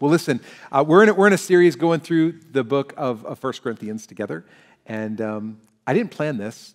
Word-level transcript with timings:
Well, 0.00 0.12
listen, 0.12 0.40
uh, 0.70 0.84
we're, 0.86 1.02
in 1.02 1.08
a, 1.08 1.14
we're 1.14 1.26
in 1.26 1.32
a 1.32 1.38
series 1.38 1.74
going 1.74 1.98
through 1.98 2.40
the 2.52 2.62
book 2.62 2.94
of, 2.96 3.24
of 3.26 3.42
1 3.42 3.52
Corinthians 3.54 4.06
together. 4.06 4.44
And 4.86 5.20
um, 5.20 5.60
I 5.88 5.94
didn't 5.94 6.12
plan 6.12 6.36
this. 6.36 6.74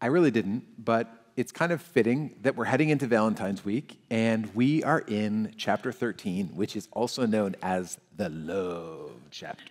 I 0.00 0.06
really 0.06 0.30
didn't. 0.30 0.62
But 0.78 1.12
it's 1.36 1.50
kind 1.50 1.72
of 1.72 1.82
fitting 1.82 2.36
that 2.42 2.54
we're 2.54 2.66
heading 2.66 2.90
into 2.90 3.08
Valentine's 3.08 3.64
week. 3.64 3.98
And 4.10 4.54
we 4.54 4.84
are 4.84 5.00
in 5.00 5.54
chapter 5.56 5.90
13, 5.90 6.50
which 6.54 6.76
is 6.76 6.88
also 6.92 7.26
known 7.26 7.56
as 7.62 7.98
the 8.16 8.28
love 8.28 9.10
chapter. 9.32 9.64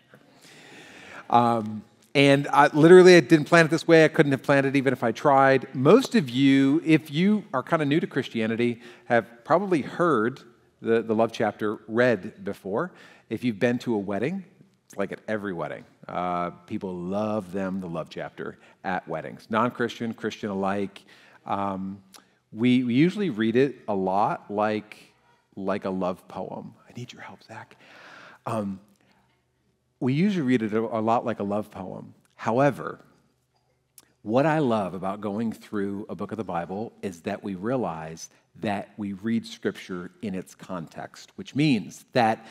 Um, 1.30 1.82
and 2.14 2.50
I, 2.50 2.68
literally, 2.68 3.16
I 3.16 3.22
didn't 3.22 3.46
plan 3.46 3.66
it 3.66 3.72
this 3.72 3.88
way. 3.88 4.04
I 4.04 4.10
couldn't 4.10 4.34
have 4.34 4.44
planned 4.44 4.66
it 4.66 4.76
even 4.76 4.92
if 4.92 5.02
I 5.02 5.14
tried. 5.14 5.74
Most 5.74 6.14
of 6.14 6.30
you, 6.30 6.82
if 6.86 7.10
you 7.10 7.46
are 7.54 7.64
kind 7.64 7.82
of 7.82 7.88
new 7.88 8.02
to 8.02 8.08
Christianity, 8.08 8.82
have 9.06 9.46
probably 9.46 9.82
heard 9.82 10.42
the, 10.86 11.02
the 11.02 11.16
love 11.16 11.32
chapter 11.32 11.80
read 11.88 12.46
before. 12.46 12.92
If 13.30 13.44
you've 13.44 13.60
been 13.60 13.80
to 13.80 13.96
a 13.96 13.98
wedding, 13.98 14.46
it's 14.86 14.96
like 14.96 15.12
at 15.12 15.20
every 15.28 15.52
wedding. 15.52 15.84
Uh, 16.08 16.52
people 16.68 16.96
love 16.96 17.52
them, 17.52 17.82
the 17.82 17.88
love 17.88 18.08
chapter, 18.10 18.58
at 18.84 19.08
weddings. 19.08 19.48
Non 19.50 19.72
Christian, 19.72 20.14
Christian 20.14 20.50
alike. 20.50 21.02
Um, 21.46 22.02
we, 22.54 22.84
we 22.84 22.94
usually 22.94 23.32
read 23.32 23.56
it 23.56 23.78
a 23.88 23.96
lot 23.96 24.50
like, 24.52 25.12
like 25.56 25.86
a 25.86 25.90
love 25.90 26.26
poem. 26.28 26.76
I 26.88 26.94
need 26.98 27.12
your 27.12 27.24
help, 27.24 27.44
Zach. 27.44 27.76
Um, 28.46 28.80
we 30.00 30.14
usually 30.14 30.46
read 30.46 30.62
it 30.62 30.74
a, 30.74 30.80
a 30.80 31.02
lot 31.02 31.26
like 31.26 31.40
a 31.40 31.44
love 31.44 31.72
poem. 31.72 32.14
However, 32.36 33.00
what 34.26 34.48
I 34.48 34.58
love 34.58 34.96
about 34.96 35.22
going 35.22 35.52
through 35.52 36.08
a 36.10 36.16
book 36.16 36.32
of 36.32 36.38
the 36.38 36.44
Bible 36.44 36.92
is 37.04 37.22
that 37.22 37.44
we 37.44 37.54
realize 37.54 38.32
that 38.60 38.90
we 38.98 39.14
read 39.14 39.46
Scripture 39.46 40.10
in 40.24 40.34
its 40.34 40.56
context, 40.56 41.32
which 41.36 41.54
means 41.54 42.06
that 42.14 42.44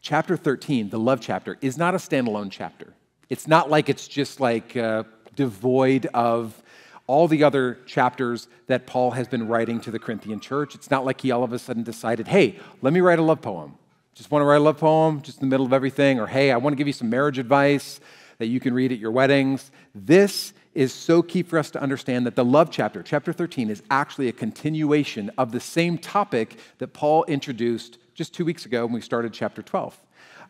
chapter 0.00 0.36
13, 0.36 0.90
the 0.90 0.98
love 0.98 1.20
chapter, 1.20 1.56
is 1.60 1.78
not 1.78 1.94
a 1.94 1.98
standalone 1.98 2.50
chapter. 2.50 2.94
It's 3.28 3.46
not 3.46 3.70
like 3.70 3.88
it's 3.88 4.08
just 4.08 4.40
like 4.40 4.76
uh, 4.76 5.04
devoid 5.36 6.06
of 6.06 6.60
all 7.06 7.28
the 7.28 7.44
other 7.44 7.78
chapters 7.86 8.48
that 8.66 8.88
Paul 8.88 9.12
has 9.12 9.28
been 9.28 9.46
writing 9.46 9.78
to 9.82 9.92
the 9.92 10.00
Corinthian 10.00 10.40
church. 10.40 10.74
It's 10.74 10.90
not 10.90 11.04
like 11.04 11.20
he 11.20 11.30
all 11.30 11.44
of 11.44 11.52
a 11.52 11.60
sudden 11.60 11.84
decided, 11.84 12.26
hey, 12.26 12.58
let 12.82 12.92
me 12.92 13.00
write 13.00 13.20
a 13.20 13.22
love 13.22 13.40
poem. 13.40 13.76
Just 14.14 14.32
want 14.32 14.42
to 14.42 14.46
write 14.46 14.56
a 14.56 14.64
love 14.64 14.78
poem 14.78 15.22
just 15.22 15.40
in 15.40 15.48
the 15.48 15.52
middle 15.52 15.66
of 15.66 15.72
everything, 15.72 16.18
or 16.18 16.26
hey, 16.26 16.50
I 16.50 16.56
want 16.56 16.72
to 16.72 16.76
give 16.76 16.88
you 16.88 16.92
some 16.92 17.08
marriage 17.08 17.38
advice 17.38 18.00
that 18.38 18.46
you 18.46 18.58
can 18.58 18.74
read 18.74 18.90
at 18.90 18.98
your 18.98 19.12
weddings. 19.12 19.70
This 19.94 20.54
is 20.74 20.92
so 20.92 21.22
key 21.22 21.42
for 21.42 21.58
us 21.58 21.70
to 21.72 21.82
understand 21.82 22.26
that 22.26 22.36
the 22.36 22.44
love 22.44 22.70
chapter, 22.70 23.02
chapter 23.02 23.32
13, 23.32 23.70
is 23.70 23.82
actually 23.90 24.28
a 24.28 24.32
continuation 24.32 25.30
of 25.36 25.52
the 25.52 25.60
same 25.60 25.98
topic 25.98 26.56
that 26.78 26.92
Paul 26.92 27.24
introduced 27.24 27.98
just 28.14 28.34
two 28.34 28.44
weeks 28.44 28.66
ago 28.66 28.86
when 28.86 28.94
we 28.94 29.00
started 29.00 29.32
chapter 29.32 29.62
12. 29.62 30.00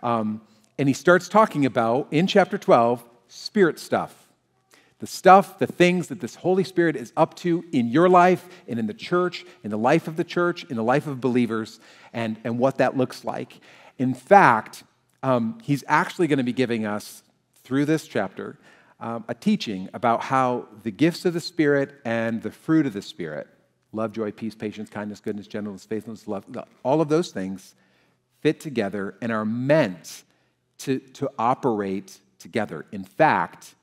Um, 0.03 0.43
and 0.79 0.89
he 0.89 0.95
starts 0.95 1.29
talking 1.29 1.67
about, 1.67 2.09
in 2.11 2.27
chapter 2.27 2.59
12, 2.59 3.05
spirit 3.29 3.79
stuff. 3.79 4.29
The 4.99 5.07
stuff, 5.07 5.59
the 5.59 5.67
things 5.67 6.09
that 6.09 6.21
this 6.21 6.35
Holy 6.35 6.65
Spirit 6.65 6.95
is 6.95 7.13
up 7.17 7.35
to 7.37 7.65
in 7.73 7.89
your 7.89 8.09
life 8.09 8.47
and 8.69 8.79
in 8.79 8.87
the 8.87 8.95
church, 8.95 9.47
in 9.65 9.71
the 9.71 9.79
life 9.79 10.09
of 10.09 10.17
the 10.17 10.25
church, 10.25 10.65
in 10.65 10.77
the 10.77 10.85
life 10.85 11.07
of 11.07 11.21
believers, 11.21 11.81
and, 12.13 12.37
and 12.45 12.59
what 12.59 12.77
that 12.79 12.97
looks 12.97 13.25
like. 13.25 13.61
In 13.99 14.13
fact, 14.13 14.85
um, 15.23 15.59
he's 15.63 15.85
actually 15.89 16.27
going 16.27 16.39
to 16.39 16.45
be 16.45 16.53
giving 16.53 16.85
us, 16.85 17.23
through 17.63 17.85
this 17.85 18.09
chapter, 18.09 18.59
um, 19.01 19.25
a 19.29 19.35
teaching 19.35 19.89
about 19.95 20.23
how 20.23 20.67
the 20.83 20.91
gifts 20.91 21.25
of 21.25 21.35
the 21.35 21.41
Spirit 21.41 22.01
and 22.05 22.43
the 22.43 22.51
fruit 22.51 22.87
of 22.87 22.93
the 22.93 23.03
Spirit 23.03 23.47
love, 23.93 24.13
joy, 24.13 24.31
peace, 24.31 24.55
patience, 24.55 24.89
kindness, 24.89 25.21
goodness, 25.21 25.49
gentleness, 25.49 25.85
faithfulness, 25.85 26.29
love 26.29 26.45
all 26.85 27.01
of 27.01 27.09
those 27.09 27.31
things 27.31 27.75
fit 28.41 28.61
together 28.61 29.17
and 29.21 29.33
are 29.33 29.45
meant 29.45 30.23
to, 30.79 30.99
to 30.99 31.29
operate 31.39 32.21
together. 32.39 32.87
In 32.93 33.05
fact, 33.05 33.75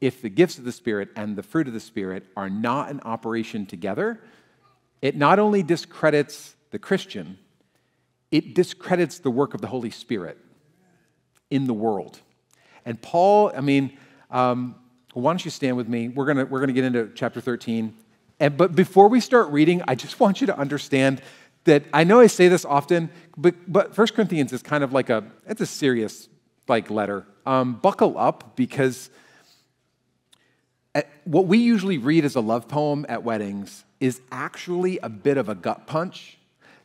if 0.00 0.22
the 0.22 0.28
gifts 0.28 0.58
of 0.58 0.64
the 0.64 0.72
Spirit 0.72 1.10
and 1.16 1.36
the 1.36 1.42
fruit 1.42 1.68
of 1.68 1.74
the 1.74 1.80
Spirit 1.80 2.24
are 2.36 2.50
not 2.50 2.90
in 2.90 3.00
operation 3.00 3.66
together, 3.66 4.20
it 5.02 5.16
not 5.16 5.38
only 5.38 5.62
discredits 5.62 6.54
the 6.70 6.78
Christian, 6.78 7.38
it 8.30 8.54
discredits 8.54 9.18
the 9.18 9.30
work 9.30 9.54
of 9.54 9.60
the 9.60 9.66
Holy 9.66 9.90
Spirit 9.90 10.38
in 11.50 11.66
the 11.66 11.74
world. 11.74 12.20
And 12.84 13.00
Paul, 13.00 13.52
I 13.54 13.60
mean, 13.60 13.96
um, 14.30 14.74
why 15.12 15.32
don't 15.32 15.44
you 15.44 15.50
stand 15.50 15.76
with 15.76 15.88
me? 15.88 16.08
We're 16.08 16.26
going 16.26 16.48
we're 16.48 16.60
gonna 16.60 16.72
get 16.72 16.84
into 16.84 17.10
chapter 17.14 17.40
13. 17.40 17.94
And, 18.38 18.56
but 18.56 18.74
before 18.74 19.08
we 19.08 19.20
start 19.20 19.50
reading, 19.50 19.82
I 19.86 19.94
just 19.94 20.18
want 20.18 20.40
you 20.40 20.46
to 20.46 20.58
understand 20.58 21.20
that 21.64 21.84
I 21.92 22.04
know 22.04 22.20
I 22.20 22.26
say 22.26 22.48
this 22.48 22.64
often, 22.64 23.10
but, 23.36 23.54
but 23.70 23.96
1 23.96 24.06
Corinthians 24.08 24.52
is 24.52 24.62
kind 24.62 24.82
of 24.82 24.92
like 24.92 25.10
a, 25.10 25.24
it's 25.46 25.60
a 25.60 25.66
serious 25.66 26.28
like 26.66 26.90
letter. 26.90 27.26
Um, 27.44 27.74
buckle 27.74 28.16
up 28.16 28.56
because 28.56 29.10
at, 30.94 31.08
what 31.24 31.46
we 31.46 31.58
usually 31.58 31.98
read 31.98 32.24
as 32.24 32.34
a 32.34 32.40
love 32.40 32.66
poem 32.66 33.04
at 33.08 33.22
weddings 33.22 33.84
is 33.98 34.20
actually 34.32 34.98
a 34.98 35.08
bit 35.08 35.36
of 35.36 35.48
a 35.48 35.54
gut 35.54 35.86
punch 35.86 36.38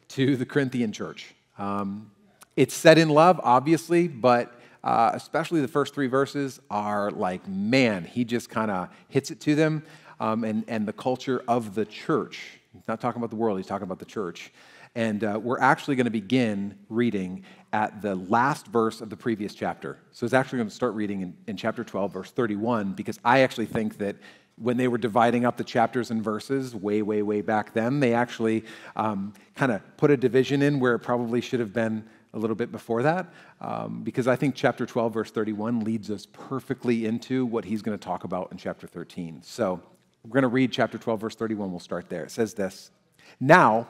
to 0.09 0.35
the 0.35 0.45
Corinthian 0.45 0.91
church. 0.91 1.33
Um, 1.57 2.11
it's 2.57 2.73
set 2.73 2.97
in 2.97 3.09
love, 3.09 3.39
obviously, 3.43 4.07
but 4.07 4.59
uh, 4.85 5.09
especially 5.13 5.59
the 5.59 5.67
first 5.67 5.93
three 5.93 6.07
verses, 6.07 6.61
are 6.69 7.11
like, 7.11 7.45
man, 7.47 8.05
he 8.05 8.23
just 8.23 8.49
kind 8.49 8.69
of 8.69 8.87
hits 9.09 9.31
it 9.31 9.41
to 9.41 9.55
them 9.55 9.83
um, 10.19 10.43
and, 10.43 10.63
and 10.67 10.87
the 10.87 10.93
culture 10.93 11.43
of 11.47 11.75
the 11.75 11.85
church. 11.85 12.59
He's 12.71 12.87
not 12.87 13.01
talking 13.01 13.19
about 13.19 13.31
the 13.31 13.35
world, 13.35 13.57
he's 13.57 13.67
talking 13.67 13.83
about 13.83 13.99
the 13.99 14.05
church. 14.05 14.53
And 14.93 15.25
uh, 15.25 15.39
we're 15.41 15.59
actually 15.59 15.97
going 15.97 16.05
to 16.05 16.11
begin 16.11 16.77
reading 16.87 17.43
at 17.73 18.01
the 18.01 18.15
last 18.15 18.67
verse 18.67 19.01
of 19.01 19.09
the 19.09 19.17
previous 19.17 19.53
chapter. 19.53 19.97
So 20.11 20.23
it's 20.23 20.33
actually 20.33 20.57
going 20.57 20.69
to 20.69 20.75
start 20.75 20.93
reading 20.93 21.21
in, 21.21 21.35
in 21.47 21.57
chapter 21.57 21.83
12, 21.83 22.13
verse 22.13 22.31
31, 22.31 22.93
because 22.93 23.19
I 23.25 23.39
actually 23.39 23.65
think 23.65 23.97
that 23.97 24.15
when 24.57 24.77
they 24.77 24.87
were 24.87 24.97
dividing 24.97 25.43
up 25.45 25.57
the 25.57 25.65
chapters 25.65 26.11
and 26.11 26.23
verses 26.23 26.73
way, 26.73 27.01
way, 27.01 27.21
way 27.23 27.41
back 27.41 27.73
then, 27.73 27.99
they 27.99 28.13
actually 28.13 28.63
um, 28.95 29.33
kind 29.55 29.71
of 29.71 29.81
put 29.97 30.11
a 30.11 30.17
division 30.17 30.61
in 30.61 30.79
where 30.79 30.95
it 30.95 30.99
probably 30.99 31.41
should 31.41 31.59
have 31.59 31.73
been 31.73 32.05
a 32.35 32.37
little 32.37 32.55
bit 32.55 32.71
before 32.71 33.01
that, 33.01 33.33
um, 33.61 34.03
because 34.03 34.27
I 34.27 34.35
think 34.35 34.53
chapter 34.53 34.85
12, 34.85 35.13
verse 35.13 35.31
31 35.31 35.79
leads 35.79 36.11
us 36.11 36.27
perfectly 36.31 37.05
into 37.05 37.45
what 37.45 37.65
he's 37.65 37.81
going 37.81 37.97
to 37.97 38.03
talk 38.03 38.25
about 38.25 38.51
in 38.51 38.57
chapter 38.57 38.85
13. 38.85 39.41
So 39.41 39.81
we're 40.23 40.33
going 40.33 40.43
to 40.43 40.49
read 40.49 40.71
chapter 40.71 40.97
12, 40.97 41.21
verse 41.21 41.35
31. 41.35 41.71
We'll 41.71 41.79
start 41.79 42.09
there. 42.09 42.25
It 42.25 42.31
says 42.31 42.53
this 42.53 42.91
Now, 43.39 43.87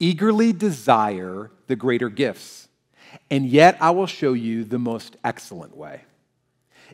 eagerly 0.00 0.52
desire 0.52 1.50
the 1.66 1.76
greater 1.76 2.08
gifts, 2.08 2.68
and 3.30 3.46
yet 3.46 3.76
I 3.80 3.90
will 3.90 4.06
show 4.06 4.32
you 4.32 4.64
the 4.64 4.78
most 4.78 5.16
excellent 5.22 5.76
way. 5.76 6.02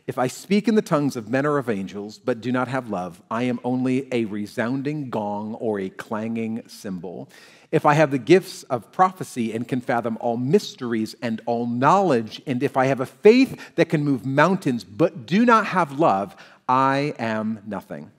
If 0.09 0.17
I 0.17 0.25
speak 0.25 0.67
in 0.67 0.73
the 0.73 0.81
tongues 0.81 1.15
of 1.15 1.29
men 1.29 1.45
or 1.45 1.59
of 1.59 1.69
angels, 1.69 2.17
but 2.17 2.41
do 2.41 2.51
not 2.51 2.67
have 2.67 2.89
love, 2.89 3.21
I 3.29 3.43
am 3.43 3.59
only 3.63 4.07
a 4.11 4.25
resounding 4.25 5.11
gong 5.11 5.53
or 5.53 5.79
a 5.79 5.89
clanging 5.89 6.63
cymbal. 6.67 7.29
If 7.71 7.85
I 7.85 7.93
have 7.93 8.09
the 8.09 8.17
gifts 8.17 8.63
of 8.63 8.91
prophecy 8.91 9.53
and 9.53 9.67
can 9.67 9.81
fathom 9.81 10.17
all 10.19 10.35
mysteries 10.35 11.15
and 11.21 11.41
all 11.45 11.67
knowledge, 11.67 12.41
and 12.47 12.63
if 12.63 12.75
I 12.75 12.87
have 12.87 13.01
a 13.01 13.05
faith 13.05 13.75
that 13.75 13.89
can 13.89 14.03
move 14.03 14.25
mountains 14.25 14.83
but 14.83 15.27
do 15.27 15.45
not 15.45 15.67
have 15.67 15.99
love, 15.99 16.35
I 16.67 17.13
am 17.19 17.59
nothing. 17.67 18.09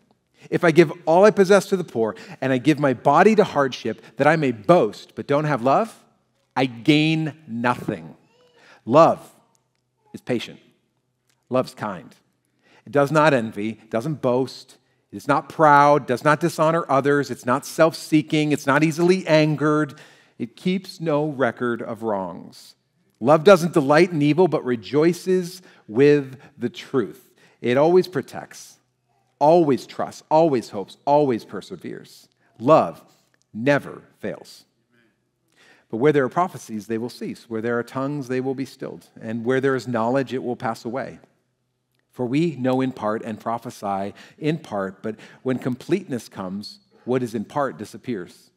If 0.49 0.63
I 0.63 0.71
give 0.71 0.93
all 1.07 1.25
I 1.25 1.33
possess 1.33 1.67
to 1.71 1.77
the 1.77 1.83
poor 1.83 2.15
and 2.41 2.53
I 2.53 2.59
give 2.59 2.79
my 2.79 2.95
body 2.95 3.35
to 3.35 3.43
hardship 3.43 4.01
that 4.17 4.29
I 4.29 4.37
may 4.37 4.53
boast 4.53 5.17
but 5.17 5.27
don't 5.27 5.43
have 5.43 5.63
love, 5.63 5.93
I 6.55 6.67
gain 6.67 7.37
nothing. 7.49 8.15
Love 8.85 9.29
is 10.15 10.21
patient, 10.21 10.61
love's 11.51 11.75
kind. 11.75 12.15
It 12.87 12.93
does 12.93 13.13
not 13.13 13.35
envy, 13.35 13.81
doesn't 13.91 14.23
boast, 14.23 14.79
it's 15.13 15.29
not 15.29 15.49
proud, 15.49 16.07
does 16.07 16.25
not 16.25 16.41
dishonor 16.41 16.85
others, 16.89 17.31
it's 17.31 17.45
not 17.45 17.67
self 17.67 17.95
seeking, 17.95 18.53
it's 18.53 18.67
not 18.67 18.83
easily 18.83 19.27
angered, 19.27 19.99
it 20.39 20.57
keeps 20.57 21.01
no 21.01 21.27
record 21.29 21.83
of 21.83 22.03
wrongs. 22.03 22.75
Love 23.19 23.45
doesn't 23.45 23.75
delight 23.75 24.13
in 24.13 24.23
evil, 24.23 24.49
but 24.49 24.65
rejoices 24.65 25.61
with 25.87 26.39
the 26.57 26.71
truth. 26.71 27.31
It 27.61 27.77
always 27.77 28.09
protects, 28.09 28.79
always 29.39 29.87
trusts, 29.87 30.23
always 30.31 30.71
hopes, 30.71 30.97
always 31.05 31.45
perseveres. 31.45 32.29
Love 32.59 33.03
never 33.53 34.03
fails. 34.21 34.65
But 35.91 35.99
where 35.99 36.13
there 36.13 36.25
are 36.25 36.31
prophecies, 36.31 36.87
they 36.87 36.99
will 36.99 37.11
cease. 37.11 37.51
Where 37.51 37.61
there 37.61 37.79
are 37.79 37.83
tongues, 37.83 38.29
they 38.29 38.41
will 38.41 38.55
be 38.55 38.65
stilled. 38.65 39.07
And 39.21 39.45
where 39.45 39.61
there 39.61 39.75
is 39.75 39.89
knowledge, 39.89 40.33
it 40.33 40.43
will 40.43 40.57
pass 40.57 40.85
away. 40.85 41.19
For 42.11 42.27
we 42.27 42.57
know 42.57 42.81
in 42.81 42.93
part 42.93 43.23
and 43.23 43.39
prophesy 43.39 44.15
in 44.39 44.59
part, 44.59 45.03
but 45.03 45.17
when 45.43 45.59
completeness 45.59 46.29
comes, 46.29 46.81
what 47.05 47.23
is 47.23 47.35
in 47.35 47.45
part 47.45 47.79
disappears. 47.79 48.51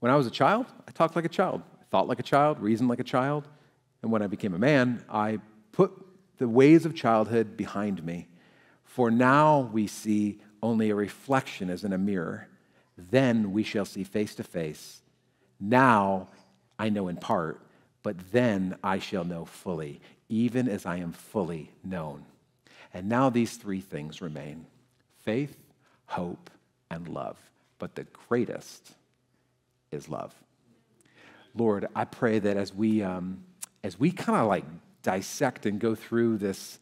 When 0.00 0.10
I 0.10 0.16
was 0.16 0.26
a 0.26 0.30
child, 0.30 0.66
I 0.88 0.90
talked 0.90 1.14
like 1.14 1.24
a 1.24 1.28
child, 1.30 1.62
I 1.80 1.84
thought 1.90 2.08
like 2.08 2.18
a 2.18 2.24
child, 2.24 2.60
reasoned 2.60 2.88
like 2.88 3.00
a 3.00 3.04
child. 3.04 3.46
And 4.02 4.10
when 4.10 4.22
I 4.22 4.26
became 4.26 4.54
a 4.54 4.58
man, 4.58 5.04
I 5.08 5.38
put 5.70 5.92
the 6.38 6.48
ways 6.48 6.84
of 6.84 6.94
childhood 6.94 7.56
behind 7.56 8.04
me. 8.04 8.26
For 8.84 9.10
now 9.10 9.70
we 9.72 9.86
see 9.86 10.40
only 10.62 10.90
a 10.90 10.94
reflection 10.94 11.70
as 11.70 11.84
in 11.84 11.92
a 11.92 11.98
mirror. 11.98 12.48
Then 12.96 13.52
we 13.52 13.62
shall 13.62 13.84
see 13.84 14.04
face 14.04 14.34
to 14.36 14.44
face. 14.44 15.02
Now 15.60 16.28
I 16.78 16.88
know 16.88 17.08
in 17.08 17.16
part, 17.16 17.64
but 18.02 18.32
then 18.32 18.76
I 18.82 18.98
shall 18.98 19.24
know 19.24 19.44
fully, 19.44 20.00
even 20.28 20.68
as 20.68 20.84
I 20.84 20.96
am 20.96 21.12
fully 21.12 21.70
known. 21.84 22.24
And 22.94 23.08
now 23.08 23.30
these 23.30 23.56
three 23.56 23.80
things 23.80 24.20
remain 24.20 24.66
faith, 25.24 25.56
hope, 26.06 26.50
and 26.90 27.08
love. 27.08 27.38
But 27.78 27.94
the 27.94 28.04
greatest 28.28 28.92
is 29.90 30.08
love. 30.08 30.34
Lord, 31.54 31.86
I 31.94 32.04
pray 32.04 32.38
that 32.38 32.56
as 32.56 32.74
we, 32.74 33.02
um, 33.02 33.44
as 33.84 33.98
we 33.98 34.10
kind 34.10 34.38
of 34.38 34.48
like 34.48 34.64
dissect 35.02 35.66
and 35.66 35.78
go 35.78 35.94
through 35.94 36.38
this 36.38 36.78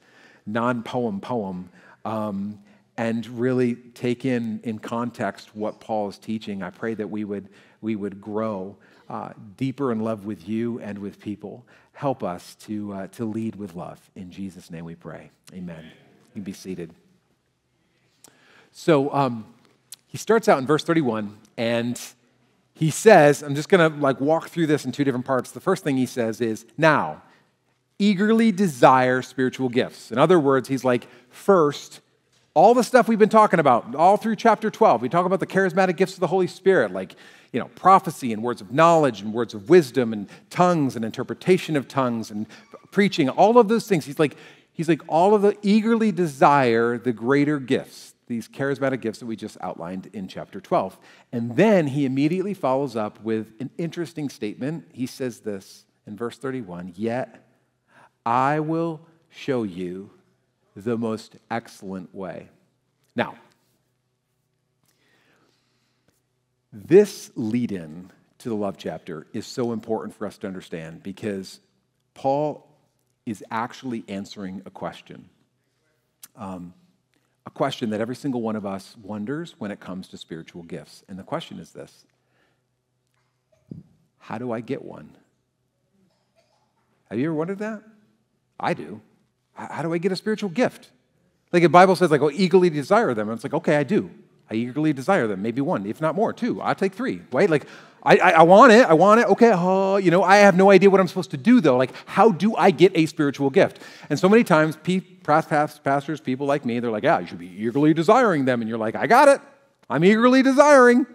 non 0.47 0.83
poem 0.83 1.21
poem, 1.21 1.71
um, 2.05 2.61
and 2.97 3.27
really 3.27 3.77
take 3.77 4.25
in 4.25 4.61
in 4.63 4.79
context 4.79 5.55
what 5.57 5.81
Paul 5.81 6.09
is 6.09 6.19
teaching, 6.19 6.63
I 6.63 6.71
pray 6.71 6.95
that 6.95 7.09
we 7.09 7.25
would, 7.25 7.49
we 7.81 7.97
would 7.97 8.21
grow 8.21 8.77
uh, 9.11 9.33
deeper 9.57 9.91
in 9.91 10.01
love 10.01 10.25
with 10.25 10.49
you 10.49 10.79
and 10.81 10.99
with 10.99 11.21
people. 11.21 11.67
Help 11.93 12.23
us 12.23 12.55
to, 12.55 12.93
uh, 12.93 13.07
to 13.09 13.25
lead 13.25 13.57
with 13.57 13.75
love. 13.75 13.99
In 14.15 14.31
Jesus' 14.31 14.71
name 14.71 14.85
we 14.85 14.95
pray. 14.95 15.31
Amen. 15.53 15.85
You 15.85 16.33
can 16.35 16.43
be 16.43 16.53
seated. 16.53 16.95
So 18.71 19.13
um, 19.13 19.47
he 20.07 20.17
starts 20.17 20.49
out 20.49 20.59
in 20.59 20.67
verse 20.67 20.85
31 20.85 21.37
and 21.57 22.01
he 22.73 22.91
says, 22.91 23.43
I'm 23.43 23.57
just 23.57 23.69
going 23.69 23.93
to 23.93 23.99
like 23.99 24.21
walk 24.21 24.49
through 24.49 24.69
this 24.69 24.85
in 24.85 24.93
two 24.93 25.03
different 25.03 25.27
parts. 25.27 25.51
The 25.51 25.61
first 25.61 25.83
thing 25.83 25.97
he 25.97 26.07
says 26.07 26.41
is, 26.41 26.65
now, 26.79 27.23
eagerly 27.99 28.53
desire 28.53 29.23
spiritual 29.23 29.69
gifts. 29.69 30.13
In 30.13 30.19
other 30.19 30.39
words, 30.39 30.69
he's 30.69 30.85
like, 30.85 31.07
first, 31.29 32.01
all 32.61 32.75
the 32.75 32.85
stuff 32.85 33.09
we've 33.09 33.19
been 33.19 33.31
talking 33.31 33.59
about 33.59 33.95
all 33.95 34.19
through 34.19 34.37
chapter 34.37 34.71
12. 34.71 35.01
We 35.01 35.09
talk 35.09 35.25
about 35.25 35.41
the 35.41 35.47
charismatic 35.47 35.97
gifts 35.97 36.13
of 36.13 36.21
the 36.21 36.27
Holy 36.27 36.47
Spirit, 36.47 36.93
like 36.93 37.17
you 37.53 37.59
know, 37.59 37.69
prophecy 37.75 38.35
and 38.35 38.43
words 38.43 38.61
of 38.61 38.71
knowledge 38.71 39.23
and 39.23 39.33
words 39.33 39.55
of 39.55 39.71
wisdom 39.71 40.13
and 40.13 40.29
tongues 40.51 40.95
and 40.95 41.03
interpretation 41.03 41.75
of 41.75 41.89
tongues 41.89 42.31
and 42.31 42.47
preaching, 42.91 43.31
all 43.31 43.57
of 43.57 43.69
those 43.69 43.89
things. 43.89 44.05
He's 44.05 44.19
like, 44.19 44.37
he's 44.75 44.91
like, 44.91 45.01
all 45.09 45.35
of 45.35 45.41
the 45.41 45.57
eagerly 45.63 46.13
desire 46.13 46.99
the 46.99 47.15
greater 47.15 47.59
gifts, 47.59 48.13
these 48.27 48.47
charismatic 48.47 49.01
gifts 49.01 49.21
that 49.21 49.27
we 49.27 49.37
just 49.37 49.57
outlined 49.63 50.11
in 50.13 50.29
chapter 50.29 50.61
12. 50.61 50.99
And 51.33 51.57
then 51.57 51.87
he 51.87 52.05
immediately 52.05 52.53
follows 52.53 52.95
up 52.95 53.23
with 53.23 53.55
an 53.61 53.71
interesting 53.79 54.29
statement. 54.29 54.85
He 54.93 55.07
says 55.07 55.41
this 55.41 55.87
in 56.07 56.15
verse 56.15 56.37
31 56.37 56.93
Yet 56.95 57.43
I 58.27 58.61
will 58.61 59.01
show 59.31 59.63
you 59.63 60.11
the 60.77 60.97
most 60.97 61.37
excellent 61.51 62.15
way. 62.15 62.49
Now, 63.17 63.37
This 66.73 67.33
lead 67.35 67.73
in 67.73 68.11
to 68.39 68.49
the 68.49 68.55
love 68.55 68.77
chapter 68.79 69.27
is 69.33 69.47
so 69.47 69.73
important 69.73 70.15
for 70.15 70.27
us 70.27 70.39
to 70.39 70.47
understand 70.47 71.03
because 71.03 71.61
Paul 72.15 72.67
is 73.27 73.45
actually 73.51 74.05
answering 74.09 74.63
a 74.65 74.71
question. 74.71 75.29
Um, 76.37 76.75
a 77.45 77.51
question 77.51 77.91
that 77.91 78.01
every 78.01 78.15
single 78.15 78.41
one 78.41 78.55
of 78.55 78.65
us 78.65 78.97
wonders 79.03 79.57
when 79.59 79.71
it 79.71 79.81
comes 79.81 80.09
to 80.09 80.17
spiritual 80.17 80.63
gifts. 80.63 81.03
And 81.09 81.19
the 81.19 81.25
question 81.25 81.59
is 81.59 81.73
this 81.73 82.05
How 84.19 84.39
do 84.39 84.53
I 84.53 84.61
get 84.61 84.83
one? 84.83 85.17
Have 87.11 87.19
you 87.19 87.27
ever 87.27 87.35
wondered 87.35 87.59
that? 87.59 87.83
I 88.61 88.75
do. 88.75 89.01
How 89.69 89.83
do 89.83 89.93
I 89.93 89.99
get 89.99 90.13
a 90.13 90.17
spiritual 90.17 90.51
gift? 90.51 90.91
Like 91.53 91.63
the 91.63 91.69
Bible 91.69 91.97
says, 91.97 92.11
like, 92.11 92.21
oh, 92.21 92.31
eagerly 92.31 92.71
desire 92.71 93.13
them. 93.15 93.29
And 93.29 93.37
it's 93.37 93.45
like, 93.45 93.55
okay, 93.55 93.77
I 93.77 93.83
do. 93.83 94.11
I 94.51 94.55
eagerly 94.55 94.93
desire 94.93 95.27
them. 95.27 95.43
Maybe 95.43 95.61
one, 95.61 95.87
if 95.87 96.01
not 96.01 96.15
more, 96.15 96.33
two. 96.33 96.61
I'll 96.61 96.75
take 96.75 96.95
three, 96.95 97.23
right? 97.33 97.49
Like, 97.49 97.67
I, 98.03 98.17
I, 98.17 98.31
I 98.31 98.43
want 98.43 98.73
it. 98.73 98.85
I 98.87 98.95
want 98.95 99.21
it. 99.21 99.27
Okay, 99.29 99.51
uh, 99.51 99.97
you 99.97 100.11
know, 100.11 100.23
I 100.23 100.39
have 100.39 100.57
no 100.57 100.71
idea 100.71 100.91
what 100.91 101.01
I'm 101.01 101.09
supposed 101.09 101.31
to 101.33 101.37
do, 101.37 101.61
though. 101.61 101.77
Like, 101.77 101.93
how 102.07 102.31
do 102.31 102.57
I 102.57 102.71
get 102.71 102.93
a 102.97 103.07
spiritual 103.07 103.51
gift? 103.51 103.79
And 104.09 104.19
so 104.19 104.29
many 104.29 104.43
times, 104.43 104.77
pastors, 105.23 106.21
people 106.21 106.47
like 106.47 106.65
me, 106.65 106.81
they're 106.81 106.91
like, 106.91 107.05
yeah, 107.05 107.19
you 107.19 107.27
should 107.27 107.39
be 107.39 107.49
eagerly 107.49 107.95
desiring 107.95 108.45
them. 108.45 108.61
And 108.61 108.69
you're 108.69 108.79
like, 108.79 108.97
I 108.97 109.07
got 109.07 109.29
it. 109.29 109.41
I'm 109.89 110.05
eagerly 110.05 110.43
desiring. 110.43 111.07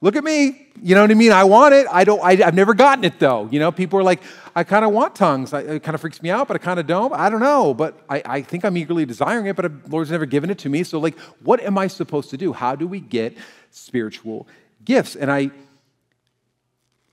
Look 0.00 0.14
at 0.14 0.22
me. 0.22 0.68
You 0.80 0.94
know 0.94 1.02
what 1.02 1.10
I 1.10 1.14
mean? 1.14 1.32
I 1.32 1.42
want 1.42 1.74
it. 1.74 1.86
I 1.90 2.04
don't, 2.04 2.20
I, 2.22 2.36
have 2.36 2.54
never 2.54 2.72
gotten 2.72 3.02
it 3.02 3.18
though. 3.18 3.48
You 3.50 3.58
know, 3.58 3.72
people 3.72 3.98
are 3.98 4.04
like, 4.04 4.20
I 4.54 4.62
kind 4.62 4.84
of 4.84 4.92
want 4.92 5.16
tongues. 5.16 5.52
I, 5.52 5.60
it 5.62 5.82
kind 5.82 5.94
of 5.96 6.00
freaks 6.00 6.22
me 6.22 6.30
out, 6.30 6.46
but 6.46 6.54
I 6.54 6.58
kind 6.58 6.78
of 6.78 6.86
don't. 6.86 7.12
I 7.12 7.28
don't 7.28 7.40
know, 7.40 7.74
but 7.74 8.00
I, 8.08 8.22
I 8.24 8.42
think 8.42 8.64
I'm 8.64 8.76
eagerly 8.76 9.04
desiring 9.04 9.46
it, 9.46 9.56
but 9.56 9.62
the 9.62 9.90
Lord's 9.90 10.10
never 10.10 10.26
given 10.26 10.50
it 10.50 10.58
to 10.58 10.68
me. 10.68 10.84
So, 10.84 11.00
like, 11.00 11.18
what 11.42 11.60
am 11.60 11.76
I 11.78 11.88
supposed 11.88 12.30
to 12.30 12.36
do? 12.36 12.52
How 12.52 12.76
do 12.76 12.86
we 12.86 13.00
get 13.00 13.36
spiritual 13.70 14.46
gifts? 14.84 15.16
And 15.16 15.32
I, 15.32 15.50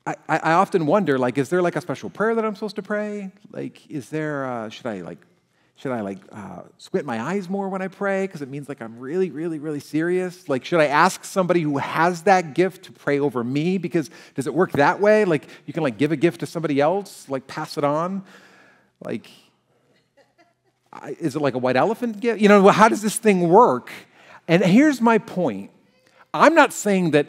I, 0.05 0.15
I 0.29 0.51
often 0.53 0.85
wonder, 0.85 1.17
like, 1.17 1.39
is 1.39 1.49
there 1.49 1.63
like 1.63 1.75
a 1.75 1.81
special 1.81 2.11
prayer 2.11 2.35
that 2.35 2.45
I'm 2.45 2.53
supposed 2.53 2.75
to 2.75 2.83
pray? 2.83 3.31
Like, 3.51 3.89
is 3.89 4.09
there, 4.09 4.45
uh, 4.45 4.69
should 4.69 4.85
I 4.85 5.01
like 5.01 5.17
should 5.77 5.91
I 5.91 6.01
like 6.01 6.19
uh, 6.31 6.61
squint 6.77 7.05
my 7.05 7.21
eyes 7.21 7.49
more 7.49 7.67
when 7.67 7.81
I 7.81 7.89
pray 7.89 8.25
because 8.25 8.41
it 8.41 8.49
means 8.49 8.69
like 8.69 8.81
I'm 8.81 8.97
really, 8.97 9.29
really, 9.29 9.59
really 9.59 9.81
serious? 9.81 10.47
Like, 10.47 10.63
should 10.63 10.79
I 10.79 10.87
ask 10.87 11.25
somebody 11.25 11.61
who 11.61 11.77
has 11.77 12.23
that 12.23 12.53
gift 12.53 12.85
to 12.85 12.93
pray 12.93 13.19
over 13.19 13.43
me? 13.43 13.77
Because 13.77 14.09
does 14.35 14.47
it 14.47 14.53
work 14.53 14.71
that 14.73 15.01
way? 15.01 15.25
Like, 15.25 15.47
you 15.65 15.73
can 15.73 15.83
like 15.83 15.97
give 15.97 16.13
a 16.13 16.15
gift 16.15 16.39
to 16.39 16.45
somebody 16.45 16.79
else, 16.79 17.27
like 17.27 17.45
pass 17.45 17.77
it 17.77 17.83
on? 17.83 18.23
Like, 19.03 19.29
is 21.19 21.35
it 21.35 21.41
like 21.41 21.55
a 21.55 21.57
white 21.57 21.75
elephant 21.75 22.21
gift? 22.21 22.39
You 22.39 22.47
know, 22.47 22.69
how 22.69 22.87
does 22.87 23.01
this 23.01 23.17
thing 23.17 23.49
work? 23.49 23.91
And 24.47 24.63
here's 24.63 25.01
my 25.01 25.17
point 25.17 25.71
I'm 26.33 26.55
not 26.55 26.71
saying 26.71 27.11
that 27.11 27.27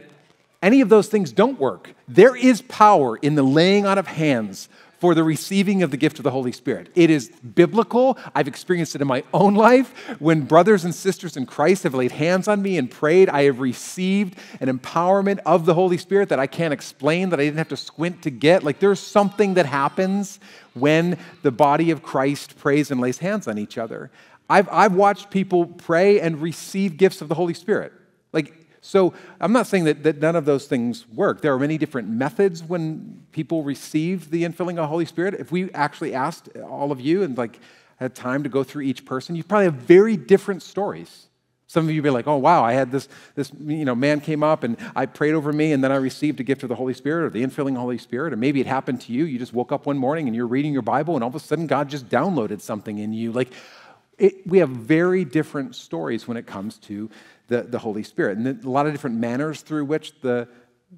any 0.63 0.81
of 0.81 0.89
those 0.89 1.09
things 1.09 1.33
don't 1.33 1.59
work. 1.59 1.95
There 2.09 2.37
is 2.37 2.63
power 2.63 3.17
in 3.17 3.35
the 3.35 3.43
laying 3.43 3.87
on 3.87 3.99
of 3.99 4.07
hands 4.07 4.69
for 5.07 5.15
the 5.15 5.23
receiving 5.23 5.85
of 5.85 5.93
the 5.93 5.97
gift 5.97 6.19
of 6.19 6.25
the 6.25 6.33
Holy 6.33 6.51
Spirit. 6.51 6.89
It 6.97 7.11
is 7.11 7.29
biblical. 7.29 8.19
I've 8.35 8.49
experienced 8.49 8.97
it 8.97 9.01
in 9.01 9.07
my 9.07 9.23
own 9.33 9.55
life. 9.55 9.95
When 10.19 10.41
brothers 10.41 10.85
and 10.85 10.93
sisters 10.93 11.37
in 11.37 11.47
Christ 11.47 11.85
have 11.85 11.95
laid 11.95 12.11
hands 12.11 12.49
on 12.49 12.61
me 12.61 12.77
and 12.77 12.91
prayed, 12.91 13.29
I 13.29 13.45
have 13.45 13.61
received 13.61 14.37
an 14.61 14.67
empowerment 14.67 15.39
of 15.47 15.65
the 15.65 15.75
Holy 15.75 15.97
Spirit 15.97 16.29
that 16.31 16.41
I 16.41 16.49
can't 16.49 16.75
explain, 16.75 17.31
that 17.31 17.39
I 17.39 17.45
didn't 17.45 17.59
have 17.59 17.69
to 17.69 17.77
squint 17.77 18.23
to 18.23 18.31
get. 18.31 18.65
Like 18.65 18.81
there's 18.81 18.99
something 18.99 19.55
that 19.55 19.67
happens 19.67 20.41
when 20.75 21.19
the 21.43 21.53
body 21.53 21.93
of 21.93 22.03
Christ 22.03 22.59
prays 22.59 22.91
and 22.91 23.01
lays 23.01 23.19
hands 23.19 23.47
on 23.47 23.59
each 23.59 23.79
other. 23.79 24.11
I've, 24.51 24.69
I've 24.73 24.95
watched 24.95 25.31
people 25.31 25.67
pray 25.67 26.19
and 26.19 26.43
receive 26.43 26.97
gifts 26.97 27.23
of 27.23 27.29
the 27.29 27.37
Holy 27.37 27.55
Spirit. 27.55 27.93
Like 28.33 28.66
so 28.87 29.15
I'm 29.41 29.53
not 29.53 29.67
saying 29.67 29.85
that, 29.85 30.05
that 30.05 30.19
none 30.19 30.37
of 30.37 30.45
those 30.45 30.67
things 30.67 31.09
work. 31.09 31.41
There 31.41 31.53
are 31.53 31.59
many 31.59 31.77
different 31.77 32.09
methods 32.09 32.63
when 32.63 33.27
people 33.33 33.65
receive 33.65 34.31
the 34.31 34.45
infilling 34.45 34.71
of 34.71 34.77
the 34.77 34.87
Holy 34.87 35.05
Spirit. 35.05 35.35
If 35.35 35.51
we 35.51 35.73
actually 35.73 36.15
asked 36.15 36.49
all 36.57 36.93
of 36.93 37.01
you 37.01 37.25
and 37.25 37.37
like 37.37 37.59
had 37.97 38.15
time 38.15 38.45
to 38.45 38.49
go 38.49 38.63
through 38.63 38.83
each 38.83 39.05
person, 39.05 39.35
you 39.35 39.43
probably 39.43 39.65
have 39.65 39.75
very 39.75 40.17
different 40.17 40.63
stories. 40.63 41.27
Some 41.67 41.89
of 41.89 41.95
you 41.95 42.01
be 42.01 42.11
like, 42.11 42.29
oh 42.29 42.37
wow, 42.37 42.63
I 42.63 42.75
had 42.75 42.93
this, 42.93 43.09
this 43.35 43.51
you 43.59 43.85
know, 43.85 43.97
man 43.97 44.21
came 44.21 44.45
up 44.45 44.63
and 44.63 44.77
I 44.95 45.07
prayed 45.07 45.35
over 45.35 45.53
me 45.53 45.73
and 45.73 45.83
then 45.83 45.91
I 45.91 45.97
received 45.97 46.39
a 46.39 46.45
gift 46.45 46.63
of 46.63 46.69
the 46.69 46.77
Holy 46.77 46.95
Spirit 46.95 47.27
or 47.27 47.31
the 47.31 47.43
infilling 47.43 47.71
of 47.71 47.75
the 47.75 47.81
Holy 47.81 47.99
Spirit. 47.99 48.33
Or 48.33 48.37
maybe 48.37 48.61
it 48.61 48.69
happened 48.69 49.01
to 49.03 49.13
you. 49.13 49.25
You 49.25 49.37
just 49.41 49.53
woke 49.53 49.73
up 49.73 49.87
one 49.87 49.99
morning 49.99 50.29
and 50.29 50.37
you're 50.37 50.47
reading 50.47 50.73
your 50.73 50.83
Bible 50.83 51.17
and 51.17 51.25
all 51.25 51.29
of 51.29 51.35
a 51.35 51.41
sudden 51.41 51.67
God 51.67 51.89
just 51.89 52.09
downloaded 52.09 52.61
something 52.61 52.99
in 52.99 53.13
you. 53.13 53.33
Like 53.33 53.53
it, 54.19 54.47
we 54.47 54.59
have 54.59 54.71
very 54.71 55.25
different 55.25 55.75
stories 55.75 56.27
when 56.27 56.37
it 56.37 56.47
comes 56.47 56.79
to 56.79 57.11
the, 57.49 57.63
the 57.63 57.79
Holy 57.79 58.03
Spirit. 58.03 58.39
And 58.39 58.65
a 58.65 58.71
lot 58.71 58.87
of 58.87 58.93
different 58.93 59.17
manners 59.17 59.61
through 59.61 59.85
which 59.85 60.21
the, 60.21 60.49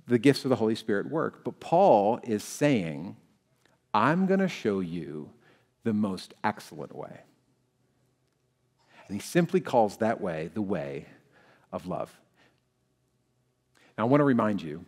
the 0.07 0.19
gifts 0.19 0.45
of 0.45 0.51
the 0.51 0.57
Holy 0.57 0.75
Spirit 0.75 1.11
work. 1.11 1.45
But 1.45 1.61
Paul 1.61 2.21
is 2.23 2.45
saying, 2.45 3.17
I'm 3.93 4.27
going 4.27 4.41
to 4.41 4.49
show 4.49 4.81
you 4.81 5.31
the 5.85 5.93
most 5.93 6.35
excellent 6.45 6.95
way. 6.95 7.21
And 9.09 9.17
he 9.17 9.21
simply 9.21 9.61
calls 9.61 9.97
that 9.99 10.21
way 10.21 10.51
the 10.53 10.63
way 10.63 11.07
of 11.73 11.87
love. 11.87 12.15
Now, 13.97 14.05
I 14.05 14.07
want 14.07 14.21
to 14.21 14.25
remind 14.25 14.63
you 14.63 14.85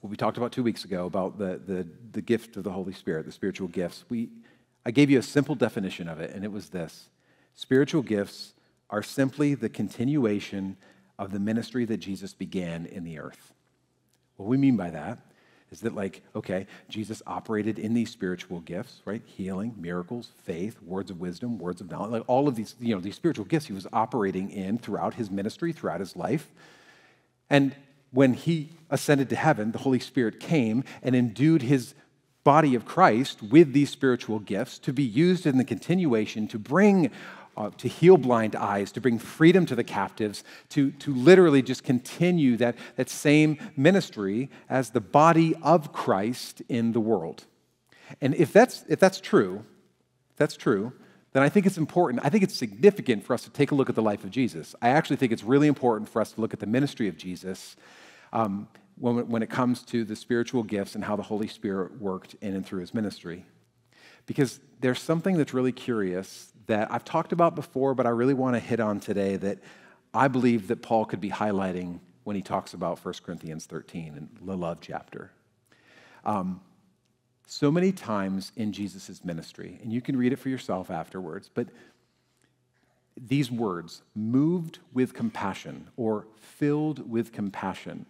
what 0.00 0.10
we 0.10 0.16
talked 0.16 0.36
about 0.36 0.52
two 0.52 0.62
weeks 0.62 0.84
ago 0.84 1.06
about 1.06 1.38
the, 1.38 1.60
the, 1.66 1.86
the 2.12 2.22
gift 2.22 2.56
of 2.56 2.62
the 2.62 2.70
Holy 2.70 2.92
Spirit, 2.92 3.26
the 3.26 3.32
spiritual 3.32 3.68
gifts. 3.68 4.04
We, 4.08 4.28
I 4.86 4.90
gave 4.90 5.10
you 5.10 5.18
a 5.18 5.22
simple 5.22 5.54
definition 5.54 6.08
of 6.08 6.20
it, 6.20 6.34
and 6.34 6.44
it 6.44 6.52
was 6.52 6.68
this 6.68 7.08
spiritual 7.58 8.02
gifts 8.02 8.54
are 8.88 9.02
simply 9.02 9.56
the 9.56 9.68
continuation 9.68 10.76
of 11.18 11.32
the 11.32 11.40
ministry 11.40 11.84
that 11.84 11.96
Jesus 11.96 12.32
began 12.32 12.86
in 12.86 13.02
the 13.02 13.18
earth. 13.18 13.52
What 14.36 14.48
we 14.48 14.56
mean 14.56 14.76
by 14.76 14.90
that 14.90 15.18
is 15.72 15.80
that, 15.80 15.92
like, 15.92 16.22
okay, 16.36 16.68
Jesus 16.88 17.20
operated 17.26 17.80
in 17.80 17.94
these 17.94 18.10
spiritual 18.10 18.60
gifts, 18.60 19.02
right? 19.04 19.20
Healing, 19.26 19.74
miracles, 19.76 20.30
faith, 20.44 20.80
words 20.82 21.10
of 21.10 21.18
wisdom, 21.18 21.58
words 21.58 21.80
of 21.80 21.90
knowledge, 21.90 22.12
like 22.12 22.28
all 22.28 22.46
of 22.46 22.54
these, 22.54 22.76
you 22.78 22.94
know, 22.94 23.00
these 23.00 23.16
spiritual 23.16 23.44
gifts 23.44 23.66
he 23.66 23.72
was 23.72 23.88
operating 23.92 24.50
in 24.50 24.78
throughout 24.78 25.14
his 25.14 25.28
ministry, 25.28 25.72
throughout 25.72 25.98
his 25.98 26.14
life. 26.14 26.48
And 27.50 27.74
when 28.12 28.34
he 28.34 28.68
ascended 28.88 29.28
to 29.30 29.36
heaven, 29.36 29.72
the 29.72 29.78
Holy 29.78 29.98
Spirit 29.98 30.38
came 30.38 30.84
and 31.02 31.16
endued 31.16 31.62
his 31.62 31.94
body 32.44 32.74
of 32.74 32.86
Christ 32.86 33.42
with 33.42 33.74
these 33.74 33.90
spiritual 33.90 34.38
gifts 34.38 34.78
to 34.78 34.90
be 34.90 35.02
used 35.02 35.44
in 35.44 35.58
the 35.58 35.64
continuation 35.64 36.48
to 36.48 36.58
bring 36.58 37.10
uh, 37.58 37.70
to 37.76 37.88
heal 37.88 38.16
blind 38.16 38.54
eyes, 38.54 38.92
to 38.92 39.00
bring 39.00 39.18
freedom 39.18 39.66
to 39.66 39.74
the 39.74 39.82
captives, 39.82 40.44
to, 40.68 40.92
to 40.92 41.12
literally 41.12 41.60
just 41.60 41.82
continue 41.82 42.56
that, 42.56 42.76
that 42.94 43.10
same 43.10 43.58
ministry 43.76 44.48
as 44.70 44.90
the 44.90 45.00
body 45.00 45.56
of 45.60 45.92
Christ 45.92 46.62
in 46.68 46.92
the 46.92 47.00
world. 47.00 47.46
And 48.20 48.34
if 48.36 48.52
that's, 48.52 48.84
if 48.88 49.00
that's 49.00 49.20
true, 49.20 49.64
if 50.30 50.36
that's 50.36 50.56
true, 50.56 50.92
then 51.32 51.42
I 51.42 51.48
think 51.48 51.66
it's 51.66 51.76
important. 51.76 52.24
I 52.24 52.28
think 52.28 52.44
it's 52.44 52.56
significant 52.56 53.24
for 53.24 53.34
us 53.34 53.42
to 53.42 53.50
take 53.50 53.72
a 53.72 53.74
look 53.74 53.88
at 53.88 53.96
the 53.96 54.02
life 54.02 54.22
of 54.22 54.30
Jesus. 54.30 54.76
I 54.80 54.90
actually 54.90 55.16
think 55.16 55.32
it's 55.32 55.44
really 55.44 55.66
important 55.66 56.08
for 56.08 56.22
us 56.22 56.32
to 56.32 56.40
look 56.40 56.54
at 56.54 56.60
the 56.60 56.66
ministry 56.66 57.08
of 57.08 57.16
Jesus 57.16 57.76
um, 58.32 58.68
when, 58.96 59.28
when 59.28 59.42
it 59.42 59.50
comes 59.50 59.82
to 59.82 60.04
the 60.04 60.14
spiritual 60.14 60.62
gifts 60.62 60.94
and 60.94 61.02
how 61.02 61.16
the 61.16 61.24
Holy 61.24 61.48
Spirit 61.48 62.00
worked 62.00 62.36
in 62.40 62.54
and 62.54 62.64
through 62.64 62.80
his 62.80 62.94
ministry. 62.94 63.44
Because 64.26 64.60
there's 64.80 65.00
something 65.00 65.36
that's 65.36 65.52
really 65.52 65.72
curious 65.72 66.52
that 66.68 66.92
I've 66.92 67.04
talked 67.04 67.32
about 67.32 67.54
before, 67.54 67.94
but 67.94 68.06
I 68.06 68.10
really 68.10 68.34
want 68.34 68.54
to 68.54 68.60
hit 68.60 68.78
on 68.78 69.00
today 69.00 69.36
that 69.36 69.58
I 70.14 70.28
believe 70.28 70.68
that 70.68 70.80
Paul 70.82 71.04
could 71.04 71.20
be 71.20 71.30
highlighting 71.30 72.00
when 72.24 72.36
he 72.36 72.42
talks 72.42 72.74
about 72.74 73.04
1 73.04 73.14
Corinthians 73.24 73.66
13 73.66 74.14
and 74.16 74.28
the 74.40 74.56
love 74.56 74.78
chapter. 74.80 75.32
Um, 76.24 76.60
so 77.46 77.70
many 77.70 77.90
times 77.90 78.52
in 78.56 78.72
Jesus' 78.72 79.24
ministry, 79.24 79.78
and 79.82 79.92
you 79.92 80.00
can 80.00 80.16
read 80.16 80.32
it 80.32 80.38
for 80.38 80.50
yourself 80.50 80.90
afterwards, 80.90 81.50
but 81.52 81.68
these 83.20 83.50
words, 83.50 84.02
moved 84.14 84.78
with 84.92 85.14
compassion 85.14 85.88
or 85.96 86.26
filled 86.36 87.10
with 87.10 87.32
compassion, 87.32 88.06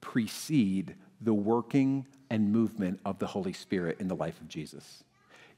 precede 0.00 0.94
the 1.20 1.34
working 1.34 2.06
and 2.30 2.52
movement 2.52 3.00
of 3.04 3.18
the 3.18 3.26
Holy 3.26 3.52
Spirit 3.52 3.98
in 4.00 4.08
the 4.08 4.14
life 4.14 4.40
of 4.40 4.48
Jesus. 4.48 5.02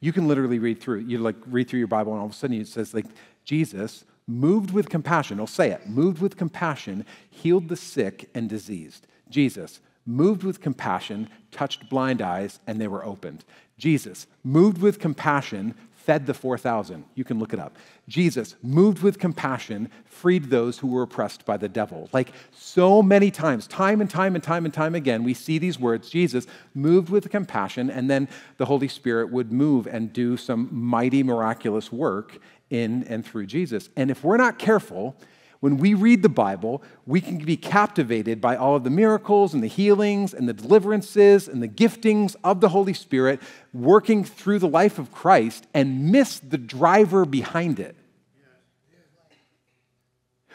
You 0.01 0.13
can 0.13 0.29
literally 0.29 0.59
read 0.59 0.81
through, 0.81 1.01
you 1.01 1.19
like 1.19 1.37
read 1.47 1.69
through 1.69 1.79
your 1.79 1.89
Bible, 1.89 2.13
and 2.13 2.21
all 2.21 2.27
of 2.27 2.33
a 2.33 2.35
sudden 2.35 2.61
it 2.61 2.69
says, 2.69 2.95
like, 2.95 3.07
Jesus, 3.45 4.05
moved 4.27 4.71
with 4.71 4.89
compassion, 4.89 5.41
I'll 5.41 5.47
say 5.47 5.71
it, 5.71 5.89
moved 5.89 6.21
with 6.21 6.37
compassion, 6.37 7.05
healed 7.31 7.69
the 7.69 7.77
sick 7.77 8.31
and 8.35 8.49
diseased. 8.49 9.07
Jesus, 9.29 9.81
moved 10.07 10.43
with 10.43 10.61
compassion, 10.61 11.29
touched 11.51 11.89
blind 11.89 12.23
eyes, 12.23 12.61
and 12.67 12.81
they 12.81 12.89
were 12.89 13.05
opened. 13.05 13.45
Jesus, 13.79 14.27
moved 14.43 14.81
with 14.81 14.99
compassion, 14.99 15.75
fed 16.05 16.27
the 16.27 16.35
4,000. 16.35 17.05
You 17.15 17.25
can 17.25 17.39
look 17.39 17.55
it 17.55 17.59
up. 17.59 17.77
Jesus, 18.09 18.57
moved 18.63 19.03
with 19.03 19.19
compassion, 19.19 19.91
freed 20.05 20.51
those 20.51 20.79
who 20.79 20.87
were 20.87 21.03
oppressed 21.03 21.47
by 21.47 21.57
the 21.57 21.69
devil. 21.69 22.11
Like 22.13 22.33
so 22.53 23.03
many 23.03 23.31
times, 23.31 23.67
time 23.67 24.03
and 24.03 24.11
time 24.11 24.35
and 24.35 24.45
time 24.45 24.67
and 24.67 24.75
time 24.75 24.95
again, 24.95 25.25
we 25.25 25.33
see 25.33 25.57
these 25.57 25.79
words 25.79 26.11
Jesus, 26.11 26.47
moved 26.75 27.09
with 27.09 27.31
compassion, 27.31 27.89
and 27.91 28.11
then 28.11 28.29
the 28.59 28.67
Holy 28.67 28.89
Spirit 28.89 29.33
would 29.33 29.51
move 29.51 29.87
and 29.87 30.13
do 30.13 30.37
some 30.37 30.69
mighty, 30.71 31.23
miraculous 31.23 31.91
work 31.91 32.39
in 32.69 33.05
and 33.05 33.25
through 33.25 33.47
Jesus. 33.47 33.89
And 33.97 34.11
if 34.11 34.23
we're 34.23 34.37
not 34.37 34.59
careful, 34.59 35.17
when 35.65 35.79
we 35.79 35.95
read 35.95 36.21
the 36.21 36.29
Bible, 36.29 36.83
we 37.07 37.23
can 37.23 37.39
be 37.39 37.57
captivated 37.57 38.39
by 38.39 38.55
all 38.55 38.77
of 38.77 38.85
the 38.85 38.91
miracles 38.91 39.55
and 39.55 39.63
the 39.63 39.67
healings 39.67 40.35
and 40.35 40.47
the 40.47 40.53
deliverances 40.53 41.49
and 41.49 41.63
the 41.63 41.69
giftings 41.69 42.37
of 42.45 42.61
the 42.61 42.69
Holy 42.69 42.93
Spirit 42.93 43.41
working 43.73 44.25
through 44.25 44.59
the 44.59 44.69
life 44.69 44.99
of 44.99 45.11
Christ 45.11 45.67
and 45.73 46.13
miss 46.13 46.39
the 46.39 46.59
driver 46.59 47.25
behind 47.25 47.81
it. 47.81 47.97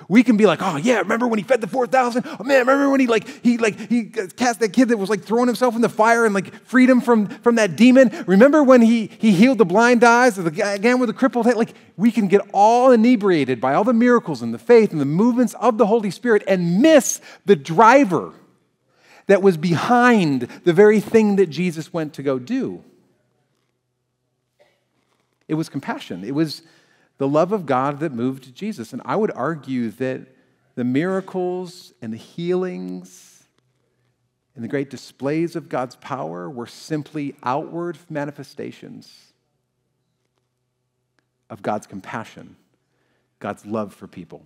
We 0.07 0.23
can 0.23 0.37
be 0.37 0.45
like, 0.45 0.61
oh 0.61 0.77
yeah, 0.77 0.99
remember 0.99 1.27
when 1.27 1.37
he 1.39 1.43
fed 1.43 1.61
the 1.61 1.67
4,000? 1.67 2.23
Oh 2.25 2.43
man, 2.43 2.59
remember 2.61 2.89
when 2.89 2.99
he 2.99 3.07
like, 3.07 3.27
he 3.43 3.57
like, 3.57 3.77
he 3.89 4.05
cast 4.05 4.59
that 4.61 4.69
kid 4.69 4.89
that 4.89 4.97
was 4.97 5.09
like 5.09 5.23
throwing 5.23 5.47
himself 5.47 5.75
in 5.75 5.81
the 5.81 5.89
fire 5.89 6.25
and 6.25 6.33
like 6.33 6.53
freed 6.65 6.89
him 6.89 7.01
from, 7.01 7.27
from 7.27 7.55
that 7.55 7.75
demon? 7.75 8.23
Remember 8.25 8.63
when 8.63 8.81
he, 8.81 9.07
he 9.07 9.31
healed 9.31 9.57
the 9.57 9.65
blind 9.65 10.03
eyes 10.03 10.39
or 10.39 10.43
the 10.43 10.51
guy 10.51 10.73
again 10.73 10.99
with 10.99 11.07
the 11.07 11.13
crippled 11.13 11.45
head? 11.45 11.57
Like 11.57 11.73
we 11.97 12.11
can 12.11 12.27
get 12.27 12.41
all 12.53 12.91
inebriated 12.91 13.59
by 13.59 13.73
all 13.73 13.83
the 13.83 13.93
miracles 13.93 14.41
and 14.41 14.53
the 14.53 14.59
faith 14.59 14.91
and 14.91 15.01
the 15.01 15.05
movements 15.05 15.53
of 15.55 15.77
the 15.77 15.85
Holy 15.85 16.11
Spirit 16.11 16.43
and 16.47 16.81
miss 16.81 17.21
the 17.45 17.55
driver 17.55 18.33
that 19.27 19.43
was 19.43 19.57
behind 19.57 20.41
the 20.63 20.73
very 20.73 20.99
thing 20.99 21.35
that 21.35 21.47
Jesus 21.47 21.93
went 21.93 22.13
to 22.15 22.23
go 22.23 22.39
do. 22.39 22.83
It 25.47 25.55
was 25.55 25.67
compassion. 25.67 26.23
It 26.23 26.33
was 26.33 26.61
the 27.19 27.27
love 27.27 27.51
of 27.51 27.67
God 27.67 27.99
that 27.99 28.11
moved 28.11 28.55
Jesus. 28.55 28.91
And 28.91 29.01
I 29.05 29.15
would 29.15 29.31
argue 29.35 29.91
that 29.91 30.21
the 30.73 30.83
miracles 30.83 31.93
and 32.01 32.11
the 32.11 32.17
healings 32.17 33.43
and 34.55 34.63
the 34.63 34.69
great 34.69 34.89
displays 34.89 35.55
of 35.55 35.69
God's 35.69 35.95
power 35.97 36.49
were 36.49 36.65
simply 36.65 37.35
outward 37.43 37.97
manifestations 38.09 39.33
of 41.49 41.61
God's 41.61 41.88
compassion, 41.88 42.55
God's 43.39 43.65
love 43.65 43.93
for 43.93 44.07
people. 44.07 44.43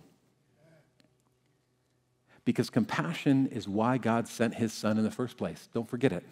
Because 2.45 2.69
compassion 2.69 3.47
is 3.47 3.69
why 3.69 3.97
God 3.97 4.27
sent 4.27 4.55
his 4.55 4.73
son 4.73 4.97
in 4.97 5.03
the 5.03 5.11
first 5.11 5.37
place. 5.37 5.69
Don't 5.73 5.89
forget 5.89 6.11
it. 6.11 6.23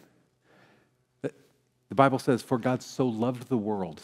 The 1.21 1.95
Bible 1.95 2.19
says, 2.19 2.41
For 2.41 2.57
God 2.57 2.81
so 2.81 3.05
loved 3.05 3.49
the 3.49 3.57
world 3.57 4.01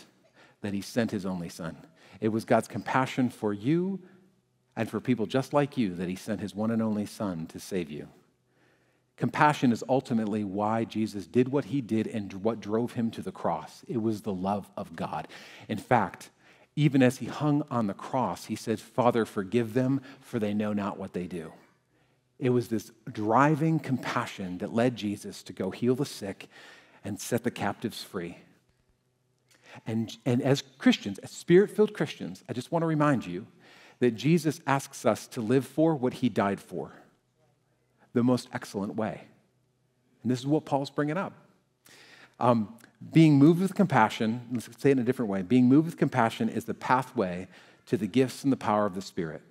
that 0.62 0.74
he 0.74 0.82
sent 0.82 1.12
his 1.12 1.26
only 1.26 1.50
son. 1.50 1.78
It 2.20 2.30
was 2.30 2.46
God's 2.46 2.68
compassion 2.68 3.30
for 3.30 3.54
you 3.54 4.00
and 4.76 4.90
for 4.90 5.00
people 5.00 5.26
just 5.26 5.54
like 5.54 5.78
you 5.78 5.96
that 5.96 6.10
he 6.10 6.16
sent 6.16 6.40
his 6.40 6.56
one 6.56 6.72
and 6.72 6.82
only 6.82 7.06
Son 7.06 7.48
to 7.48 7.60
save 7.60 7.90
you. 7.90 8.08
Compassion 9.18 9.72
is 9.72 9.84
ultimately 9.90 10.44
why 10.44 10.84
Jesus 10.84 11.26
did 11.26 11.50
what 11.50 11.66
he 11.66 11.82
did 11.82 12.06
and 12.06 12.32
what 12.34 12.60
drove 12.60 12.94
him 12.94 13.10
to 13.12 13.22
the 13.24 13.32
cross. 13.32 13.84
It 13.88 14.02
was 14.02 14.22
the 14.22 14.34
love 14.34 14.70
of 14.78 14.96
God. 14.96 15.28
In 15.68 15.80
fact, 15.80 16.30
even 16.76 17.02
as 17.02 17.18
he 17.18 17.26
hung 17.26 17.64
on 17.72 17.88
the 17.88 17.96
cross, 17.96 18.46
he 18.46 18.56
said, 18.56 18.80
Father, 18.80 19.26
forgive 19.26 19.74
them, 19.74 20.02
for 20.22 20.38
they 20.38 20.54
know 20.54 20.74
not 20.74 21.00
what 21.00 21.14
they 21.14 21.26
do. 21.26 21.52
It 22.38 22.52
was 22.52 22.68
this 22.68 22.92
driving 23.12 23.80
compassion 23.80 24.60
that 24.60 24.72
led 24.74 24.96
Jesus 24.96 25.42
to 25.44 25.54
go 25.54 25.72
heal 25.72 25.96
the 25.96 26.06
sick 26.06 26.48
and 27.04 27.20
set 27.20 27.44
the 27.44 27.50
captives 27.50 28.04
free. 28.04 28.38
And, 29.86 30.16
and 30.26 30.42
as 30.42 30.64
Christians, 30.78 31.20
as 31.20 31.32
spirit 31.32 31.70
filled 31.70 31.94
Christians, 31.94 32.44
I 32.50 32.54
just 32.54 32.72
want 32.72 32.84
to 32.84 32.88
remind 32.88 33.26
you 33.26 33.48
that 34.00 34.12
Jesus 34.12 34.62
asks 34.68 35.06
us 35.06 35.28
to 35.28 35.42
live 35.42 35.66
for 35.66 35.96
what 35.96 36.16
he 36.16 36.30
died 36.30 36.60
for 36.60 36.92
the 38.14 38.24
most 38.24 38.48
excellent 38.54 38.96
way. 38.96 39.22
And 40.24 40.32
this 40.32 40.40
is 40.40 40.48
what 40.48 40.66
Paul's 40.66 40.90
bringing 40.90 41.18
up. 41.18 41.34
Um, 42.40 42.74
being 43.14 43.38
moved 43.38 43.62
with 43.62 43.76
compassion, 43.76 44.42
let's 44.52 44.70
say 44.82 44.90
it 44.90 44.94
in 44.94 45.00
a 45.00 45.04
different 45.04 45.30
way, 45.30 45.42
being 45.42 45.66
moved 45.66 45.86
with 45.86 45.98
compassion 45.98 46.50
is 46.50 46.66
the 46.66 46.74
pathway 46.74 47.48
to 47.86 47.98
the 47.98 48.08
gifts 48.08 48.44
and 48.44 48.52
the 48.52 48.58
power 48.58 48.86
of 48.86 48.96
the 48.96 49.02
Spirit. 49.02 49.42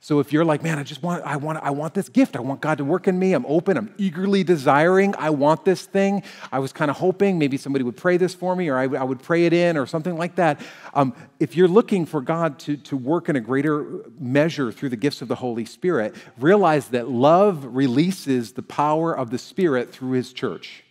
So 0.00 0.20
if 0.20 0.32
you're 0.32 0.44
like, 0.44 0.62
man, 0.62 0.78
I 0.78 0.82
just 0.82 1.02
want, 1.02 1.24
I 1.24 1.36
want, 1.36 1.58
I 1.62 1.70
want 1.70 1.94
this 1.94 2.08
gift. 2.08 2.36
I 2.36 2.40
want 2.40 2.60
God 2.60 2.78
to 2.78 2.84
work 2.84 3.08
in 3.08 3.18
me. 3.18 3.32
I'm 3.32 3.46
open. 3.46 3.76
I'm 3.76 3.94
eagerly 3.98 4.44
desiring. 4.44 5.14
I 5.18 5.30
want 5.30 5.64
this 5.64 5.86
thing. 5.86 6.22
I 6.52 6.58
was 6.58 6.72
kind 6.72 6.90
of 6.90 6.96
hoping 6.96 7.38
maybe 7.38 7.56
somebody 7.56 7.84
would 7.84 7.96
pray 7.96 8.16
this 8.16 8.34
for 8.34 8.54
me, 8.54 8.68
or 8.68 8.76
I, 8.76 8.84
I 8.84 9.04
would 9.04 9.22
pray 9.22 9.46
it 9.46 9.52
in, 9.52 9.76
or 9.76 9.86
something 9.86 10.16
like 10.16 10.36
that. 10.36 10.60
Um, 10.94 11.14
if 11.40 11.56
you're 11.56 11.68
looking 11.68 12.06
for 12.06 12.20
God 12.20 12.58
to, 12.60 12.76
to 12.76 12.96
work 12.96 13.28
in 13.28 13.36
a 13.36 13.40
greater 13.40 13.86
measure 14.18 14.72
through 14.72 14.90
the 14.90 14.96
gifts 14.96 15.22
of 15.22 15.28
the 15.28 15.36
Holy 15.36 15.64
Spirit, 15.64 16.14
realize 16.38 16.88
that 16.88 17.08
love 17.08 17.64
releases 17.64 18.52
the 18.52 18.62
power 18.62 19.16
of 19.16 19.30
the 19.30 19.38
Spirit 19.38 19.92
through 19.92 20.12
His 20.12 20.32
church. 20.32 20.84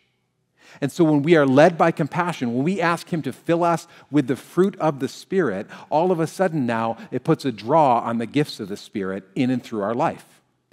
And 0.81 0.91
so 0.91 1.03
when 1.03 1.23
we 1.23 1.35
are 1.35 1.45
led 1.45 1.77
by 1.77 1.91
compassion, 1.91 2.53
when 2.53 2.63
we 2.63 2.81
ask 2.81 3.11
Him 3.11 3.21
to 3.23 3.33
fill 3.33 3.63
us 3.63 3.87
with 4.11 4.27
the 4.27 4.35
fruit 4.35 4.75
of 4.79 4.99
the 4.99 5.07
Spirit, 5.07 5.67
all 5.89 6.11
of 6.11 6.19
a 6.19 6.27
sudden 6.27 6.65
now 6.65 6.97
it 7.11 7.23
puts 7.23 7.45
a 7.45 7.51
draw 7.51 7.99
on 7.99 8.17
the 8.17 8.25
gifts 8.25 8.59
of 8.59 8.69
the 8.69 8.77
Spirit 8.77 9.23
in 9.35 9.49
and 9.49 9.63
through 9.63 9.81
our 9.81 9.95
life. 9.95 10.25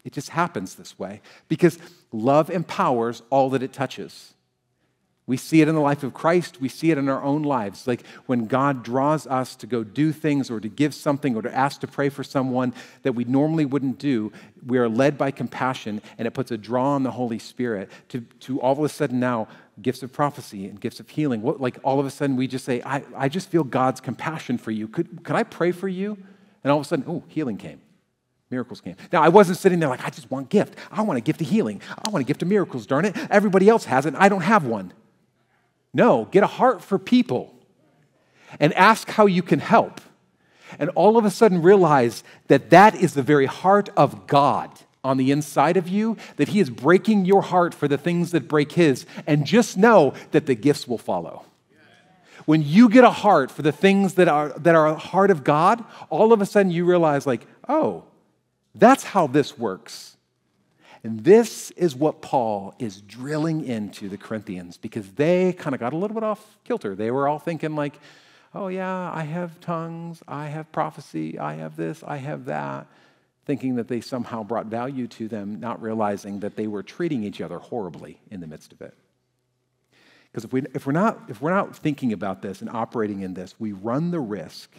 It 0.04 0.12
just 0.12 0.30
happens 0.30 0.74
this 0.74 0.98
way 0.98 1.22
because 1.48 1.78
love 2.12 2.50
empowers 2.50 3.22
all 3.30 3.50
that 3.50 3.62
it 3.62 3.72
touches. 3.72 4.34
We 5.26 5.38
see 5.38 5.62
it 5.62 5.68
in 5.68 5.74
the 5.74 5.80
life 5.80 6.02
of 6.02 6.12
Christ. 6.12 6.60
We 6.60 6.68
see 6.68 6.90
it 6.90 6.98
in 6.98 7.08
our 7.08 7.22
own 7.22 7.42
lives. 7.42 7.86
Like 7.86 8.04
when 8.26 8.44
God 8.44 8.82
draws 8.82 9.26
us 9.26 9.56
to 9.56 9.66
go 9.66 9.82
do 9.82 10.12
things 10.12 10.50
or 10.50 10.60
to 10.60 10.68
give 10.68 10.92
something 10.94 11.34
or 11.34 11.40
to 11.40 11.54
ask 11.54 11.80
to 11.80 11.86
pray 11.86 12.10
for 12.10 12.22
someone 12.22 12.74
that 13.02 13.14
we 13.14 13.24
normally 13.24 13.64
wouldn't 13.64 13.98
do, 13.98 14.32
we 14.66 14.76
are 14.76 14.88
led 14.88 15.16
by 15.16 15.30
compassion 15.30 16.02
and 16.18 16.28
it 16.28 16.32
puts 16.32 16.50
a 16.50 16.58
draw 16.58 16.90
on 16.90 17.04
the 17.04 17.10
Holy 17.10 17.38
Spirit 17.38 17.90
to, 18.10 18.20
to 18.40 18.60
all 18.60 18.72
of 18.72 18.80
a 18.80 18.88
sudden 18.90 19.18
now 19.18 19.48
gifts 19.82 20.02
of 20.02 20.12
prophecy 20.12 20.66
and 20.66 20.80
gifts 20.80 21.00
of 21.00 21.08
healing. 21.08 21.42
What, 21.42 21.60
like 21.60 21.78
all 21.82 22.00
of 22.00 22.06
a 22.06 22.10
sudden 22.10 22.36
we 22.36 22.46
just 22.46 22.64
say, 22.64 22.82
I, 22.82 23.02
I 23.16 23.28
just 23.28 23.48
feel 23.48 23.64
God's 23.64 24.00
compassion 24.00 24.58
for 24.58 24.70
you. 24.70 24.88
Could, 24.88 25.24
could 25.24 25.36
I 25.36 25.42
pray 25.42 25.72
for 25.72 25.88
you? 25.88 26.16
And 26.62 26.70
all 26.70 26.78
of 26.78 26.86
a 26.86 26.88
sudden, 26.88 27.04
oh, 27.08 27.24
healing 27.28 27.56
came. 27.56 27.80
Miracles 28.50 28.80
came. 28.80 28.96
Now, 29.12 29.22
I 29.22 29.28
wasn't 29.28 29.58
sitting 29.58 29.80
there 29.80 29.88
like, 29.88 30.04
I 30.04 30.10
just 30.10 30.30
want 30.30 30.48
gift. 30.48 30.78
I 30.90 31.02
want 31.02 31.18
a 31.18 31.20
gift 31.20 31.40
of 31.40 31.48
healing. 31.48 31.80
I 31.90 32.10
want 32.10 32.22
a 32.22 32.26
gift 32.26 32.42
of 32.42 32.48
miracles, 32.48 32.86
darn 32.86 33.04
it. 33.04 33.16
Everybody 33.30 33.68
else 33.68 33.84
has 33.86 34.06
it. 34.06 34.14
I 34.16 34.28
don't 34.28 34.42
have 34.42 34.64
one. 34.64 34.92
No, 35.92 36.26
get 36.26 36.42
a 36.42 36.48
heart 36.48 36.82
for 36.82 36.98
people 36.98 37.54
and 38.60 38.72
ask 38.74 39.08
how 39.10 39.26
you 39.26 39.42
can 39.42 39.58
help. 39.58 40.00
And 40.78 40.90
all 40.90 41.16
of 41.16 41.24
a 41.24 41.30
sudden 41.30 41.62
realize 41.62 42.24
that 42.48 42.70
that 42.70 42.94
is 42.94 43.14
the 43.14 43.22
very 43.22 43.46
heart 43.46 43.90
of 43.96 44.26
God 44.26 44.70
on 45.04 45.18
the 45.18 45.30
inside 45.30 45.76
of 45.76 45.86
you, 45.86 46.16
that 46.36 46.48
He 46.48 46.60
is 46.60 46.70
breaking 46.70 47.26
your 47.26 47.42
heart 47.42 47.74
for 47.74 47.86
the 47.86 47.98
things 47.98 48.32
that 48.32 48.48
break 48.48 48.72
His. 48.72 49.06
And 49.26 49.46
just 49.46 49.76
know 49.76 50.14
that 50.32 50.46
the 50.46 50.54
gifts 50.54 50.88
will 50.88 50.98
follow. 50.98 51.44
When 52.46 52.62
you 52.62 52.88
get 52.88 53.04
a 53.04 53.10
heart 53.10 53.50
for 53.50 53.62
the 53.62 53.72
things 53.72 54.14
that 54.14 54.28
are, 54.28 54.50
that 54.58 54.74
are 54.74 54.88
a 54.88 54.96
heart 54.96 55.30
of 55.30 55.44
God, 55.44 55.84
all 56.10 56.32
of 56.32 56.40
a 56.42 56.46
sudden 56.46 56.72
you 56.72 56.84
realize, 56.84 57.26
like, 57.26 57.46
oh, 57.68 58.04
that's 58.74 59.04
how 59.04 59.26
this 59.26 59.56
works. 59.56 60.16
And 61.04 61.22
this 61.22 61.70
is 61.72 61.94
what 61.94 62.22
Paul 62.22 62.74
is 62.78 63.02
drilling 63.02 63.64
into 63.66 64.08
the 64.08 64.16
Corinthians 64.16 64.78
because 64.78 65.10
they 65.12 65.52
kind 65.52 65.74
of 65.74 65.80
got 65.80 65.92
a 65.92 65.96
little 65.96 66.14
bit 66.14 66.24
off 66.24 66.56
kilter. 66.64 66.94
They 66.94 67.10
were 67.10 67.28
all 67.28 67.38
thinking, 67.38 67.76
like, 67.76 67.98
oh, 68.54 68.68
yeah, 68.68 69.12
I 69.12 69.24
have 69.24 69.60
tongues, 69.60 70.22
I 70.26 70.46
have 70.46 70.72
prophecy, 70.72 71.38
I 71.38 71.54
have 71.54 71.76
this, 71.76 72.02
I 72.06 72.16
have 72.16 72.46
that, 72.46 72.86
thinking 73.44 73.76
that 73.76 73.88
they 73.88 74.00
somehow 74.00 74.42
brought 74.42 74.66
value 74.66 75.06
to 75.06 75.28
them, 75.28 75.60
not 75.60 75.82
realizing 75.82 76.40
that 76.40 76.56
they 76.56 76.66
were 76.66 76.82
treating 76.82 77.24
each 77.24 77.40
other 77.40 77.58
horribly 77.58 78.20
in 78.30 78.40
the 78.40 78.46
midst 78.46 78.72
of 78.72 78.80
it. 78.80 78.94
Because 80.30 80.44
if, 80.44 80.52
we, 80.52 80.62
if, 80.74 80.86
we're 80.86 80.92
not, 80.92 81.20
if 81.28 81.40
we're 81.40 81.54
not 81.54 81.76
thinking 81.76 82.12
about 82.12 82.42
this 82.42 82.60
and 82.60 82.70
operating 82.70 83.20
in 83.20 83.34
this, 83.34 83.54
we 83.58 83.72
run 83.72 84.10
the 84.10 84.20
risk 84.20 84.70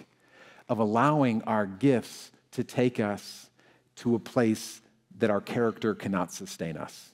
of 0.67 0.79
allowing 0.79 1.41
our 1.43 1.65
gifts 1.65 2.31
to 2.51 2.63
take 2.63 2.99
us 2.99 3.49
to 3.97 4.15
a 4.15 4.19
place 4.19 4.81
that 5.17 5.29
our 5.29 5.39
character 5.39 5.95
cannot 5.95 6.33
sustain 6.33 6.75
us. 6.75 7.11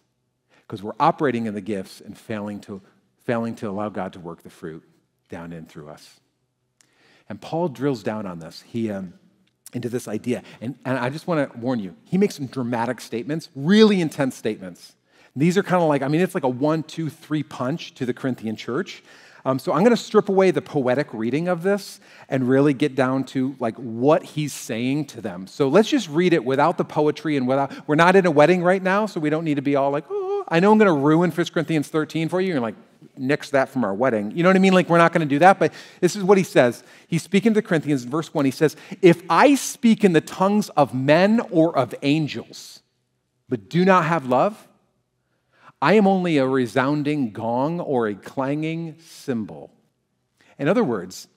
Because 0.61 0.81
we're 0.81 0.93
operating 0.99 1.45
in 1.45 1.53
the 1.53 1.61
gifts 1.61 2.01
and 2.01 2.17
failing 2.17 2.61
to, 2.61 2.81
failing 3.25 3.55
to 3.55 3.69
allow 3.69 3.89
God 3.89 4.13
to 4.13 4.19
work 4.19 4.41
the 4.41 4.49
fruit 4.49 4.83
down 5.29 5.53
in 5.53 5.65
through 5.65 5.89
us. 5.89 6.19
And 7.29 7.39
Paul 7.39 7.67
drills 7.67 8.03
down 8.03 8.25
on 8.25 8.39
this. 8.39 8.61
He, 8.61 8.89
um, 8.89 9.13
into 9.73 9.89
this 9.89 10.07
idea. 10.07 10.43
And, 10.59 10.75
and 10.85 10.97
I 10.97 11.09
just 11.09 11.27
want 11.27 11.51
to 11.51 11.57
warn 11.57 11.79
you, 11.79 11.95
he 12.05 12.17
makes 12.17 12.35
some 12.35 12.47
dramatic 12.47 13.01
statements, 13.01 13.49
really 13.55 14.01
intense 14.01 14.35
statements. 14.35 14.95
These 15.35 15.57
are 15.57 15.63
kind 15.63 15.81
of 15.81 15.87
like, 15.87 16.01
I 16.01 16.07
mean, 16.07 16.21
it's 16.21 16.35
like 16.35 16.43
a 16.43 16.49
one, 16.49 16.83
two, 16.83 17.09
three 17.09 17.43
punch 17.43 17.93
to 17.95 18.05
the 18.05 18.13
Corinthian 18.13 18.55
church. 18.55 19.03
Um, 19.43 19.57
so 19.57 19.71
I'm 19.71 19.79
going 19.79 19.95
to 19.95 19.97
strip 19.97 20.29
away 20.29 20.51
the 20.51 20.61
poetic 20.61 21.11
reading 21.13 21.47
of 21.47 21.63
this 21.63 21.99
and 22.29 22.47
really 22.47 22.73
get 22.73 22.95
down 22.95 23.23
to 23.25 23.55
like 23.59 23.75
what 23.75 24.23
he's 24.23 24.53
saying 24.53 25.05
to 25.05 25.21
them. 25.21 25.47
So 25.47 25.67
let's 25.67 25.89
just 25.89 26.09
read 26.09 26.33
it 26.33 26.45
without 26.45 26.77
the 26.77 26.85
poetry 26.85 27.37
and 27.37 27.47
without. 27.47 27.87
We're 27.87 27.95
not 27.95 28.15
in 28.15 28.25
a 28.25 28.31
wedding 28.31 28.61
right 28.61 28.83
now, 28.83 29.05
so 29.07 29.19
we 29.19 29.29
don't 29.29 29.45
need 29.45 29.55
to 29.55 29.61
be 29.61 29.75
all 29.75 29.89
like, 29.89 30.05
oh. 30.09 30.31
I 30.47 30.59
know 30.59 30.71
I'm 30.71 30.77
going 30.77 30.87
to 30.87 30.93
ruin 30.93 31.31
1 31.31 31.45
Corinthians 31.47 31.87
13 31.87 32.27
for 32.27 32.41
you. 32.41 32.49
You're 32.49 32.59
like, 32.59 32.75
nix 33.17 33.49
that 33.51 33.69
from 33.69 33.83
our 33.83 33.93
wedding. 33.93 34.31
You 34.31 34.43
know 34.43 34.49
what 34.49 34.55
I 34.55 34.59
mean? 34.59 34.73
Like 34.73 34.89
we're 34.89 34.97
not 34.97 35.13
going 35.13 35.27
to 35.27 35.35
do 35.35 35.39
that. 35.39 35.59
But 35.59 35.73
this 35.99 36.15
is 36.15 36.23
what 36.23 36.37
he 36.37 36.43
says. 36.43 36.83
He's 37.07 37.23
speaking 37.23 37.53
to 37.53 37.61
the 37.61 37.67
Corinthians 37.67 38.03
in 38.03 38.09
verse 38.09 38.33
one. 38.33 38.45
He 38.45 38.51
says, 38.51 38.75
"If 39.01 39.23
I 39.29 39.55
speak 39.55 40.03
in 40.03 40.13
the 40.13 40.21
tongues 40.21 40.69
of 40.69 40.93
men 40.93 41.39
or 41.51 41.77
of 41.77 41.95
angels, 42.01 42.81
but 43.49 43.69
do 43.69 43.85
not 43.85 44.05
have 44.05 44.25
love." 44.25 44.67
I 45.81 45.93
am 45.93 46.05
only 46.05 46.37
a 46.37 46.45
resounding 46.45 47.31
gong 47.31 47.79
or 47.79 48.07
a 48.07 48.13
clanging 48.13 48.97
cymbal. 48.99 49.71
In 50.59 50.67
other 50.67 50.83
words, 50.83 51.27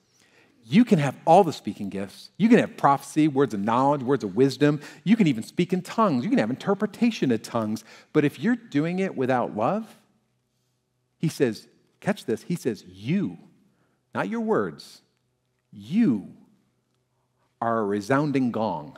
you 0.67 0.85
can 0.85 0.99
have 0.99 1.15
all 1.25 1.43
the 1.43 1.53
speaking 1.53 1.89
gifts. 1.89 2.29
You 2.37 2.47
can 2.49 2.59
have 2.59 2.77
prophecy, 2.77 3.27
words 3.27 3.53
of 3.55 3.59
knowledge, 3.59 4.03
words 4.03 4.23
of 4.23 4.35
wisdom. 4.35 4.81
You 5.03 5.15
can 5.15 5.25
even 5.27 5.43
speak 5.43 5.73
in 5.73 5.81
tongues. 5.81 6.23
You 6.23 6.29
can 6.29 6.39
have 6.39 6.49
interpretation 6.49 7.31
of 7.31 7.41
tongues. 7.41 7.83
But 8.13 8.23
if 8.23 8.39
you're 8.39 8.55
doing 8.55 8.99
it 8.99 9.15
without 9.15 9.55
love, 9.55 9.97
he 11.25 11.29
says, 11.29 11.67
catch 12.01 12.25
this, 12.25 12.43
he 12.43 12.55
says, 12.55 12.83
you, 12.87 13.39
not 14.13 14.29
your 14.29 14.41
words, 14.41 15.01
you 15.71 16.27
are 17.59 17.79
a 17.79 17.83
resounding 17.83 18.51
gong, 18.51 18.95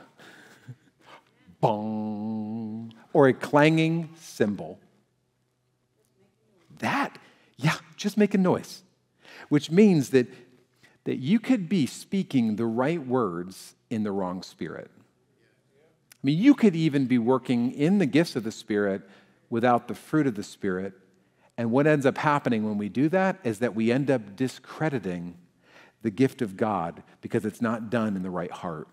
bong, 1.61 2.93
or 3.13 3.29
a 3.29 3.33
clanging 3.33 4.09
cymbal 4.19 4.77
that, 6.79 7.17
yeah, 7.55 7.77
just 7.95 8.17
make 8.17 8.33
a 8.33 8.37
noise, 8.37 8.83
which 9.47 9.71
means 9.71 10.09
that, 10.09 10.27
that 11.05 11.15
you 11.15 11.39
could 11.39 11.69
be 11.69 11.85
speaking 11.85 12.57
the 12.57 12.65
right 12.65 13.07
words 13.07 13.73
in 13.89 14.03
the 14.03 14.11
wrong 14.11 14.43
spirit. 14.43 14.91
I 14.97 16.19
mean, 16.23 16.39
you 16.39 16.55
could 16.55 16.75
even 16.75 17.05
be 17.05 17.19
working 17.19 17.71
in 17.71 17.99
the 17.99 18.05
gifts 18.05 18.35
of 18.35 18.43
the 18.43 18.51
Spirit 18.51 19.07
without 19.49 19.87
the 19.87 19.95
fruit 19.95 20.27
of 20.27 20.35
the 20.35 20.43
Spirit. 20.43 20.93
And 21.57 21.71
what 21.71 21.87
ends 21.87 22.05
up 22.05 22.17
happening 22.17 22.63
when 22.63 22.77
we 22.77 22.89
do 22.89 23.09
that 23.09 23.39
is 23.43 23.59
that 23.59 23.75
we 23.75 23.91
end 23.91 24.11
up 24.11 24.35
discrediting 24.35 25.35
the 26.03 26.11
gift 26.11 26.41
of 26.41 26.55
God 26.55 27.01
because 27.21 27.45
it's 27.45 27.61
not 27.61 27.89
done 27.89 28.15
in 28.15 28.21
the 28.21 28.29
right 28.29 28.51
heart. 28.51 28.87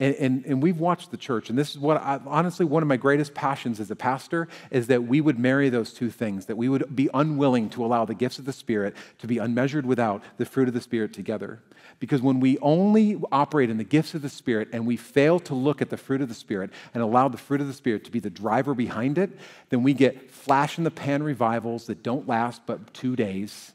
And, 0.00 0.14
and, 0.14 0.44
and, 0.46 0.62
we've 0.62 0.78
watched 0.78 1.10
the 1.10 1.16
church, 1.16 1.50
and 1.50 1.58
this 1.58 1.70
is 1.72 1.78
what 1.78 1.96
I, 1.96 2.20
honestly 2.24 2.64
one 2.64 2.84
of 2.84 2.88
my 2.88 2.96
greatest 2.96 3.34
passions 3.34 3.80
as 3.80 3.90
a 3.90 3.96
pastor 3.96 4.46
is 4.70 4.86
that 4.86 5.02
we 5.02 5.20
would 5.20 5.40
marry 5.40 5.70
those 5.70 5.92
two 5.92 6.08
things, 6.08 6.46
that 6.46 6.56
we 6.56 6.68
would 6.68 6.94
be 6.94 7.10
unwilling 7.12 7.68
to 7.70 7.84
allow 7.84 8.04
the 8.04 8.14
gifts 8.14 8.38
of 8.38 8.44
the 8.44 8.52
Spirit 8.52 8.94
to 9.18 9.26
be 9.26 9.38
unmeasured 9.38 9.84
without 9.84 10.22
the 10.36 10.46
fruit 10.46 10.68
of 10.68 10.74
the 10.74 10.80
Spirit 10.80 11.12
together. 11.12 11.60
Because 11.98 12.22
when 12.22 12.38
we 12.38 12.58
only 12.58 13.20
operate 13.32 13.70
in 13.70 13.76
the 13.76 13.82
gifts 13.82 14.14
of 14.14 14.22
the 14.22 14.28
Spirit 14.28 14.68
and 14.72 14.86
we 14.86 14.96
fail 14.96 15.40
to 15.40 15.54
look 15.54 15.82
at 15.82 15.90
the 15.90 15.96
fruit 15.96 16.20
of 16.20 16.28
the 16.28 16.34
Spirit 16.34 16.70
and 16.94 17.02
allow 17.02 17.26
the 17.26 17.36
fruit 17.36 17.60
of 17.60 17.66
the 17.66 17.72
Spirit 17.72 18.04
to 18.04 18.12
be 18.12 18.20
the 18.20 18.30
driver 18.30 18.74
behind 18.74 19.18
it, 19.18 19.30
then 19.70 19.82
we 19.82 19.94
get 19.94 20.30
flash 20.30 20.78
in 20.78 20.84
the 20.84 20.92
pan 20.92 21.24
revivals 21.24 21.86
that 21.86 22.04
don't 22.04 22.28
last 22.28 22.62
but 22.66 22.94
two 22.94 23.16
days. 23.16 23.72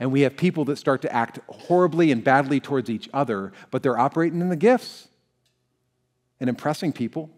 And 0.00 0.10
we 0.10 0.22
have 0.22 0.36
people 0.36 0.64
that 0.64 0.78
start 0.78 1.02
to 1.02 1.12
act 1.12 1.38
horribly 1.48 2.10
and 2.10 2.24
badly 2.24 2.58
towards 2.58 2.90
each 2.90 3.08
other, 3.12 3.52
but 3.70 3.84
they're 3.84 3.98
operating 3.98 4.40
in 4.40 4.48
the 4.48 4.56
gifts 4.56 5.06
and 6.40 6.48
impressing 6.48 6.92
people. 6.92 7.30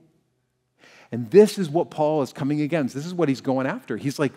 And 1.10 1.30
this 1.30 1.58
is 1.58 1.68
what 1.68 1.90
Paul 1.90 2.22
is 2.22 2.32
coming 2.32 2.62
against. 2.62 2.94
This 2.94 3.04
is 3.04 3.12
what 3.12 3.28
he's 3.28 3.42
going 3.42 3.66
after. 3.66 3.96
He's 3.96 4.18
like 4.18 4.32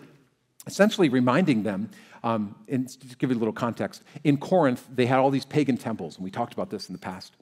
essentially 0.66 1.08
reminding 1.08 1.62
them, 1.62 1.90
um, 2.22 2.54
and 2.68 2.88
to 2.88 3.16
give 3.16 3.30
you 3.30 3.36
a 3.36 3.38
little 3.38 3.54
context, 3.54 4.02
in 4.24 4.36
Corinth, 4.36 4.84
they 4.92 5.06
had 5.06 5.18
all 5.18 5.30
these 5.30 5.44
pagan 5.44 5.76
temples, 5.76 6.16
and 6.16 6.24
we 6.24 6.30
talked 6.30 6.52
about 6.52 6.70
this 6.70 6.88
in 6.88 6.92
the 6.92 6.98
past. 6.98 7.32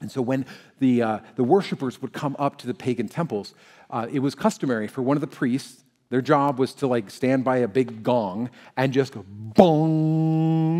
And 0.00 0.10
so 0.10 0.22
when 0.22 0.46
the, 0.78 1.02
uh, 1.02 1.18
the 1.36 1.44
worshipers 1.44 2.00
would 2.02 2.12
come 2.12 2.34
up 2.38 2.58
to 2.58 2.66
the 2.66 2.74
pagan 2.74 3.08
temples, 3.08 3.54
uh, 3.90 4.06
it 4.10 4.20
was 4.20 4.34
customary 4.34 4.88
for 4.88 5.02
one 5.02 5.16
of 5.16 5.20
the 5.20 5.26
priests, 5.26 5.84
their 6.10 6.20
job 6.20 6.58
was 6.58 6.74
to 6.74 6.86
like 6.86 7.10
stand 7.10 7.44
by 7.44 7.58
a 7.58 7.68
big 7.68 8.02
gong 8.02 8.50
and 8.76 8.92
just 8.92 9.14
go 9.14 9.24
bong, 9.26 10.71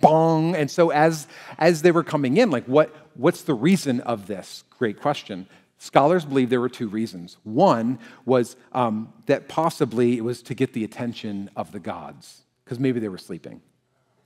bong. 0.00 0.54
And 0.54 0.70
so 0.70 0.90
as, 0.90 1.26
as 1.58 1.82
they 1.82 1.90
were 1.90 2.04
coming 2.04 2.36
in, 2.36 2.50
like 2.50 2.64
what, 2.66 2.94
what's 3.14 3.42
the 3.42 3.54
reason 3.54 4.00
of 4.00 4.26
this? 4.26 4.64
Great 4.78 5.00
question. 5.00 5.46
Scholars 5.78 6.24
believe 6.24 6.50
there 6.50 6.60
were 6.60 6.68
two 6.68 6.88
reasons. 6.88 7.36
One 7.44 7.98
was 8.24 8.56
um, 8.72 9.12
that 9.26 9.48
possibly 9.48 10.16
it 10.16 10.24
was 10.24 10.42
to 10.42 10.54
get 10.54 10.72
the 10.72 10.84
attention 10.84 11.50
of 11.54 11.70
the 11.70 11.78
gods, 11.78 12.42
because 12.64 12.80
maybe 12.80 12.98
they 13.00 13.08
were 13.08 13.18
sleeping. 13.18 13.60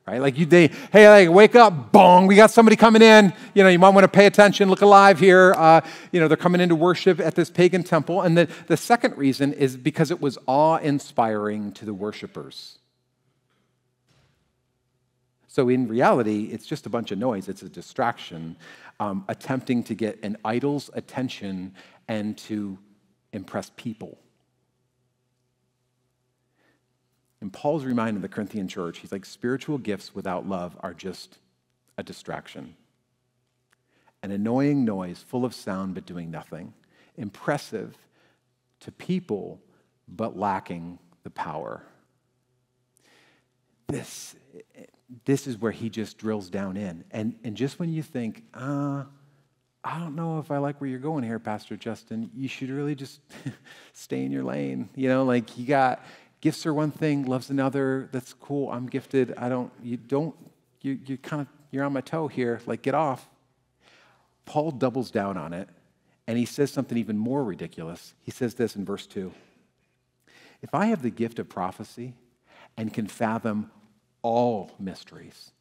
Right? 0.07 0.21
Like 0.21 0.37
you, 0.37 0.47
they, 0.47 0.71
hey, 0.93 1.09
like, 1.09 1.31
wake 1.33 1.55
up, 1.55 1.93
bong, 1.93 2.27
we 2.27 2.35
got 2.35 2.51
somebody 2.51 2.75
coming 2.75 3.03
in. 3.03 3.33
You 3.55 3.63
know, 3.63 3.69
you 3.69 3.79
might 3.79 3.91
want 3.91 4.03
to 4.03 4.09
pay 4.09 4.27
attention, 4.27 4.69
look 4.69 4.81
alive 4.81 5.21
here. 5.21 5.55
Uh, 5.57 5.81
you 6.11 6.19
know, 6.19 6.27
they're 6.27 6.37
coming 6.37 6.61
into 6.61 6.75
worship 6.75 7.21
at 7.21 7.37
this 7.37 7.51
pagan 7.51 7.85
temple. 7.85 8.23
And 8.23 8.37
the, 8.37 8.49
the 8.67 8.77
second 8.77 9.17
reason 9.17 9.53
is 9.53 9.77
because 9.77 10.11
it 10.11 10.21
was 10.21 10.39
awe 10.47 10.79
inspiring 10.79 11.71
to 11.75 11.85
the 11.85 11.95
worshipers. 11.95 12.79
So 15.53 15.69
in 15.69 15.87
reality, 15.87 16.45
it's 16.51 16.65
just 16.65 16.87
a 16.87 16.89
bunch 16.89 17.11
of 17.11 17.19
noise, 17.19 17.47
it's 17.47 17.61
a 17.61 17.69
distraction 17.69 18.57
um, 18.99 19.23
attempting 19.29 19.83
to 19.85 19.95
get 19.95 20.19
an 20.23 20.39
idol's 20.47 20.89
attention 20.95 21.75
and 22.09 22.39
to 22.39 22.79
impress 23.35 23.71
people. 23.77 24.17
And 27.43 27.53
Paul's 27.53 27.85
reminding 27.85 28.23
the 28.23 28.31
Corinthian 28.31 28.67
church, 28.67 29.01
he's 29.01 29.13
like, 29.13 29.27
spiritual 29.27 29.77
gifts 29.77 30.15
without 30.15 30.49
love 30.49 30.75
are 30.81 30.95
just 30.95 31.37
a 31.99 32.03
distraction. 32.03 32.75
An 34.23 34.31
annoying 34.31 34.87
noise 34.87 35.23
full 35.23 35.45
of 35.45 35.55
sound 35.55 35.95
but 35.95 36.07
doing 36.07 36.31
nothing. 36.31 36.73
Impressive 37.19 37.95
to 38.81 38.91
people 38.91 39.61
but 40.09 40.35
lacking 40.35 40.99
the 41.25 41.31
power. 41.31 41.83
This 43.89 44.35
this 45.25 45.47
is 45.47 45.59
where 45.59 45.73
he 45.73 45.89
just 45.89 46.19
drills 46.19 46.51
down 46.51 46.77
in. 46.77 47.05
And, 47.11 47.35
and 47.45 47.57
just 47.57 47.79
when 47.79 47.93
you 47.93 48.03
think, 48.03 48.45
uh, 48.55 49.05
I 49.85 49.99
don't 49.99 50.15
know 50.15 50.39
if 50.39 50.51
I 50.51 50.59
like 50.59 50.81
where 50.81 50.89
you're 50.89 50.99
going 50.99 51.25
here, 51.25 51.39
Pastor 51.39 51.77
Justin, 51.77 52.31
you 52.35 52.49
should 52.49 52.71
really 52.71 52.95
just 52.95 53.21
stay 53.93 54.25
in 54.25 54.31
your 54.31 54.45
lane. 54.45 54.89
You 54.95 55.09
know, 55.09 55.25
like 55.25 55.59
you 55.59 55.67
got 55.67 56.05
gifts 56.41 56.67
are 56.67 56.75
one 56.75 56.91
thing, 56.91 57.25
love's 57.27 57.51
another. 57.51 58.09
That's 58.13 58.33
cool. 58.35 58.71
I'm 58.71 58.87
gifted. 58.87 59.35
I 59.37 59.49
don't, 59.49 59.73
you 59.83 59.97
don't, 59.97 60.35
you, 60.83 60.99
you 61.07 61.17
kind 61.19 61.43
of, 61.43 61.49
you're 61.71 61.85
on 61.85 61.93
my 61.93 62.01
toe 62.01 62.29
here. 62.29 62.61
Like, 62.67 62.83
get 62.83 62.95
off. 62.95 63.29
Paul 64.45 64.73
doubles 64.73 65.11
down 65.11 65.37
on 65.37 65.53
it 65.53 65.69
and 66.27 66.39
he 66.39 66.45
says 66.45 66.71
something 66.71 66.99
even 66.99 67.19
more 67.19 67.45
ridiculous. 67.45 68.15
He 68.23 68.31
says 68.31 68.55
this 68.55 68.77
in 68.77 68.85
verse 68.85 69.07
2 69.07 69.33
If 70.63 70.75
I 70.75 70.87
have 70.87 71.03
the 71.03 71.11
gift 71.11 71.39
of 71.39 71.49
prophecy 71.49 72.15
and 72.77 72.93
can 72.93 73.07
fathom 73.07 73.71
all 74.23 74.73
mysteries 74.79 75.53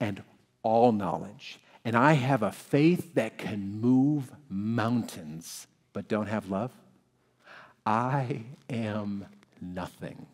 and 0.00 0.22
all 0.62 0.92
knowledge. 0.92 1.60
And 1.84 1.96
I 1.96 2.12
have 2.12 2.42
a 2.42 2.52
faith 2.52 3.14
that 3.14 3.38
can 3.38 3.80
move 3.80 4.30
mountains, 4.48 5.66
but 5.92 6.08
don't 6.08 6.28
have 6.28 6.48
love. 6.48 6.72
I 7.84 8.42
am 8.70 9.26
nothing. 9.60 10.26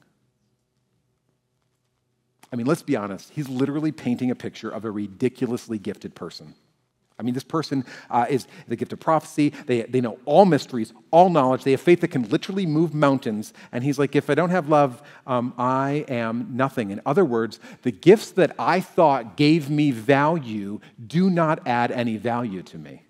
I 2.52 2.56
mean, 2.56 2.66
let's 2.66 2.82
be 2.82 2.96
honest. 2.96 3.30
He's 3.30 3.48
literally 3.48 3.92
painting 3.92 4.30
a 4.30 4.34
picture 4.34 4.70
of 4.70 4.84
a 4.84 4.90
ridiculously 4.90 5.78
gifted 5.78 6.14
person. 6.14 6.54
I 7.18 7.24
mean, 7.24 7.34
this 7.34 7.44
person 7.44 7.84
uh, 8.10 8.26
is 8.28 8.46
the 8.68 8.76
gift 8.76 8.92
of 8.92 9.00
prophecy. 9.00 9.52
They, 9.66 9.82
they 9.82 10.00
know 10.00 10.18
all 10.24 10.44
mysteries, 10.44 10.92
all 11.10 11.30
knowledge. 11.30 11.64
They 11.64 11.72
have 11.72 11.80
faith 11.80 12.00
that 12.02 12.08
can 12.08 12.28
literally 12.28 12.64
move 12.64 12.94
mountains. 12.94 13.52
And 13.72 13.82
he's 13.82 13.98
like, 13.98 14.14
if 14.14 14.30
I 14.30 14.34
don't 14.34 14.50
have 14.50 14.68
love, 14.68 15.02
um, 15.26 15.52
I 15.58 16.04
am 16.08 16.48
nothing. 16.52 16.90
In 16.90 17.00
other 17.04 17.24
words, 17.24 17.58
the 17.82 17.90
gifts 17.90 18.30
that 18.32 18.54
I 18.58 18.78
thought 18.80 19.36
gave 19.36 19.68
me 19.68 19.90
value 19.90 20.80
do 21.04 21.28
not 21.28 21.66
add 21.66 21.90
any 21.90 22.16
value 22.16 22.62
to 22.62 22.78
me. 22.78 23.02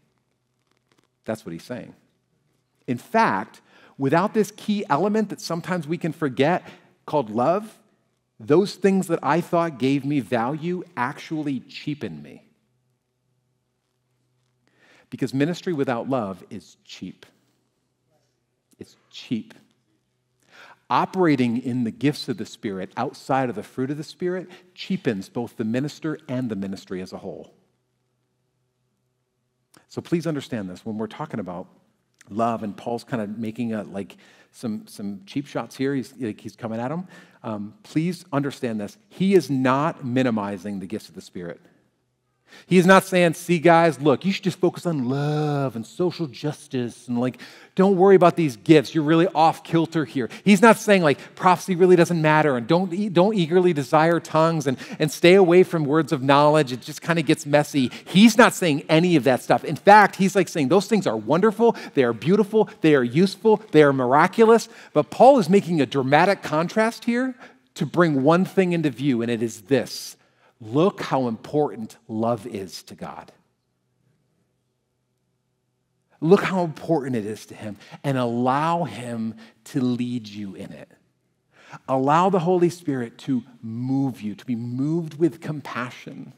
That's 1.27 1.45
what 1.45 1.53
he's 1.53 1.65
saying. 1.65 1.95
In 2.87 2.97
fact, 2.97 3.61
without 3.99 4.33
this 4.33 4.51
key 4.57 4.87
element 4.89 5.29
that 5.29 5.43
sometimes 5.43 5.87
we 5.87 5.99
can 5.99 6.13
forget 6.13 6.67
called 7.05 7.29
love, 7.29 7.79
those 8.41 8.77
things 8.77 9.09
that 9.09 9.19
I 9.23 9.43
thought 9.43 9.79
gave 9.79 10.07
me 10.07 10.21
value 10.21 10.83
actually 10.97 11.61
cheapen 11.61 12.23
me. 12.23 12.48
Because 15.11 15.33
ministry 15.33 15.73
without 15.73 16.09
love 16.09 16.45
is 16.51 16.77
cheap. 16.85 17.25
It's 18.79 18.97
cheap. 19.11 19.55
Operating 20.91 21.59
in 21.63 21.85
the 21.85 21.91
gifts 21.91 22.29
of 22.29 22.39
the 22.39 22.47
Spirit 22.47 22.93
outside 22.97 23.49
of 23.49 23.55
the 23.55 23.63
fruit 23.63 23.91
of 23.91 23.97
the 23.97 24.05
Spirit 24.05 24.49
cheapens 24.75 25.29
both 25.29 25.57
the 25.57 25.65
minister 25.65 26.19
and 26.29 26.51
the 26.51 26.57
ministry 26.57 27.03
as 27.03 27.13
a 27.13 27.19
whole. 27.19 27.53
So 29.89 30.01
please 30.01 30.27
understand 30.27 30.69
this 30.69 30.85
when 30.85 30.99
we're 30.99 31.07
talking 31.07 31.41
about 31.41 31.67
love, 32.31 32.63
and 32.63 32.77
Paul's 32.77 33.05
kind 33.05 33.23
of 33.23 33.39
making 33.39 33.73
a, 33.73 33.85
like 33.85 34.17
some, 34.53 34.87
some 34.87 35.23
cheap 35.27 35.47
shots 35.47 35.77
here. 35.77 35.95
He's, 35.95 36.15
like, 36.19 36.41
he's 36.41 36.57
coming 36.57 36.81
at 36.81 36.89
them. 36.89 37.09
Um, 37.43 37.75
please 37.83 38.25
understand 38.33 38.81
this. 38.81 38.99
He 39.09 39.35
is 39.35 39.51
not 39.51 40.05
minimizing 40.05 40.81
the 40.81 40.87
gifts 40.87 41.09
of 41.09 41.15
the 41.15 41.21
Spirit. 41.21 41.61
He 42.67 42.77
is 42.77 42.87
not 42.87 43.05
saying, 43.05 43.35
see, 43.35 43.59
guys, 43.59 44.01
look, 44.01 44.25
you 44.25 44.33
should 44.33 44.45
just 44.45 44.59
focus 44.59 44.85
on 44.85 45.09
love 45.09 45.75
and 45.75 45.87
social 45.87 46.27
justice 46.27 47.09
and 47.09 47.19
like, 47.19 47.41
don't 47.75 47.97
worry 47.97 48.15
about 48.15 48.37
these 48.37 48.57
gifts. 48.57 48.95
You're 48.95 49.05
really 49.05 49.27
off 49.29 49.65
kilter 49.65 50.05
here. 50.05 50.29
He's 50.45 50.61
not 50.61 50.77
saying 50.79 51.03
like 51.03 51.35
prophecy 51.35 51.77
really 51.77 51.97
doesn't 51.97 52.21
matter 52.21 52.57
and 52.57 52.67
don't, 52.67 53.15
don't 53.15 53.35
eagerly 53.35 53.73
desire 53.73 54.21
tongues 54.21 54.67
and, 54.67 54.77
and 54.99 55.11
stay 55.11 55.35
away 55.35 55.63
from 55.63 55.85
words 55.85 56.13
of 56.13 56.23
knowledge. 56.23 56.73
It 56.73 56.83
just 56.83 57.01
kind 57.01 57.19
of 57.19 57.25
gets 57.25 57.47
messy. 57.47 57.91
He's 58.05 58.37
not 58.37 58.53
saying 58.53 58.83
any 58.91 59.17
of 59.17 59.25
that 59.25 59.43
stuff. 59.43 59.65
In 59.65 59.77
fact, 59.77 60.17
he's 60.17 60.37
like 60.37 60.49
saying 60.49 60.69
those 60.69 60.89
things 60.89 61.07
are 61.07 61.17
wonderful, 61.17 61.75
they 61.95 62.05
are 62.05 62.13
beautiful, 62.13 62.69
they 62.83 62.95
are 62.95 63.05
useful, 63.05 63.63
they 63.71 63.83
are 63.83 63.93
miraculous. 63.95 64.69
But 64.93 65.11
Paul 65.11 65.39
is 65.39 65.49
making 65.49 65.81
a 65.81 65.87
dramatic 65.87 66.43
contrast 66.43 67.05
here 67.05 67.35
to 67.77 67.87
bring 67.87 68.25
one 68.25 68.45
thing 68.45 68.73
into 68.73 68.91
view, 68.91 69.23
and 69.23 69.31
it 69.31 69.43
is 69.43 69.63
this 69.63 70.18
Look 70.61 71.03
how 71.03 71.29
important 71.29 71.97
love 72.09 72.47
is 72.47 72.83
to 72.85 72.95
God. 72.95 73.33
Look 76.21 76.43
how 76.43 76.65
important 76.65 77.15
it 77.15 77.27
is 77.27 77.47
to 77.47 77.55
Him 77.55 77.77
and 78.03 78.19
allow 78.19 78.85
Him 78.85 79.37
to 79.65 79.81
lead 79.81 80.27
you 80.27 80.55
in 80.55 80.73
it. 80.73 80.91
Allow 81.89 82.31
the 82.31 82.41
Holy 82.41 82.71
Spirit 82.71 83.19
to 83.19 83.45
move 83.63 84.21
you, 84.21 84.35
to 84.35 84.45
be 84.45 84.57
moved 84.57 85.19
with 85.19 85.41
compassion. 85.41 86.33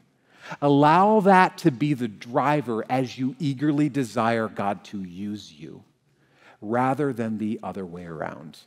Allow 0.60 1.20
that 1.20 1.58
to 1.58 1.70
be 1.70 1.94
the 1.94 2.08
driver 2.08 2.84
as 2.90 3.18
you 3.18 3.36
eagerly 3.38 3.88
desire 3.88 4.48
God 4.48 4.84
to 4.86 5.02
use 5.02 5.52
you 5.52 5.84
rather 6.60 7.12
than 7.12 7.38
the 7.38 7.60
other 7.62 7.86
way 7.86 8.04
around. 8.04 8.58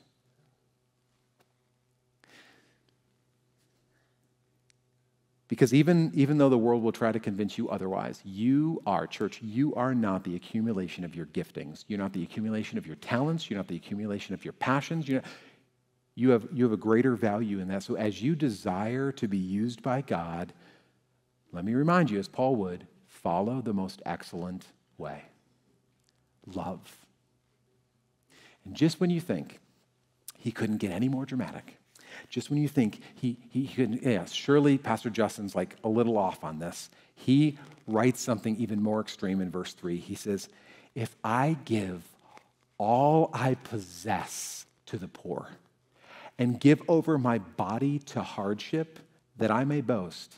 Because 5.49 5.73
even, 5.73 6.11
even 6.15 6.37
though 6.37 6.49
the 6.49 6.57
world 6.57 6.81
will 6.81 6.91
try 6.91 7.11
to 7.11 7.19
convince 7.19 7.57
you 7.57 7.69
otherwise, 7.69 8.21
you 8.23 8.81
are, 8.85 9.05
church, 9.05 9.41
you 9.41 9.75
are 9.75 9.93
not 9.93 10.23
the 10.23 10.35
accumulation 10.35 11.03
of 11.03 11.15
your 11.15 11.25
giftings. 11.27 11.83
You're 11.87 11.99
not 11.99 12.13
the 12.13 12.23
accumulation 12.23 12.77
of 12.77 12.87
your 12.87 12.95
talents. 12.95 13.49
You're 13.49 13.57
not 13.57 13.67
the 13.67 13.75
accumulation 13.75 14.33
of 14.33 14.43
your 14.45 14.53
passions. 14.53 15.07
You're 15.07 15.21
not, 15.21 15.29
you, 16.15 16.29
have, 16.29 16.47
you 16.53 16.63
have 16.63 16.73
a 16.73 16.77
greater 16.77 17.15
value 17.15 17.59
in 17.59 17.67
that. 17.67 17.83
So 17.83 17.95
as 17.95 18.21
you 18.21 18.35
desire 18.35 19.11
to 19.13 19.27
be 19.27 19.37
used 19.37 19.81
by 19.81 20.01
God, 20.01 20.53
let 21.51 21.65
me 21.65 21.73
remind 21.73 22.09
you, 22.09 22.19
as 22.19 22.27
Paul 22.27 22.55
would, 22.57 22.87
follow 23.07 23.61
the 23.61 23.73
most 23.73 24.01
excellent 24.05 24.65
way 24.97 25.23
love. 26.45 26.97
And 28.65 28.75
just 28.75 28.99
when 28.99 29.09
you 29.09 29.21
think 29.21 29.59
he 30.37 30.51
couldn't 30.51 30.77
get 30.77 30.91
any 30.91 31.07
more 31.07 31.25
dramatic, 31.25 31.77
just 32.29 32.49
when 32.49 32.61
you 32.61 32.67
think 32.67 32.99
he, 33.15 33.37
he, 33.49 33.67
could, 33.67 33.99
yes, 34.01 34.31
surely 34.31 34.77
Pastor 34.77 35.09
Justin's 35.09 35.55
like 35.55 35.75
a 35.83 35.89
little 35.89 36.17
off 36.17 36.43
on 36.43 36.59
this, 36.59 36.89
he 37.15 37.57
writes 37.87 38.21
something 38.21 38.55
even 38.57 38.81
more 38.81 39.01
extreme 39.01 39.41
in 39.41 39.49
verse 39.49 39.73
3. 39.73 39.97
He 39.97 40.15
says, 40.15 40.49
If 40.95 41.15
I 41.23 41.57
give 41.65 42.03
all 42.77 43.29
I 43.33 43.55
possess 43.55 44.65
to 44.87 44.97
the 44.97 45.07
poor 45.07 45.49
and 46.37 46.59
give 46.59 46.81
over 46.87 47.17
my 47.17 47.37
body 47.37 47.99
to 47.99 48.21
hardship 48.21 48.99
that 49.37 49.51
I 49.51 49.63
may 49.63 49.81
boast, 49.81 50.35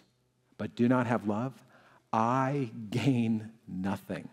but 0.58 0.76
do 0.76 0.88
not 0.88 1.08
have 1.08 1.28
love, 1.28 1.54
I 2.12 2.72
gain 2.90 3.52
nothing. 3.68 4.30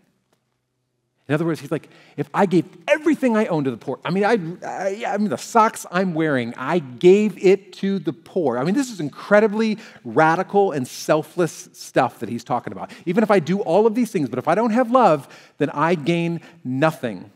In 1.27 1.33
other 1.33 1.45
words, 1.45 1.61
he's 1.61 1.71
like, 1.71 1.89
if 2.17 2.29
I 2.33 2.45
gave 2.45 2.65
everything 2.85 3.37
I 3.37 3.45
own 3.45 3.63
to 3.63 3.71
the 3.71 3.77
poor, 3.77 3.97
I 4.03 4.11
mean, 4.11 4.25
I, 4.25 4.33
I, 4.67 5.03
I, 5.07 5.17
mean, 5.17 5.29
the 5.29 5.37
socks 5.37 5.85
I'm 5.89 6.13
wearing, 6.13 6.53
I 6.57 6.79
gave 6.79 7.41
it 7.43 7.71
to 7.73 7.99
the 7.99 8.11
poor. 8.11 8.57
I 8.57 8.65
mean, 8.65 8.75
this 8.75 8.91
is 8.91 8.99
incredibly 8.99 9.77
radical 10.03 10.73
and 10.73 10.85
selfless 10.85 11.69
stuff 11.71 12.19
that 12.19 12.27
he's 12.27 12.43
talking 12.43 12.73
about. 12.73 12.91
Even 13.05 13.23
if 13.23 13.31
I 13.31 13.39
do 13.39 13.61
all 13.61 13.87
of 13.87 13.95
these 13.95 14.11
things, 14.11 14.27
but 14.27 14.37
if 14.37 14.49
I 14.49 14.55
don't 14.55 14.71
have 14.71 14.91
love, 14.91 15.33
then 15.59 15.69
I 15.69 15.95
gain 15.95 16.41
nothing. 16.65 17.31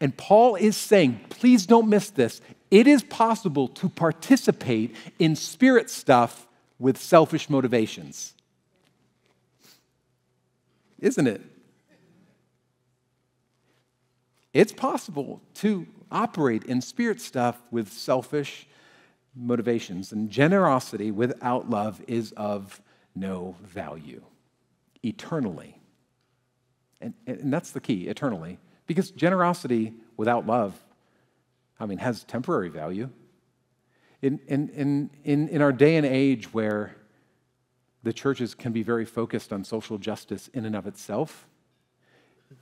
And 0.00 0.16
Paul 0.16 0.56
is 0.56 0.76
saying, 0.76 1.20
please 1.30 1.64
don't 1.64 1.88
miss 1.88 2.10
this. 2.10 2.40
It 2.72 2.88
is 2.88 3.04
possible 3.04 3.68
to 3.68 3.88
participate 3.88 4.96
in 5.20 5.36
spirit 5.36 5.90
stuff 5.90 6.48
with 6.80 6.98
selfish 6.98 7.48
motivations. 7.48 8.34
Isn't 10.98 11.28
it? 11.28 11.51
It's 14.52 14.72
possible 14.72 15.40
to 15.54 15.86
operate 16.10 16.64
in 16.64 16.80
spirit 16.80 17.20
stuff 17.20 17.60
with 17.70 17.90
selfish 17.90 18.68
motivations, 19.34 20.12
and 20.12 20.28
generosity 20.28 21.10
without 21.10 21.70
love 21.70 22.02
is 22.06 22.32
of 22.32 22.82
no 23.14 23.56
value 23.62 24.22
eternally. 25.02 25.80
And, 27.00 27.14
and 27.26 27.52
that's 27.52 27.70
the 27.70 27.80
key, 27.80 28.08
eternally. 28.08 28.58
Because 28.86 29.10
generosity 29.10 29.94
without 30.16 30.46
love, 30.46 30.78
I 31.80 31.86
mean, 31.86 31.98
has 31.98 32.24
temporary 32.24 32.68
value. 32.68 33.08
In, 34.20 34.38
in, 34.46 34.68
in, 34.68 35.10
in, 35.24 35.48
in 35.48 35.62
our 35.62 35.72
day 35.72 35.96
and 35.96 36.06
age 36.06 36.52
where 36.52 36.94
the 38.02 38.12
churches 38.12 38.54
can 38.54 38.72
be 38.72 38.82
very 38.82 39.04
focused 39.04 39.52
on 39.52 39.64
social 39.64 39.98
justice 39.98 40.48
in 40.52 40.64
and 40.64 40.76
of 40.76 40.86
itself, 40.86 41.48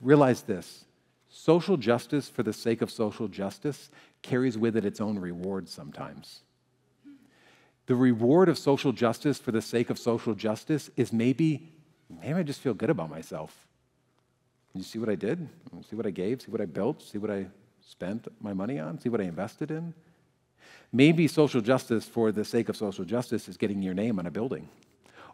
realize 0.01 0.43
this 0.43 0.85
Social 1.33 1.77
justice 1.77 2.27
for 2.27 2.43
the 2.43 2.51
sake 2.51 2.81
of 2.81 2.91
social 2.91 3.29
justice 3.29 3.89
carries 4.21 4.57
with 4.57 4.75
it 4.75 4.83
its 4.83 4.99
own 4.99 5.17
reward 5.17 5.69
sometimes. 5.69 6.41
The 7.85 7.95
reward 7.95 8.49
of 8.49 8.57
social 8.57 8.91
justice 8.91 9.39
for 9.39 9.53
the 9.53 9.61
sake 9.61 9.89
of 9.89 9.97
social 9.97 10.35
justice 10.35 10.91
is 10.97 11.13
maybe, 11.13 11.71
maybe 12.21 12.33
I 12.33 12.43
just 12.43 12.59
feel 12.59 12.73
good 12.73 12.89
about 12.89 13.09
myself. 13.09 13.65
You 14.73 14.83
see 14.83 14.99
what 14.99 15.07
I 15.07 15.15
did? 15.15 15.47
See 15.89 15.95
what 15.95 16.05
I 16.05 16.11
gave? 16.11 16.41
See 16.41 16.51
what 16.51 16.61
I 16.61 16.65
built? 16.65 17.01
See 17.01 17.17
what 17.17 17.31
I 17.31 17.47
spent 17.81 18.27
my 18.41 18.51
money 18.51 18.77
on? 18.77 18.99
See 18.99 19.09
what 19.09 19.21
I 19.21 19.23
invested 19.23 19.71
in? 19.71 19.93
Maybe 20.91 21.29
social 21.29 21.61
justice 21.61 22.05
for 22.05 22.33
the 22.33 22.43
sake 22.43 22.67
of 22.67 22.75
social 22.75 23.05
justice 23.05 23.47
is 23.47 23.55
getting 23.55 23.81
your 23.81 23.93
name 23.93 24.19
on 24.19 24.25
a 24.25 24.31
building 24.31 24.67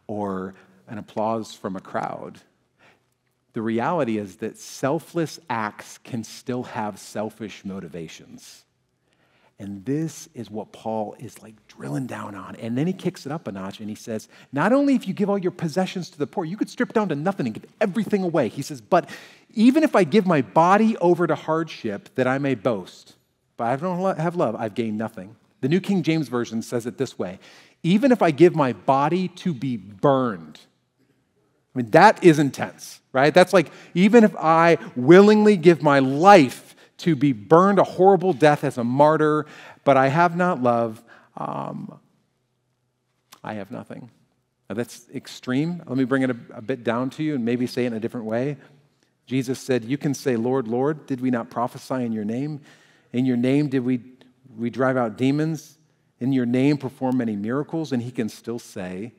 or 0.06 0.54
an 0.88 1.00
applause 1.00 1.56
from 1.56 1.76
a 1.76 1.82
crowd 1.82 2.40
the 3.58 3.64
reality 3.64 4.20
is 4.20 4.36
that 4.36 4.56
selfless 4.56 5.40
acts 5.50 5.98
can 5.98 6.24
still 6.24 6.62
have 6.62 7.00
selfish 7.00 7.66
motivations. 7.66 8.66
And 9.58 9.84
this 9.84 10.30
is 10.36 10.52
what 10.52 10.72
Paul 10.72 11.16
is 11.18 11.42
like 11.42 11.56
drilling 11.68 12.06
down 12.06 12.36
on. 12.36 12.56
And 12.58 12.78
then 12.78 12.86
he 12.86 12.94
kicks 12.94 13.26
it 13.26 13.32
up 13.32 13.48
a 13.48 13.52
notch 13.52 13.80
and 13.80 13.90
he 13.90 13.96
says, 13.96 14.28
Not 14.52 14.74
only 14.74 14.94
if 14.94 15.08
you 15.08 15.16
give 15.16 15.28
all 15.28 15.40
your 15.40 15.50
possessions 15.50 16.12
to 16.12 16.20
the 16.20 16.28
poor, 16.28 16.46
you 16.46 16.56
could 16.56 16.70
strip 16.70 16.94
down 16.94 17.10
to 17.10 17.16
nothing 17.16 17.48
and 17.48 17.56
give 17.56 17.66
everything 17.82 18.22
away. 18.22 18.48
He 18.48 18.62
says, 18.62 18.80
But 18.80 19.10
even 19.56 19.82
if 19.82 19.96
I 19.96 20.04
give 20.04 20.28
my 20.28 20.44
body 20.44 20.96
over 20.98 21.26
to 21.26 21.34
hardship 21.34 22.14
that 22.14 22.28
I 22.28 22.38
may 22.38 22.54
boast, 22.54 23.16
but 23.58 23.64
I 23.64 23.76
don't 23.76 24.20
have 24.20 24.36
love, 24.36 24.56
I've 24.56 24.76
gained 24.76 25.00
nothing. 25.00 25.36
The 25.62 25.70
New 25.70 25.82
King 25.82 26.04
James 26.04 26.28
Version 26.28 26.62
says 26.62 26.86
it 26.86 27.00
this 27.00 27.18
way 27.18 27.40
Even 27.82 28.12
if 28.12 28.22
I 28.22 28.30
give 28.30 28.56
my 28.56 28.74
body 28.74 29.30
to 29.30 29.52
be 29.52 29.78
burned, 29.78 30.60
I 31.78 31.82
mean, 31.82 31.92
that 31.92 32.24
is 32.24 32.40
intense 32.40 32.98
right? 33.18 33.34
That's 33.34 33.52
like, 33.52 33.72
even 33.96 34.24
if 34.24 34.36
I 34.36 34.78
willingly 34.96 35.58
give 35.58 35.82
my 35.82 35.98
life 35.98 36.76
to 37.00 37.16
be 37.16 37.32
burned 37.32 37.80
a 37.80 37.84
horrible 37.84 38.32
death 38.32 38.64
as 38.64 38.78
a 38.78 38.84
martyr, 38.84 39.48
but 39.84 39.98
I 39.98 40.10
have 40.10 40.36
not 40.36 40.62
love, 40.62 41.04
um, 41.36 42.00
I 43.44 43.56
have 43.56 43.72
nothing. 43.72 44.12
Now, 44.70 44.76
that's 44.76 45.10
extreme. 45.16 45.82
Let 45.88 45.98
me 45.98 46.04
bring 46.04 46.22
it 46.22 46.30
a, 46.30 46.38
a 46.54 46.62
bit 46.62 46.84
down 46.84 47.10
to 47.12 47.24
you 47.24 47.34
and 47.34 47.44
maybe 47.44 47.66
say 47.66 47.86
it 47.86 47.88
in 47.88 47.94
a 47.94 48.00
different 48.00 48.28
way. 48.28 48.56
Jesus 49.26 49.60
said, 49.60 49.84
You 49.84 49.98
can 49.98 50.14
say, 50.14 50.36
Lord, 50.36 50.68
Lord, 50.68 51.08
did 51.08 51.20
we 51.20 51.32
not 51.32 51.50
prophesy 51.50 52.06
in 52.06 52.12
your 52.12 52.26
name? 52.26 52.62
In 53.14 53.26
your 53.26 53.38
name 53.38 53.68
did 53.68 53.80
we, 53.80 54.02
we 54.56 54.70
drive 54.70 54.96
out 54.96 55.18
demons? 55.18 55.80
In 56.20 56.34
your 56.34 56.46
name 56.46 56.78
perform 56.78 57.18
many 57.18 57.36
miracles? 57.36 57.94
And 57.94 58.04
he 58.04 58.12
can 58.12 58.30
still 58.30 58.60
say, 58.60 59.14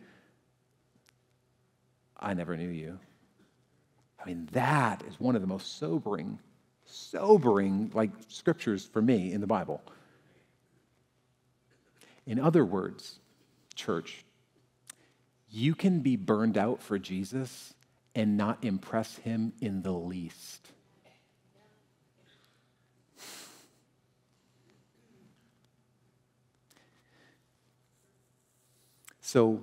I 2.19 2.35
never 2.35 2.57
knew 2.57 2.69
you. 2.69 2.99
I 4.21 4.27
mean, 4.27 4.49
that 4.53 5.03
is 5.09 5.21
one 5.21 5.37
of 5.37 5.41
the 5.41 5.47
most 5.47 5.79
sobering, 5.79 6.39
sobering 6.85 7.91
like 7.95 8.11
scriptures 8.29 8.85
for 8.85 9.01
me 9.01 9.33
in 9.33 9.41
the 9.41 9.47
Bible. 9.47 9.81
In 12.27 12.39
other 12.39 12.65
words, 12.65 13.21
church, 13.75 14.25
you 15.51 15.75
can 15.75 16.01
be 16.01 16.17
burned 16.17 16.59
out 16.59 16.83
for 16.83 16.99
Jesus 16.99 17.75
and 18.15 18.37
not 18.37 18.65
impress 18.65 19.17
him 19.17 19.53
in 19.61 19.83
the 19.83 19.93
least. 19.93 20.69
So, 29.21 29.61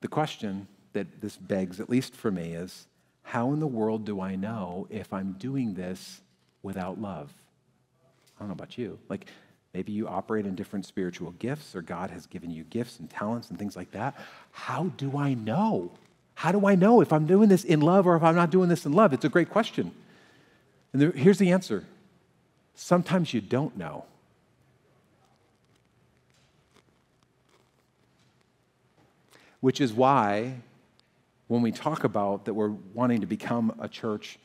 the 0.00 0.08
question 0.08 0.66
that 0.92 1.20
this 1.20 1.36
begs, 1.36 1.80
at 1.80 1.88
least 1.88 2.14
for 2.14 2.30
me, 2.30 2.52
is 2.52 2.86
how 3.22 3.52
in 3.52 3.60
the 3.60 3.66
world 3.66 4.04
do 4.04 4.20
I 4.20 4.36
know 4.36 4.86
if 4.90 5.12
I'm 5.12 5.32
doing 5.32 5.74
this 5.74 6.20
without 6.62 7.00
love? 7.00 7.32
I 8.36 8.40
don't 8.40 8.48
know 8.48 8.54
about 8.54 8.76
you. 8.76 8.98
Like, 9.08 9.26
maybe 9.72 9.92
you 9.92 10.08
operate 10.08 10.46
in 10.46 10.54
different 10.54 10.86
spiritual 10.86 11.30
gifts, 11.32 11.74
or 11.74 11.82
God 11.82 12.10
has 12.10 12.26
given 12.26 12.50
you 12.50 12.64
gifts 12.64 12.98
and 12.98 13.08
talents 13.08 13.50
and 13.50 13.58
things 13.58 13.76
like 13.76 13.92
that. 13.92 14.18
How 14.50 14.84
do 14.96 15.16
I 15.16 15.34
know? 15.34 15.92
How 16.34 16.52
do 16.52 16.66
I 16.66 16.74
know 16.74 17.00
if 17.00 17.12
I'm 17.12 17.26
doing 17.26 17.48
this 17.48 17.64
in 17.64 17.80
love 17.80 18.06
or 18.06 18.16
if 18.16 18.22
I'm 18.22 18.34
not 18.34 18.50
doing 18.50 18.68
this 18.68 18.84
in 18.84 18.92
love? 18.92 19.12
It's 19.12 19.24
a 19.24 19.28
great 19.28 19.50
question. 19.50 19.92
And 20.92 21.00
there, 21.00 21.12
here's 21.12 21.38
the 21.38 21.52
answer 21.52 21.84
sometimes 22.74 23.32
you 23.32 23.40
don't 23.40 23.76
know. 23.76 24.04
Which 29.60 29.80
is 29.80 29.92
why, 29.92 30.56
when 31.52 31.60
we 31.60 31.70
talk 31.70 32.04
about 32.04 32.46
that 32.46 32.54
we're 32.54 32.70
wanting 32.94 33.20
to 33.20 33.26
become 33.26 33.74
a 33.78 33.86
church 33.86 34.38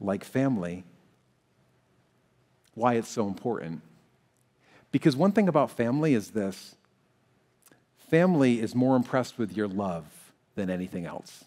like 0.00 0.24
family, 0.24 0.84
why 2.72 2.94
it's 2.94 3.10
so 3.10 3.26
important. 3.26 3.82
Because 4.90 5.14
one 5.14 5.32
thing 5.32 5.48
about 5.48 5.70
family 5.70 6.14
is 6.14 6.30
this 6.30 6.74
family 8.08 8.58
is 8.58 8.74
more 8.74 8.96
impressed 8.96 9.36
with 9.36 9.54
your 9.54 9.68
love 9.68 10.06
than 10.54 10.70
anything 10.70 11.04
else. 11.04 11.44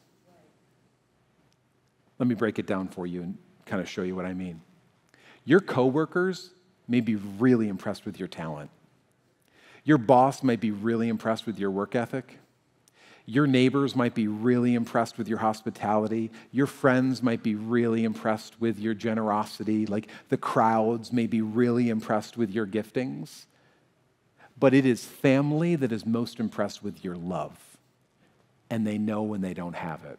Let 2.19 2.27
me 2.27 2.35
break 2.35 2.59
it 2.59 2.67
down 2.67 2.87
for 2.89 3.07
you 3.07 3.23
and 3.23 3.37
kind 3.65 3.81
of 3.81 3.89
show 3.89 4.03
you 4.03 4.15
what 4.15 4.25
I 4.25 4.35
mean. 4.35 4.61
Your 5.43 5.59
coworkers 5.59 6.51
may 6.87 6.99
be 6.99 7.15
really 7.15 7.67
impressed 7.67 8.05
with 8.05 8.19
your 8.19 8.27
talent. 8.27 8.69
Your 9.83 9.97
boss 9.97 10.43
might 10.43 10.59
be 10.59 10.69
really 10.69 11.09
impressed 11.09 11.47
with 11.47 11.57
your 11.57 11.71
work 11.71 11.95
ethic. 11.95 12.37
Your 13.29 13.45
neighbors 13.45 13.95
might 13.95 14.15
be 14.15 14.27
really 14.27 14.73
impressed 14.73 15.19
with 15.19 15.27
your 15.27 15.37
hospitality. 15.37 16.31
Your 16.51 16.65
friends 16.65 17.21
might 17.21 17.43
be 17.43 17.53
really 17.53 18.03
impressed 18.03 18.59
with 18.59 18.79
your 18.79 18.95
generosity. 18.95 19.85
Like 19.85 20.07
the 20.29 20.37
crowds 20.37 21.13
may 21.13 21.27
be 21.27 21.39
really 21.39 21.89
impressed 21.89 22.37
with 22.37 22.49
your 22.49 22.65
giftings. 22.65 23.45
But 24.59 24.73
it 24.73 24.83
is 24.83 25.05
family 25.05 25.75
that 25.75 25.91
is 25.91 26.07
most 26.07 26.39
impressed 26.39 26.81
with 26.83 27.03
your 27.03 27.15
love 27.15 27.55
and 28.71 28.85
they 28.85 28.97
know 28.97 29.21
when 29.21 29.41
they 29.41 29.53
don't 29.53 29.75
have 29.75 30.03
it. 30.05 30.17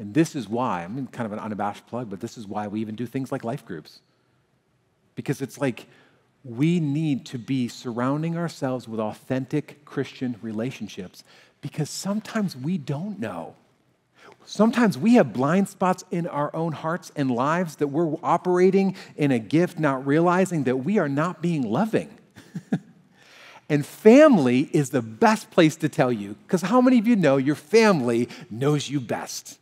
And 0.00 0.14
this 0.14 0.34
is 0.34 0.48
why, 0.48 0.82
I'm 0.82 1.06
kind 1.06 1.26
of 1.26 1.32
an 1.32 1.38
unabashed 1.38 1.86
plug, 1.86 2.10
but 2.10 2.20
this 2.20 2.36
is 2.36 2.44
why 2.48 2.66
we 2.66 2.80
even 2.80 2.96
do 2.96 3.06
things 3.06 3.30
like 3.30 3.44
life 3.44 3.64
groups. 3.64 4.00
Because 5.14 5.40
it's 5.40 5.58
like 5.58 5.86
we 6.46 6.80
need 6.80 7.26
to 7.26 7.38
be 7.38 7.68
surrounding 7.68 8.36
ourselves 8.36 8.86
with 8.86 9.00
authentic 9.00 9.84
Christian 9.84 10.36
relationships 10.42 11.24
because 11.60 11.90
sometimes 11.90 12.56
we 12.56 12.78
don't 12.78 13.18
know. 13.18 13.54
Sometimes 14.44 14.96
we 14.96 15.14
have 15.14 15.32
blind 15.32 15.68
spots 15.68 16.04
in 16.12 16.26
our 16.28 16.54
own 16.54 16.70
hearts 16.72 17.10
and 17.16 17.30
lives 17.30 17.76
that 17.76 17.88
we're 17.88 18.16
operating 18.22 18.94
in 19.16 19.32
a 19.32 19.40
gift, 19.40 19.78
not 19.78 20.06
realizing 20.06 20.64
that 20.64 20.76
we 20.76 20.98
are 20.98 21.08
not 21.08 21.42
being 21.42 21.62
loving. 21.62 22.16
And 23.68 23.84
family 23.84 24.70
is 24.72 24.90
the 24.90 25.02
best 25.02 25.50
place 25.50 25.76
to 25.76 25.88
tell 25.88 26.12
you, 26.12 26.36
because 26.46 26.62
how 26.62 26.80
many 26.80 26.98
of 26.98 27.06
you 27.06 27.16
know 27.16 27.36
your 27.36 27.56
family 27.56 28.28
knows 28.48 28.88
you 28.88 29.00
best? 29.00 29.58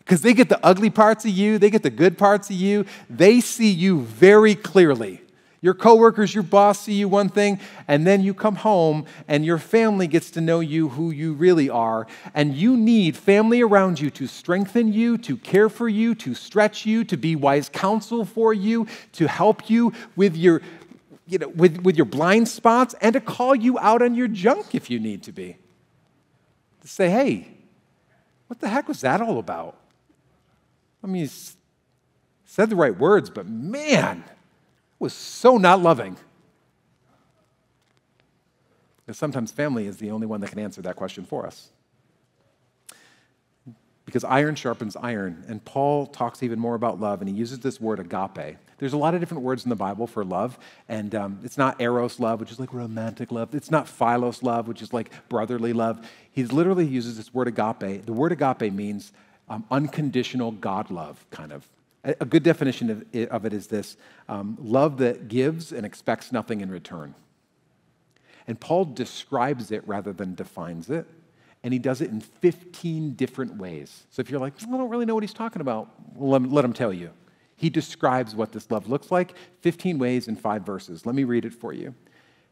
Because 0.00 0.20
they 0.20 0.34
get 0.34 0.50
the 0.50 0.64
ugly 0.64 0.90
parts 0.90 1.24
of 1.24 1.30
you, 1.30 1.56
they 1.56 1.70
get 1.70 1.82
the 1.82 1.88
good 1.88 2.18
parts 2.18 2.50
of 2.50 2.56
you, 2.56 2.84
they 3.08 3.40
see 3.40 3.70
you 3.70 4.02
very 4.02 4.54
clearly. 4.54 5.23
Your 5.64 5.72
coworkers, 5.72 6.34
your 6.34 6.42
boss 6.42 6.80
see 6.80 6.92
you 6.92 7.08
one 7.08 7.30
thing, 7.30 7.58
and 7.88 8.06
then 8.06 8.20
you 8.20 8.34
come 8.34 8.56
home 8.56 9.06
and 9.26 9.46
your 9.46 9.56
family 9.56 10.06
gets 10.06 10.30
to 10.32 10.42
know 10.42 10.60
you 10.60 10.90
who 10.90 11.10
you 11.10 11.32
really 11.32 11.70
are. 11.70 12.06
And 12.34 12.54
you 12.54 12.76
need 12.76 13.16
family 13.16 13.62
around 13.62 13.98
you 13.98 14.10
to 14.10 14.26
strengthen 14.26 14.92
you, 14.92 15.16
to 15.16 15.38
care 15.38 15.70
for 15.70 15.88
you, 15.88 16.14
to 16.16 16.34
stretch 16.34 16.84
you, 16.84 17.02
to 17.04 17.16
be 17.16 17.34
wise 17.34 17.70
counsel 17.70 18.26
for 18.26 18.52
you, 18.52 18.86
to 19.12 19.26
help 19.26 19.70
you 19.70 19.94
with 20.16 20.36
your 20.36 20.60
you 21.26 21.38
know, 21.38 21.48
with, 21.48 21.78
with 21.78 21.96
your 21.96 22.04
blind 22.04 22.46
spots 22.46 22.94
and 23.00 23.14
to 23.14 23.20
call 23.22 23.54
you 23.54 23.78
out 23.78 24.02
on 24.02 24.14
your 24.14 24.28
junk 24.28 24.74
if 24.74 24.90
you 24.90 25.00
need 25.00 25.22
to 25.22 25.32
be. 25.32 25.56
To 26.82 26.88
say, 26.88 27.08
hey, 27.08 27.48
what 28.48 28.60
the 28.60 28.68
heck 28.68 28.86
was 28.86 29.00
that 29.00 29.22
all 29.22 29.38
about? 29.38 29.78
I 31.02 31.06
mean, 31.06 31.24
he 31.24 31.30
said 32.44 32.68
the 32.68 32.76
right 32.76 32.94
words, 32.94 33.30
but 33.30 33.46
man, 33.46 34.24
was 34.98 35.12
so 35.12 35.56
not 35.56 35.80
loving. 35.80 36.16
Because 39.04 39.18
sometimes 39.18 39.52
family 39.52 39.86
is 39.86 39.98
the 39.98 40.10
only 40.10 40.26
one 40.26 40.40
that 40.40 40.50
can 40.50 40.58
answer 40.58 40.80
that 40.82 40.96
question 40.96 41.24
for 41.24 41.46
us. 41.46 41.70
Because 44.06 44.24
iron 44.24 44.54
sharpens 44.54 44.96
iron. 44.96 45.44
And 45.48 45.64
Paul 45.64 46.06
talks 46.06 46.42
even 46.42 46.58
more 46.58 46.74
about 46.74 47.00
love, 47.00 47.20
and 47.20 47.28
he 47.28 47.34
uses 47.34 47.60
this 47.60 47.80
word 47.80 47.98
agape. 47.98 48.56
There's 48.78 48.92
a 48.92 48.98
lot 48.98 49.14
of 49.14 49.20
different 49.20 49.42
words 49.42 49.64
in 49.64 49.70
the 49.70 49.76
Bible 49.76 50.06
for 50.06 50.24
love, 50.24 50.58
and 50.88 51.14
um, 51.14 51.38
it's 51.42 51.56
not 51.56 51.80
eros 51.80 52.18
love, 52.18 52.40
which 52.40 52.50
is 52.50 52.58
like 52.58 52.72
romantic 52.72 53.30
love. 53.30 53.54
It's 53.54 53.70
not 53.70 53.88
philos 53.88 54.42
love, 54.42 54.68
which 54.68 54.82
is 54.82 54.92
like 54.92 55.10
brotherly 55.28 55.72
love. 55.72 56.06
He 56.30 56.44
literally 56.44 56.86
uses 56.86 57.16
this 57.16 57.32
word 57.32 57.48
agape. 57.48 58.04
The 58.04 58.12
word 58.12 58.32
agape 58.32 58.72
means 58.72 59.12
um, 59.48 59.64
unconditional 59.70 60.52
God 60.52 60.90
love, 60.90 61.24
kind 61.30 61.52
of. 61.52 61.68
A, 62.04 62.26
good 62.26 62.42
definition 62.42 62.90
of 62.90 63.04
it, 63.12 63.28
of 63.30 63.46
it 63.46 63.52
is 63.52 63.66
this 63.66 63.96
um, 64.28 64.58
love 64.60 64.98
that 64.98 65.28
gives 65.28 65.72
and 65.72 65.86
expects 65.86 66.32
nothing 66.32 66.60
in 66.60 66.70
return. 66.70 67.14
And 68.46 68.60
Paul 68.60 68.84
describes 68.84 69.70
it 69.70 69.82
rather 69.86 70.12
than 70.12 70.34
defines 70.34 70.90
it 70.90 71.06
and 71.64 71.72
he 71.72 71.78
does 71.78 72.02
it 72.02 72.10
in 72.10 72.20
15 72.20 73.14
different 73.14 73.56
ways. 73.56 74.04
So 74.10 74.20
if 74.20 74.30
you're 74.30 74.38
like, 74.38 74.52
I 74.62 74.66
don't 74.66 74.90
really 74.90 75.06
know 75.06 75.14
what 75.14 75.24
he's 75.24 75.32
talking 75.32 75.62
about, 75.62 75.88
well, 76.14 76.38
let, 76.38 76.52
let 76.52 76.64
him 76.64 76.74
tell 76.74 76.92
you. 76.92 77.10
He 77.56 77.70
describes 77.70 78.34
what 78.34 78.52
this 78.52 78.70
love 78.70 78.88
looks 78.88 79.10
like 79.10 79.34
15 79.62 79.98
ways 79.98 80.28
in 80.28 80.36
five 80.36 80.66
verses. 80.66 81.06
Let 81.06 81.14
me 81.14 81.24
read 81.24 81.46
it 81.46 81.54
for 81.54 81.72
you. 81.72 81.94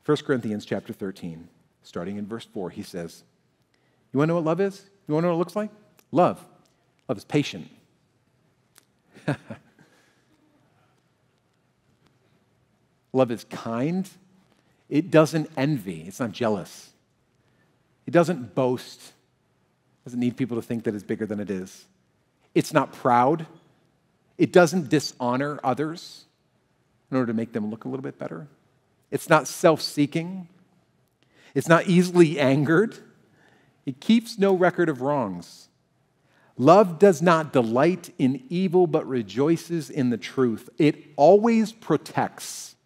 1 0.07 0.17
Corinthians 0.19 0.65
chapter 0.65 0.95
13, 0.95 1.47
starting 1.83 2.17
in 2.17 2.27
verse 2.27 2.47
4, 2.47 2.71
he 2.71 2.83
says, 2.83 3.23
You 4.13 4.19
want 4.19 4.29
to 4.29 4.31
know 4.31 4.37
what 4.37 4.45
love 4.45 4.61
is? 4.63 4.83
You 5.07 5.13
want 5.15 5.25
to 5.25 5.27
know 5.27 5.35
what 5.35 5.37
it 5.37 5.41
looks 5.41 5.57
like? 5.57 5.71
Love. 6.11 6.43
Love 7.07 7.19
is 7.19 7.25
patient. 7.25 7.69
love 13.13 13.31
is 13.31 13.45
kind. 13.45 14.09
It 14.89 15.11
doesn't 15.11 15.51
envy, 15.57 16.05
it's 16.07 16.21
not 16.21 16.33
jealous. 16.33 16.91
It 18.07 18.11
doesn't 18.11 18.55
boast, 18.55 19.01
it 19.01 20.05
doesn't 20.05 20.21
need 20.21 20.37
people 20.37 20.57
to 20.57 20.63
think 20.63 20.85
that 20.85 20.95
it's 20.95 21.05
bigger 21.05 21.27
than 21.27 21.41
it 21.41 21.51
is. 21.51 21.87
It's 22.55 22.73
not 22.73 22.93
proud. 22.93 23.47
It 24.39 24.53
doesn't 24.53 24.89
dishonor 24.89 25.61
others 25.63 26.25
in 27.11 27.17
order 27.17 27.29
to 27.29 27.37
make 27.37 27.53
them 27.53 27.71
look 27.71 27.85
a 27.85 27.89
little 27.89 28.03
bit 28.03 28.19
better. 28.19 28.49
It's 29.11 29.29
not 29.29 29.47
self 29.47 29.81
seeking. 29.81 30.49
It's 31.55 31.69
not 31.69 31.87
easily 31.87 32.41
angered. 32.41 32.97
It 33.85 34.01
keeps 34.01 34.39
no 34.39 34.55
record 34.55 34.89
of 34.89 35.03
wrongs. 35.03 35.69
Love 36.59 36.99
does 36.99 37.23
not 37.23 37.53
delight 37.53 38.13
in 38.19 38.43
evil, 38.49 38.87
but 38.87 39.07
rejoices 39.07 39.89
in 39.89 40.11
the 40.11 40.19
truth. 40.19 40.69
It 40.79 40.97
always 41.17 41.73
protects, 41.73 42.77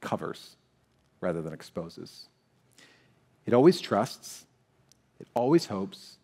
covers, 0.00 0.56
rather 1.20 1.40
than 1.40 1.52
exposes. 1.52 2.28
It 3.46 3.54
always 3.54 3.80
trusts, 3.80 4.44
it 5.18 5.26
always 5.34 5.66
hopes, 5.66 6.18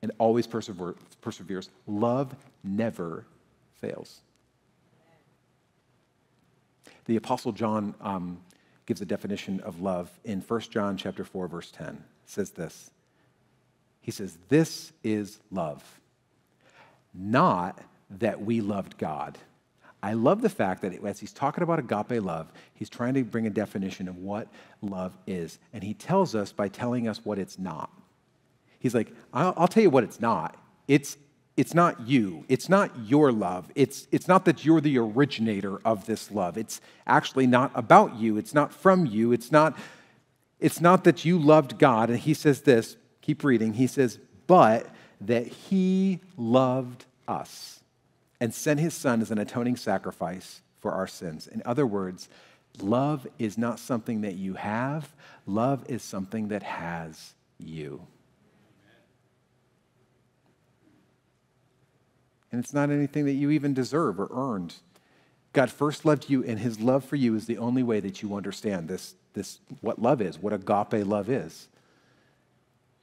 and 0.00 0.12
always 0.18 0.46
perseveres. 0.46 1.70
Love 1.86 2.34
never 2.64 3.26
fails. 3.80 4.20
The 7.04 7.16
Apostle 7.16 7.52
John 7.52 7.94
um, 8.00 8.40
gives 8.86 9.00
a 9.00 9.06
definition 9.06 9.60
of 9.60 9.80
love 9.80 10.10
in 10.24 10.40
1 10.40 10.60
John 10.70 10.96
chapter 10.96 11.24
4 11.24 11.48
verse 11.48 11.70
10. 11.70 11.88
It 11.88 12.00
says 12.26 12.50
this. 12.50 12.90
He 14.08 14.12
says, 14.12 14.38
"This 14.48 14.94
is 15.04 15.38
love. 15.50 16.00
Not 17.12 17.78
that 18.08 18.40
we 18.40 18.62
loved 18.62 18.96
God." 18.96 19.36
I 20.02 20.14
love 20.14 20.40
the 20.40 20.48
fact 20.48 20.80
that 20.80 20.94
as 21.04 21.20
he's 21.20 21.34
talking 21.34 21.62
about 21.62 21.78
agape 21.78 22.22
love, 22.22 22.50
he's 22.72 22.88
trying 22.88 23.12
to 23.12 23.22
bring 23.22 23.46
a 23.46 23.50
definition 23.50 24.08
of 24.08 24.16
what 24.16 24.48
love 24.80 25.14
is. 25.26 25.58
And 25.74 25.84
he 25.84 25.92
tells 25.92 26.34
us 26.34 26.52
by 26.52 26.68
telling 26.68 27.06
us 27.06 27.20
what 27.22 27.38
it's 27.38 27.58
not. 27.58 27.90
He's 28.78 28.94
like, 28.94 29.12
I'll, 29.34 29.52
I'll 29.58 29.68
tell 29.68 29.82
you 29.82 29.90
what 29.90 30.04
it's 30.04 30.22
not. 30.22 30.56
It's 30.86 31.18
it's 31.58 31.74
not 31.74 32.00
you. 32.08 32.46
It's 32.48 32.70
not 32.70 32.90
your 33.04 33.30
love. 33.30 33.70
It's, 33.74 34.08
it's 34.10 34.26
not 34.26 34.46
that 34.46 34.64
you're 34.64 34.80
the 34.80 34.96
originator 34.96 35.80
of 35.84 36.06
this 36.06 36.30
love. 36.30 36.56
It's 36.56 36.80
actually 37.06 37.46
not 37.46 37.72
about 37.74 38.16
you. 38.16 38.38
It's 38.38 38.54
not 38.54 38.72
from 38.72 39.04
you. 39.04 39.32
It's 39.32 39.52
not, 39.52 39.76
it's 40.60 40.80
not 40.80 41.04
that 41.04 41.26
you 41.26 41.38
loved 41.38 41.78
God. 41.78 42.08
And 42.08 42.18
he 42.18 42.32
says 42.32 42.62
this, 42.62 42.96
keep 43.28 43.44
reading. 43.44 43.74
He 43.74 43.86
says, 43.86 44.18
but 44.46 44.86
that 45.20 45.46
he 45.46 46.18
loved 46.38 47.04
us 47.28 47.80
and 48.40 48.54
sent 48.54 48.80
his 48.80 48.94
son 48.94 49.20
as 49.20 49.30
an 49.30 49.36
atoning 49.36 49.76
sacrifice 49.76 50.62
for 50.80 50.92
our 50.92 51.06
sins. 51.06 51.46
In 51.46 51.60
other 51.66 51.86
words, 51.86 52.30
love 52.80 53.26
is 53.38 53.58
not 53.58 53.78
something 53.80 54.22
that 54.22 54.36
you 54.36 54.54
have, 54.54 55.12
love 55.44 55.84
is 55.90 56.02
something 56.02 56.48
that 56.48 56.62
has 56.62 57.34
you. 57.58 58.00
And 62.50 62.64
it's 62.64 62.72
not 62.72 62.88
anything 62.88 63.26
that 63.26 63.32
you 63.32 63.50
even 63.50 63.74
deserve 63.74 64.18
or 64.18 64.30
earned. 64.32 64.72
God 65.52 65.70
first 65.70 66.06
loved 66.06 66.30
you, 66.30 66.42
and 66.42 66.58
his 66.58 66.80
love 66.80 67.04
for 67.04 67.16
you 67.16 67.34
is 67.34 67.44
the 67.44 67.58
only 67.58 67.82
way 67.82 68.00
that 68.00 68.22
you 68.22 68.34
understand 68.34 68.88
this, 68.88 69.16
this 69.34 69.60
what 69.82 70.00
love 70.00 70.22
is, 70.22 70.38
what 70.38 70.54
agape 70.54 71.06
love 71.06 71.28
is. 71.28 71.68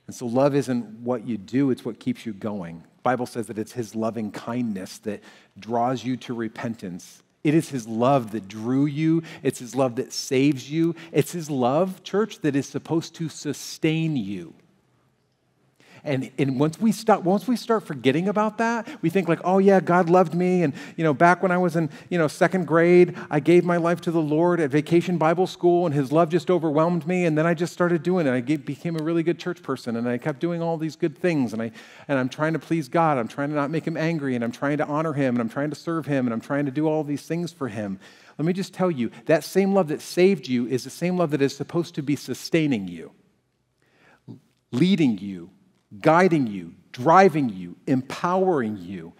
And 0.08 0.16
so 0.16 0.28
love 0.28 0.56
isn't 0.56 1.00
what 1.00 1.28
you 1.28 1.38
do, 1.38 1.72
it's 1.72 1.84
what 1.84 2.00
keeps 2.00 2.26
you 2.26 2.34
going. 2.34 2.80
The 2.80 3.02
Bible 3.04 3.26
says 3.26 3.48
that 3.48 3.58
it's 3.58 3.72
his 3.72 3.96
loving 3.96 4.32
kindness 4.32 5.00
that 5.00 5.24
draws 5.58 6.04
you 6.04 6.18
to 6.18 6.34
repentance. 6.34 7.24
It 7.44 7.54
is 7.54 7.70
his 7.70 7.88
love 7.88 8.32
that 8.32 8.48
drew 8.48 8.86
you. 8.86 9.22
It's 9.44 9.60
his 9.60 9.76
love 9.76 9.96
that 9.98 10.12
saves 10.12 10.70
you. 10.72 10.96
It's 11.12 11.32
his 11.32 11.50
love, 11.50 12.04
church, 12.04 12.40
that 12.40 12.56
is 12.56 12.68
supposed 12.68 13.14
to 13.16 13.30
sustain 13.30 14.16
you. 14.16 14.56
And, 16.06 16.32
and 16.38 16.60
once 16.60 16.80
we 16.80 16.92
stop, 16.92 17.24
once 17.24 17.48
we 17.48 17.56
start 17.56 17.84
forgetting 17.84 18.28
about 18.28 18.60
that, 18.60 18.88
we 19.02 19.10
think 19.10 19.28
like, 19.28 19.42
oh 19.44 19.58
yeah, 19.58 19.80
God 19.80 20.10
loved 20.10 20.36
me. 20.36 20.62
And 20.62 20.74
you 20.96 21.04
know, 21.04 21.14
back 21.14 21.42
when 21.42 21.52
I 21.52 21.58
was 21.58 21.76
in 21.76 21.90
you 22.10 22.18
know 22.18 22.28
second 22.28 22.68
grade, 22.68 23.18
I 23.30 23.40
gave 23.40 23.66
my 23.66 23.78
life 23.78 24.02
to 24.02 24.12
the 24.12 24.22
Lord 24.22 24.60
at 24.60 24.70
Vacation 24.70 25.18
Bible 25.18 25.48
School, 25.48 25.86
and 25.86 25.96
His 25.96 26.12
love 26.12 26.30
just 26.30 26.52
overwhelmed 26.52 27.08
me. 27.08 27.26
And 27.26 27.36
then 27.36 27.48
I 27.48 27.56
just 27.56 27.74
started 27.74 28.04
doing 28.04 28.28
it. 28.28 28.32
I 28.32 28.42
became 28.42 28.96
a 28.96 29.04
really 29.04 29.24
good 29.24 29.40
church 29.40 29.64
person, 29.64 29.96
and 29.96 30.08
I 30.08 30.20
kept 30.20 30.40
doing 30.40 30.62
all 30.62 30.78
these 30.78 30.96
good 30.96 31.18
things. 31.18 31.54
And 31.54 31.62
I 31.62 31.72
and 32.08 32.20
I'm 32.20 32.30
trying 32.30 32.54
to 32.54 32.60
please 32.60 32.88
God. 32.88 33.18
I'm 33.18 33.28
trying 33.28 33.50
to 33.50 33.56
not 33.56 33.72
make 33.72 33.86
Him 33.86 33.98
angry, 33.98 34.36
and 34.36 34.44
I'm 34.44 34.52
trying 34.52 34.78
to 34.78 34.86
honor 34.86 35.14
Him, 35.14 35.36
and 35.36 35.42
I'm 35.42 35.50
trying 35.50 35.72
to 35.72 35.76
serve 35.76 36.06
Him, 36.06 36.28
and 36.28 36.34
I'm 36.34 36.42
trying 36.42 36.66
to 36.66 36.72
do 36.72 36.88
all 36.88 37.04
these 37.04 37.24
things 37.24 37.52
for 37.52 37.68
Him. 37.68 38.00
Let 38.38 38.46
me 38.46 38.54
just 38.54 38.74
tell 38.74 38.92
you, 38.92 39.12
that 39.26 39.44
same 39.44 39.74
love 39.74 39.88
that 39.88 40.02
saved 40.02 40.48
you 40.48 40.68
is 40.68 40.84
the 40.84 40.90
same 40.90 41.18
love 41.18 41.32
that 41.32 41.42
is 41.42 41.56
supposed 41.56 41.96
to 41.96 42.04
be 42.04 42.16
sustaining 42.16 42.88
you, 42.88 43.12
leading 44.72 45.18
you, 45.18 45.52
guiding 46.02 46.48
you, 46.48 46.74
driving 46.92 47.50
you, 47.50 47.76
empowering 47.88 48.78
you. 48.78 49.14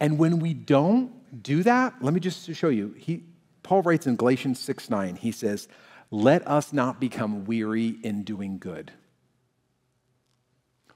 And 0.00 0.18
when 0.18 0.38
we 0.38 0.54
don't 0.54 1.42
do 1.42 1.62
that, 1.62 1.94
let 2.00 2.14
me 2.14 2.20
just 2.20 2.52
show 2.54 2.68
you. 2.68 2.94
He, 2.98 3.24
Paul 3.62 3.82
writes 3.82 4.06
in 4.06 4.16
Galatians 4.16 4.60
6 4.60 4.90
9, 4.90 5.16
he 5.16 5.32
says, 5.32 5.68
Let 6.10 6.46
us 6.46 6.72
not 6.72 7.00
become 7.00 7.44
weary 7.44 7.96
in 8.02 8.22
doing 8.22 8.58
good. 8.58 8.92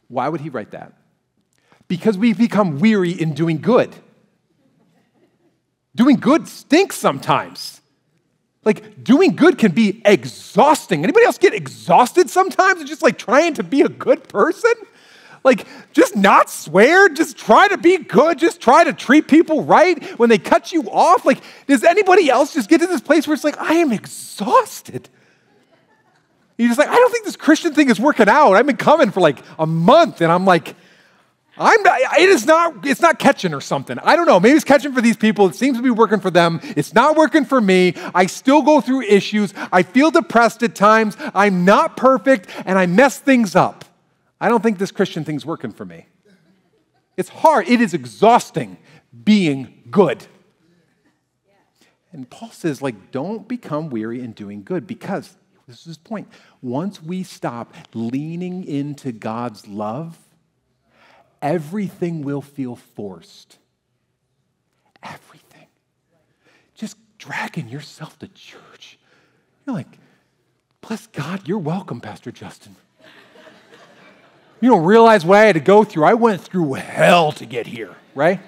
Why 0.08 0.28
would 0.28 0.40
he 0.40 0.48
write 0.48 0.70
that? 0.72 0.94
Because 1.86 2.18
we 2.18 2.32
become 2.32 2.78
weary 2.78 3.12
in 3.12 3.34
doing 3.34 3.58
good. 3.58 3.94
Doing 5.94 6.16
good 6.16 6.46
stinks 6.48 6.96
sometimes. 6.96 7.77
Like 8.64 9.02
doing 9.02 9.36
good 9.36 9.58
can 9.58 9.72
be 9.72 10.02
exhausting. 10.04 11.04
Anybody 11.04 11.26
else 11.26 11.38
get 11.38 11.54
exhausted 11.54 12.28
sometimes 12.28 12.84
just 12.84 13.02
like 13.02 13.18
trying 13.18 13.54
to 13.54 13.62
be 13.62 13.82
a 13.82 13.88
good 13.88 14.28
person? 14.28 14.74
Like, 15.44 15.66
just 15.92 16.16
not 16.16 16.50
swear, 16.50 17.08
just 17.08 17.38
try 17.38 17.68
to 17.68 17.78
be 17.78 17.98
good, 17.98 18.38
just 18.38 18.60
try 18.60 18.84
to 18.84 18.92
treat 18.92 19.28
people 19.28 19.62
right 19.62 20.02
when 20.18 20.28
they 20.28 20.38
cut 20.38 20.72
you 20.72 20.82
off. 20.90 21.24
Like, 21.24 21.42
does 21.66 21.84
anybody 21.84 22.28
else 22.28 22.54
just 22.54 22.68
get 22.68 22.80
to 22.80 22.86
this 22.86 23.00
place 23.00 23.26
where 23.26 23.34
it's 23.34 23.44
like, 23.44 23.58
I 23.58 23.74
am 23.74 23.92
exhausted? 23.92 25.08
You're 26.56 26.68
just 26.68 26.78
like, 26.78 26.88
I 26.88 26.94
don't 26.94 27.12
think 27.12 27.24
this 27.24 27.36
Christian 27.36 27.72
thing 27.72 27.88
is 27.88 28.00
working 28.00 28.28
out. 28.28 28.54
I've 28.54 28.66
been 28.66 28.76
coming 28.76 29.12
for 29.12 29.20
like 29.20 29.38
a 29.58 29.66
month 29.66 30.20
and 30.20 30.32
I'm 30.32 30.44
like, 30.44 30.74
I'm 31.58 31.82
not, 31.82 32.00
it 32.18 32.28
is 32.28 32.46
not, 32.46 32.86
it's 32.86 33.00
not 33.00 33.18
catching 33.18 33.52
or 33.52 33.60
something. 33.60 33.98
I 34.00 34.16
don't 34.16 34.26
know. 34.26 34.38
Maybe 34.38 34.54
it's 34.54 34.64
catching 34.64 34.92
for 34.92 35.00
these 35.00 35.16
people. 35.16 35.46
It 35.48 35.54
seems 35.54 35.76
to 35.76 35.82
be 35.82 35.90
working 35.90 36.20
for 36.20 36.30
them. 36.30 36.60
It's 36.62 36.94
not 36.94 37.16
working 37.16 37.44
for 37.44 37.60
me. 37.60 37.94
I 38.14 38.26
still 38.26 38.62
go 38.62 38.80
through 38.80 39.02
issues. 39.02 39.52
I 39.72 39.82
feel 39.82 40.10
depressed 40.10 40.62
at 40.62 40.74
times. 40.74 41.16
I'm 41.34 41.64
not 41.64 41.96
perfect 41.96 42.48
and 42.64 42.78
I 42.78 42.86
mess 42.86 43.18
things 43.18 43.56
up. 43.56 43.84
I 44.40 44.48
don't 44.48 44.62
think 44.62 44.78
this 44.78 44.92
Christian 44.92 45.24
thing's 45.24 45.44
working 45.44 45.72
for 45.72 45.84
me. 45.84 46.06
It's 47.16 47.28
hard, 47.28 47.68
it 47.68 47.80
is 47.80 47.94
exhausting 47.94 48.76
being 49.24 49.82
good. 49.90 50.24
And 52.12 52.30
Paul 52.30 52.50
says, 52.50 52.80
like, 52.80 53.10
don't 53.10 53.48
become 53.48 53.90
weary 53.90 54.20
in 54.20 54.32
doing 54.32 54.62
good 54.62 54.86
because 54.86 55.36
this 55.66 55.80
is 55.80 55.84
his 55.84 55.98
point. 55.98 56.28
Once 56.62 57.02
we 57.02 57.22
stop 57.22 57.74
leaning 57.92 58.64
into 58.64 59.12
God's 59.12 59.66
love, 59.66 60.16
everything 61.42 62.22
will 62.22 62.42
feel 62.42 62.76
forced. 62.76 63.58
Everything. 65.02 65.66
Just 66.74 66.96
dragging 67.18 67.68
yourself 67.68 68.18
to 68.20 68.28
church. 68.28 68.98
You're 69.66 69.76
like, 69.76 69.98
bless 70.80 71.06
God, 71.08 71.46
you're 71.46 71.58
welcome, 71.58 72.00
Pastor 72.00 72.32
Justin. 72.32 72.76
You 74.60 74.70
don't 74.70 74.84
realize 74.84 75.24
what 75.24 75.38
I 75.38 75.44
had 75.44 75.54
to 75.54 75.60
go 75.60 75.84
through. 75.84 76.04
I 76.04 76.14
went 76.14 76.40
through 76.40 76.74
hell 76.74 77.32
to 77.32 77.46
get 77.46 77.66
here, 77.66 77.94
right? 78.14 78.40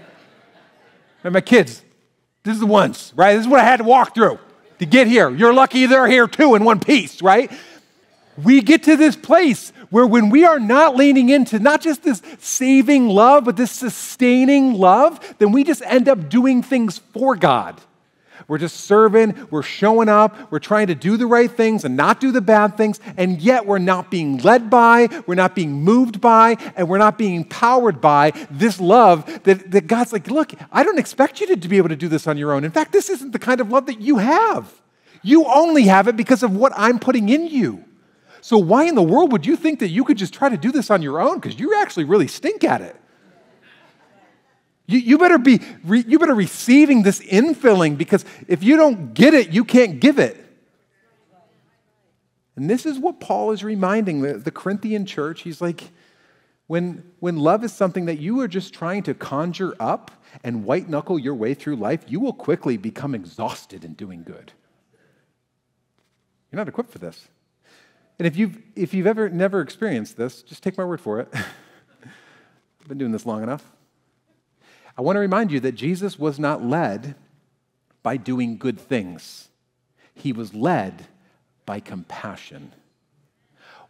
And 1.22 1.32
my 1.32 1.40
kids, 1.40 1.84
this 2.42 2.54
is 2.54 2.60
the 2.60 2.66
ones, 2.66 3.12
right? 3.14 3.34
This 3.34 3.42
is 3.42 3.48
what 3.48 3.60
I 3.60 3.64
had 3.64 3.76
to 3.76 3.84
walk 3.84 4.14
through 4.14 4.38
to 4.80 4.86
get 4.86 5.06
here. 5.06 5.30
You're 5.30 5.52
lucky 5.52 5.86
they're 5.86 6.08
here 6.08 6.26
too 6.26 6.54
in 6.54 6.64
one 6.64 6.80
piece, 6.80 7.22
right? 7.22 7.52
We 8.42 8.62
get 8.62 8.84
to 8.84 8.96
this 8.96 9.16
place 9.16 9.72
where 9.90 10.06
when 10.06 10.30
we 10.30 10.44
are 10.44 10.60
not 10.60 10.96
leaning 10.96 11.28
into 11.28 11.58
not 11.58 11.80
just 11.80 12.02
this 12.02 12.22
saving 12.38 13.08
love, 13.08 13.44
but 13.44 13.56
this 13.56 13.72
sustaining 13.72 14.74
love, 14.74 15.34
then 15.38 15.52
we 15.52 15.64
just 15.64 15.82
end 15.82 16.08
up 16.08 16.28
doing 16.28 16.62
things 16.62 16.98
for 16.98 17.36
God. 17.36 17.80
We're 18.48 18.58
just 18.58 18.80
serving, 18.80 19.46
we're 19.50 19.62
showing 19.62 20.08
up, 20.08 20.50
we're 20.50 20.58
trying 20.58 20.88
to 20.88 20.94
do 20.94 21.16
the 21.16 21.26
right 21.26 21.50
things 21.50 21.84
and 21.84 21.96
not 21.96 22.18
do 22.18 22.32
the 22.32 22.40
bad 22.40 22.76
things, 22.76 22.98
and 23.16 23.40
yet 23.40 23.64
we're 23.66 23.78
not 23.78 24.10
being 24.10 24.38
led 24.38 24.70
by, 24.70 25.08
we're 25.26 25.36
not 25.36 25.54
being 25.54 25.72
moved 25.72 26.20
by, 26.20 26.56
and 26.74 26.88
we're 26.88 26.98
not 26.98 27.16
being 27.16 27.44
powered 27.44 28.00
by 28.00 28.32
this 28.50 28.80
love 28.80 29.24
that, 29.44 29.70
that 29.70 29.86
God's 29.86 30.12
like, 30.12 30.28
look, 30.28 30.52
I 30.72 30.82
don't 30.82 30.98
expect 30.98 31.40
you 31.40 31.46
to, 31.48 31.56
to 31.56 31.68
be 31.68 31.76
able 31.76 31.90
to 31.90 31.96
do 31.96 32.08
this 32.08 32.26
on 32.26 32.36
your 32.38 32.52
own. 32.52 32.64
In 32.64 32.72
fact, 32.72 32.92
this 32.92 33.08
isn't 33.08 33.32
the 33.32 33.38
kind 33.38 33.60
of 33.60 33.70
love 33.70 33.86
that 33.86 34.00
you 34.00 34.18
have. 34.18 34.72
You 35.22 35.44
only 35.44 35.84
have 35.84 36.08
it 36.08 36.16
because 36.16 36.42
of 36.42 36.56
what 36.56 36.72
I'm 36.74 36.98
putting 36.98 37.28
in 37.28 37.46
you. 37.46 37.84
So, 38.40 38.58
why 38.58 38.84
in 38.84 38.94
the 38.94 39.02
world 39.02 39.32
would 39.32 39.44
you 39.44 39.56
think 39.56 39.80
that 39.80 39.88
you 39.88 40.04
could 40.04 40.16
just 40.16 40.32
try 40.32 40.48
to 40.48 40.56
do 40.56 40.72
this 40.72 40.90
on 40.90 41.02
your 41.02 41.20
own? 41.20 41.38
Because 41.38 41.58
you 41.58 41.80
actually 41.80 42.04
really 42.04 42.26
stink 42.26 42.64
at 42.64 42.80
it. 42.80 42.96
You, 44.86 44.98
you, 44.98 45.18
better 45.18 45.38
be 45.38 45.60
re, 45.84 46.04
you 46.06 46.18
better 46.18 46.34
receiving 46.34 47.02
this 47.02 47.20
infilling 47.20 47.96
because 47.96 48.24
if 48.48 48.64
you 48.64 48.76
don't 48.76 49.14
get 49.14 49.34
it, 49.34 49.50
you 49.50 49.64
can't 49.64 50.00
give 50.00 50.18
it. 50.18 50.36
And 52.56 52.68
this 52.68 52.84
is 52.84 52.98
what 52.98 53.20
Paul 53.20 53.52
is 53.52 53.62
reminding 53.62 54.22
the, 54.22 54.34
the 54.34 54.50
Corinthian 54.50 55.06
church. 55.06 55.42
He's 55.42 55.60
like, 55.60 55.90
when, 56.66 57.04
when 57.20 57.36
love 57.36 57.64
is 57.64 57.72
something 57.72 58.06
that 58.06 58.18
you 58.18 58.40
are 58.40 58.48
just 58.48 58.74
trying 58.74 59.02
to 59.04 59.14
conjure 59.14 59.74
up 59.80 60.10
and 60.44 60.64
white 60.64 60.88
knuckle 60.88 61.18
your 61.18 61.34
way 61.34 61.54
through 61.54 61.76
life, 61.76 62.04
you 62.06 62.20
will 62.20 62.32
quickly 62.32 62.76
become 62.76 63.14
exhausted 63.14 63.84
in 63.84 63.94
doing 63.94 64.22
good. 64.24 64.52
You're 66.50 66.58
not 66.58 66.68
equipped 66.68 66.90
for 66.90 66.98
this. 66.98 67.28
And 68.20 68.26
if 68.26 68.36
you've, 68.36 68.58
if 68.76 68.92
you've 68.92 69.06
ever 69.06 69.30
never 69.30 69.62
experienced 69.62 70.18
this, 70.18 70.42
just 70.42 70.62
take 70.62 70.76
my 70.76 70.84
word 70.84 71.00
for 71.00 71.20
it. 71.20 71.28
I've 71.32 72.86
been 72.86 72.98
doing 72.98 73.12
this 73.12 73.24
long 73.24 73.42
enough. 73.42 73.64
I 74.98 75.00
want 75.00 75.16
to 75.16 75.20
remind 75.20 75.50
you 75.50 75.58
that 75.60 75.72
Jesus 75.72 76.18
was 76.18 76.38
not 76.38 76.62
led 76.62 77.14
by 78.02 78.18
doing 78.18 78.58
good 78.58 78.78
things, 78.78 79.48
he 80.12 80.34
was 80.34 80.52
led 80.52 81.06
by 81.64 81.80
compassion. 81.80 82.74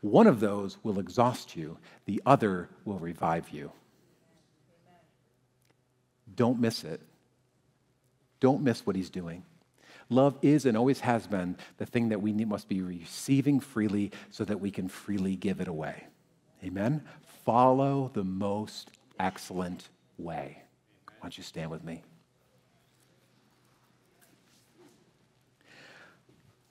One 0.01 0.28
of 0.28 0.39
those 0.39 0.78
will 0.85 1.01
exhaust 1.01 1.57
you, 1.57 1.78
the 2.05 2.22
other 2.24 2.68
will 2.85 3.01
revive 3.01 3.51
you. 3.51 3.72
Don't 6.37 6.61
miss 6.61 6.85
it. 6.85 7.01
Don't 8.39 8.62
miss 8.62 8.87
what 8.87 8.95
he's 8.95 9.11
doing. 9.11 9.43
Love 10.11 10.36
is 10.42 10.66
and 10.66 10.76
always 10.76 11.00
has 11.00 11.28
been 11.28 11.56
the 11.78 11.86
thing 11.86 12.08
that 12.08 12.20
we 12.20 12.32
must 12.32 12.68
be 12.68 12.82
receiving 12.82 13.61
freely 13.61 14.11
so 14.30 14.44
that 14.44 14.61
we 14.61 14.70
can 14.70 14.88
freely 14.88 15.36
give 15.36 15.61
it 15.61 15.68
away. 15.68 16.04
Amen? 16.64 17.02
Follow 17.44 18.11
the 18.12 18.24
most 18.24 18.90
excellent 19.20 19.88
way. 20.18 20.62
Why 21.06 21.14
don't 21.22 21.38
you 21.38 21.44
stand 21.44 21.70
with 21.70 21.84
me? 21.84 22.02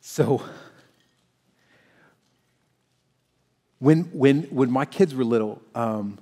So, 0.01 0.43
when, 3.79 4.03
when, 4.11 4.43
when 4.43 4.69
my 4.69 4.85
kids 4.85 5.15
were 5.15 5.23
little, 5.23 5.61
um, 5.73 6.19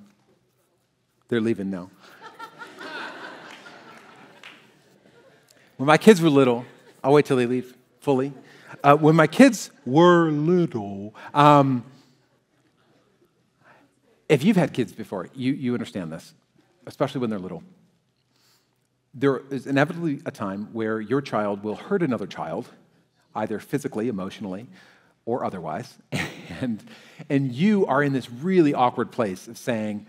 they're 1.30 1.41
leaving 1.41 1.72
now. 1.72 1.89
when 5.78 5.88
my 5.88 5.97
kids 5.97 6.22
were 6.22 6.30
little, 6.30 6.63
I'll 7.08 7.14
wait 7.14 7.26
till 7.26 7.38
they 7.38 7.45
leave 7.45 7.74
fully. 8.01 8.34
Uh, 8.84 8.97
when 8.97 9.16
my 9.16 9.28
kids 9.28 9.72
were 9.86 10.30
little, 10.30 11.16
um, 11.34 11.86
if 14.28 14.43
you've 14.43 14.58
had 14.58 14.74
kids 14.74 14.91
before, 14.91 15.30
you, 15.34 15.53
you 15.53 15.72
understand 15.72 16.12
this, 16.12 16.34
especially 16.86 17.22
when 17.22 17.30
they're 17.30 17.39
little. 17.39 17.64
There 19.14 19.41
is 19.51 19.68
inevitably 19.68 20.20
a 20.26 20.32
time 20.32 20.68
where 20.74 20.99
your 20.99 21.22
child 21.22 21.64
will 21.64 21.76
hurt 21.76 22.03
another 22.03 22.28
child, 22.28 22.68
either 23.34 23.58
physically, 23.62 24.10
emotionally, 24.10 24.68
or 25.26 25.45
otherwise. 25.45 25.97
And, 26.60 26.82
and 27.30 27.51
you 27.51 27.86
are 27.86 28.01
in 28.01 28.14
this 28.14 28.32
really 28.32 28.74
awkward 28.74 29.12
place 29.12 29.47
of 29.47 29.58
saying, 29.58 30.08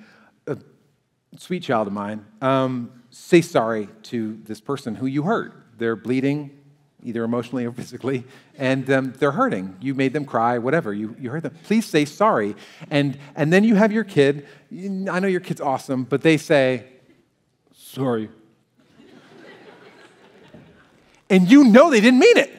sweet 1.37 1.63
child 1.63 1.89
of 1.89 1.93
mine, 1.93 2.25
um, 2.41 2.91
say 3.11 3.41
sorry 3.41 3.89
to 4.05 4.41
this 4.45 4.61
person 4.61 4.95
who 4.95 5.07
you 5.07 5.25
hurt. 5.25 5.53
They're 5.77 5.97
bleeding, 5.97 6.58
either 7.03 7.25
emotionally 7.25 7.65
or 7.65 7.73
physically, 7.73 8.25
and 8.57 8.91
um, 8.91 9.13
they're 9.19 9.33
hurting. 9.33 9.77
You 9.81 9.95
made 9.95 10.13
them 10.13 10.25
cry, 10.25 10.59
whatever. 10.59 10.93
You, 10.93 11.15
you 11.19 11.31
hurt 11.31 11.45
them. 11.45 11.57
Please 11.65 11.87
say 11.87 12.05
sorry. 12.05 12.57
And, 12.91 13.19
and 13.37 13.53
then 13.53 13.65
you 13.65 13.77
have 13.77 13.93
your 13.93 14.05
kid. 14.05 14.47
I 14.73 15.21
know 15.21 15.29
your 15.29 15.41
kid's 15.41 15.61
awesome, 15.61 16.05
but 16.05 16.23
they 16.23 16.37
say, 16.37 16.87
sorry. 17.73 18.29
and 21.31 21.51
you 21.51 21.65
know 21.65 21.91
they 21.91 22.01
didn't 22.01 22.21
mean 22.21 22.37
it. 22.37 22.55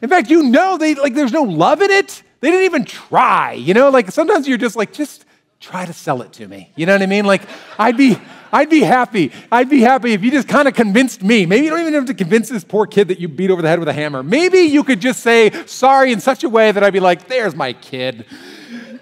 In 0.00 0.08
fact, 0.08 0.30
you 0.30 0.44
know 0.44 0.78
they 0.78 0.94
like 0.94 1.14
there's 1.14 1.32
no 1.32 1.42
love 1.42 1.82
in 1.82 1.90
it. 1.90 2.22
They 2.40 2.50
didn't 2.50 2.66
even 2.66 2.84
try. 2.84 3.52
You 3.54 3.74
know, 3.74 3.90
like 3.90 4.10
sometimes 4.10 4.46
you're 4.46 4.58
just 4.58 4.76
like, 4.76 4.92
just 4.92 5.24
try 5.60 5.84
to 5.84 5.92
sell 5.92 6.22
it 6.22 6.32
to 6.34 6.46
me. 6.46 6.70
You 6.76 6.86
know 6.86 6.92
what 6.92 7.02
I 7.02 7.06
mean? 7.06 7.24
Like, 7.24 7.42
I'd 7.78 7.96
be, 7.96 8.16
I'd 8.52 8.70
be 8.70 8.80
happy. 8.80 9.32
I'd 9.50 9.68
be 9.68 9.80
happy 9.80 10.12
if 10.12 10.22
you 10.22 10.30
just 10.30 10.48
kind 10.48 10.68
of 10.68 10.74
convinced 10.74 11.22
me. 11.22 11.46
Maybe 11.46 11.64
you 11.64 11.70
don't 11.70 11.80
even 11.80 11.94
have 11.94 12.06
to 12.06 12.14
convince 12.14 12.48
this 12.48 12.64
poor 12.64 12.86
kid 12.86 13.08
that 13.08 13.20
you 13.20 13.28
beat 13.28 13.50
over 13.50 13.62
the 13.62 13.68
head 13.68 13.78
with 13.78 13.88
a 13.88 13.92
hammer. 13.92 14.22
Maybe 14.22 14.60
you 14.60 14.84
could 14.84 15.00
just 15.00 15.20
say 15.20 15.50
sorry 15.66 16.12
in 16.12 16.20
such 16.20 16.44
a 16.44 16.48
way 16.48 16.72
that 16.72 16.82
I'd 16.82 16.92
be 16.92 17.00
like, 17.00 17.28
there's 17.28 17.54
my 17.54 17.72
kid. 17.72 18.26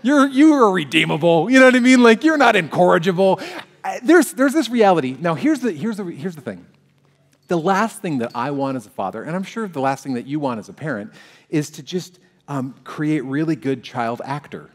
You're, 0.02 0.28
you 0.28 0.52
are 0.54 0.70
redeemable. 0.70 1.50
You 1.50 1.58
know 1.58 1.66
what 1.66 1.74
I 1.74 1.80
mean? 1.80 2.02
Like, 2.02 2.22
you're 2.22 2.36
not 2.36 2.56
incorrigible. 2.56 3.40
There's, 4.02 4.32
there's 4.32 4.52
this 4.52 4.68
reality. 4.68 5.16
Now, 5.18 5.34
here's 5.34 5.60
the, 5.60 5.72
here's, 5.72 5.96
the, 5.96 6.04
here's 6.04 6.34
the 6.34 6.42
thing. 6.42 6.66
The 7.48 7.58
last 7.58 8.02
thing 8.02 8.18
that 8.18 8.32
I 8.34 8.50
want 8.50 8.76
as 8.76 8.86
a 8.86 8.90
father, 8.90 9.22
and 9.22 9.36
I'm 9.36 9.44
sure 9.44 9.68
the 9.68 9.80
last 9.80 10.02
thing 10.02 10.14
that 10.14 10.26
you 10.26 10.40
want 10.40 10.58
as 10.58 10.68
a 10.68 10.72
parent, 10.72 11.12
is 11.48 11.70
to 11.70 11.82
just 11.82 12.18
um, 12.48 12.74
create 12.84 13.24
really 13.24 13.56
good 13.56 13.82
child 13.82 14.20
actor 14.24 14.70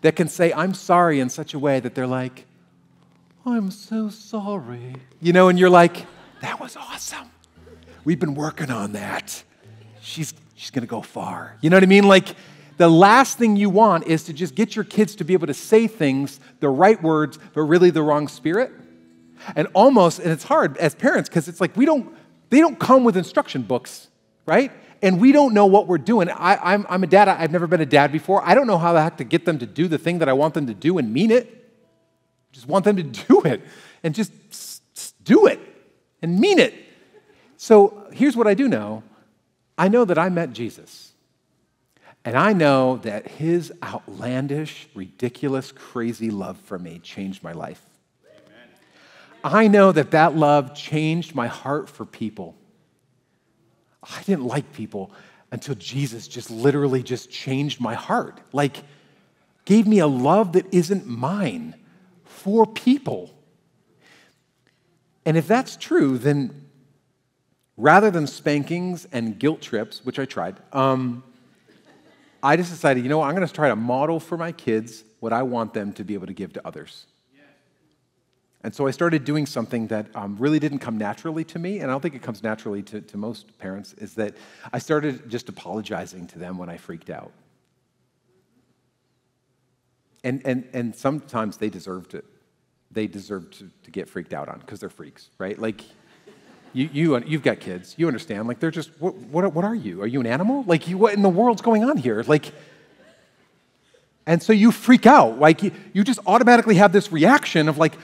that 0.00 0.16
can 0.16 0.28
say, 0.28 0.52
I'm 0.52 0.74
sorry 0.74 1.20
in 1.20 1.28
such 1.28 1.54
a 1.54 1.58
way 1.58 1.80
that 1.80 1.94
they're 1.94 2.06
like, 2.06 2.46
I'm 3.44 3.70
so 3.70 4.08
sorry. 4.08 4.94
You 5.20 5.32
know, 5.32 5.48
and 5.48 5.58
you're 5.58 5.70
like, 5.70 6.06
that 6.42 6.60
was 6.60 6.76
awesome. 6.76 7.28
We've 8.04 8.18
been 8.20 8.34
working 8.34 8.70
on 8.70 8.92
that. 8.92 9.42
She's, 10.00 10.32
she's 10.54 10.70
going 10.70 10.82
to 10.82 10.88
go 10.88 11.02
far. 11.02 11.56
You 11.60 11.70
know 11.70 11.76
what 11.76 11.82
I 11.82 11.86
mean? 11.86 12.04
Like, 12.04 12.36
the 12.76 12.88
last 12.88 13.38
thing 13.38 13.56
you 13.56 13.68
want 13.68 14.06
is 14.06 14.24
to 14.24 14.32
just 14.32 14.54
get 14.54 14.76
your 14.76 14.84
kids 14.84 15.16
to 15.16 15.24
be 15.24 15.32
able 15.32 15.48
to 15.48 15.54
say 15.54 15.86
things, 15.86 16.40
the 16.60 16.68
right 16.68 17.00
words, 17.02 17.38
but 17.52 17.62
really 17.62 17.90
the 17.90 18.02
wrong 18.02 18.28
spirit. 18.28 18.72
And 19.56 19.66
almost, 19.74 20.20
and 20.20 20.30
it's 20.30 20.44
hard 20.44 20.76
as 20.78 20.94
parents 20.94 21.28
because 21.28 21.48
it's 21.48 21.60
like 21.60 21.76
we 21.76 21.84
don't, 21.84 22.14
they 22.50 22.60
don't 22.60 22.78
come 22.78 23.02
with 23.02 23.16
instruction 23.16 23.62
books, 23.62 24.08
right? 24.46 24.72
and 25.02 25.20
we 25.20 25.32
don't 25.32 25.52
know 25.52 25.66
what 25.66 25.88
we're 25.88 25.98
doing. 25.98 26.30
I, 26.30 26.74
am 26.74 27.02
a 27.02 27.06
dad. 27.08 27.26
I've 27.26 27.50
never 27.50 27.66
been 27.66 27.80
a 27.80 27.86
dad 27.86 28.12
before. 28.12 28.40
I 28.46 28.54
don't 28.54 28.68
know 28.68 28.78
how 28.78 28.92
the 28.92 29.02
heck 29.02 29.16
to 29.16 29.24
get 29.24 29.44
them 29.44 29.58
to 29.58 29.66
do 29.66 29.88
the 29.88 29.98
thing 29.98 30.20
that 30.20 30.28
I 30.28 30.32
want 30.32 30.54
them 30.54 30.68
to 30.68 30.74
do 30.74 30.96
and 30.98 31.12
mean 31.12 31.32
it. 31.32 31.61
Just 32.52 32.68
want 32.68 32.84
them 32.84 32.96
to 32.96 33.02
do 33.02 33.42
it 33.42 33.62
and 34.02 34.14
just, 34.14 34.32
do 35.24 35.46
it 35.46 35.60
and 36.20 36.38
mean 36.38 36.58
it. 36.58 36.74
So 37.56 38.06
here's 38.12 38.36
what 38.36 38.46
I 38.46 38.54
do 38.54 38.68
know 38.68 39.02
I 39.78 39.88
know 39.88 40.04
that 40.04 40.18
I 40.18 40.28
met 40.28 40.52
Jesus. 40.52 41.12
And 42.24 42.36
I 42.36 42.52
know 42.52 42.98
that 42.98 43.26
his 43.26 43.72
outlandish, 43.82 44.86
ridiculous, 44.94 45.72
crazy 45.72 46.30
love 46.30 46.56
for 46.56 46.78
me 46.78 47.00
changed 47.00 47.42
my 47.42 47.50
life. 47.50 47.84
Amen. 48.24 48.68
I 49.42 49.66
know 49.66 49.90
that 49.90 50.12
that 50.12 50.36
love 50.36 50.72
changed 50.72 51.34
my 51.34 51.48
heart 51.48 51.88
for 51.88 52.04
people. 52.04 52.54
I 54.04 54.22
didn't 54.22 54.44
like 54.44 54.72
people 54.72 55.10
until 55.50 55.74
Jesus 55.74 56.28
just 56.28 56.48
literally 56.48 57.02
just 57.02 57.28
changed 57.28 57.80
my 57.80 57.94
heart. 57.94 58.40
Like, 58.52 58.76
gave 59.64 59.88
me 59.88 59.98
a 59.98 60.06
love 60.06 60.52
that 60.52 60.72
isn't 60.72 61.06
mine 61.06 61.74
for 62.42 62.66
people. 62.66 63.30
And 65.24 65.36
if 65.36 65.46
that's 65.46 65.76
true, 65.76 66.18
then 66.18 66.68
rather 67.76 68.10
than 68.10 68.26
spankings 68.26 69.06
and 69.12 69.38
guilt 69.38 69.60
trips, 69.60 70.04
which 70.04 70.18
I 70.18 70.24
tried, 70.24 70.56
um, 70.72 71.22
I 72.42 72.56
just 72.56 72.70
decided, 72.70 73.04
you 73.04 73.08
know 73.08 73.22
I'm 73.22 73.36
going 73.36 73.46
to 73.46 73.52
try 73.52 73.68
to 73.68 73.76
model 73.76 74.18
for 74.18 74.36
my 74.36 74.50
kids 74.50 75.04
what 75.20 75.32
I 75.32 75.44
want 75.44 75.72
them 75.72 75.92
to 75.92 76.04
be 76.04 76.14
able 76.14 76.26
to 76.26 76.32
give 76.32 76.52
to 76.54 76.66
others. 76.66 77.06
And 78.64 78.74
so 78.74 78.86
I 78.86 78.92
started 78.92 79.24
doing 79.24 79.46
something 79.46 79.88
that 79.88 80.06
um, 80.14 80.36
really 80.38 80.58
didn't 80.58 80.78
come 80.78 80.96
naturally 80.96 81.44
to 81.44 81.58
me, 81.58 81.78
and 81.78 81.90
I 81.90 81.94
don't 81.94 82.00
think 82.00 82.14
it 82.14 82.22
comes 82.22 82.42
naturally 82.42 82.82
to, 82.84 83.00
to 83.00 83.16
most 83.16 83.58
parents, 83.58 83.92
is 83.94 84.14
that 84.14 84.36
I 84.72 84.78
started 84.78 85.28
just 85.28 85.48
apologizing 85.48 86.28
to 86.28 86.38
them 86.38 86.58
when 86.58 86.68
I 86.68 86.76
freaked 86.76 87.10
out. 87.10 87.32
And, 90.24 90.40
and, 90.44 90.68
and 90.72 90.94
sometimes 90.94 91.56
they 91.56 91.68
deserved 91.68 92.14
it. 92.14 92.24
They 92.92 93.06
deserve 93.06 93.50
to, 93.52 93.70
to 93.84 93.90
get 93.90 94.08
freaked 94.08 94.32
out 94.32 94.48
on 94.48 94.58
because 94.60 94.80
they're 94.80 94.90
freaks, 94.90 95.28
right? 95.38 95.58
Like, 95.58 95.82
you, 96.72 96.88
you, 96.92 97.18
you've 97.24 97.42
got 97.42 97.60
kids, 97.60 97.94
you 97.96 98.06
understand. 98.06 98.48
Like, 98.48 98.60
they're 98.60 98.70
just, 98.70 98.90
what, 98.98 99.14
what, 99.14 99.52
what 99.52 99.64
are 99.64 99.74
you? 99.74 100.02
Are 100.02 100.06
you 100.06 100.20
an 100.20 100.26
animal? 100.26 100.64
Like, 100.66 100.88
you, 100.88 100.98
what 100.98 101.14
in 101.14 101.22
the 101.22 101.28
world's 101.28 101.62
going 101.62 101.84
on 101.84 101.96
here? 101.96 102.22
Like, 102.26 102.52
and 104.26 104.42
so 104.42 104.52
you 104.52 104.70
freak 104.70 105.06
out. 105.06 105.38
Like, 105.38 105.62
you, 105.62 105.72
you 105.92 106.04
just 106.04 106.20
automatically 106.26 106.76
have 106.76 106.92
this 106.92 107.12
reaction 107.12 107.68
of, 107.68 107.78
like, 107.78 107.94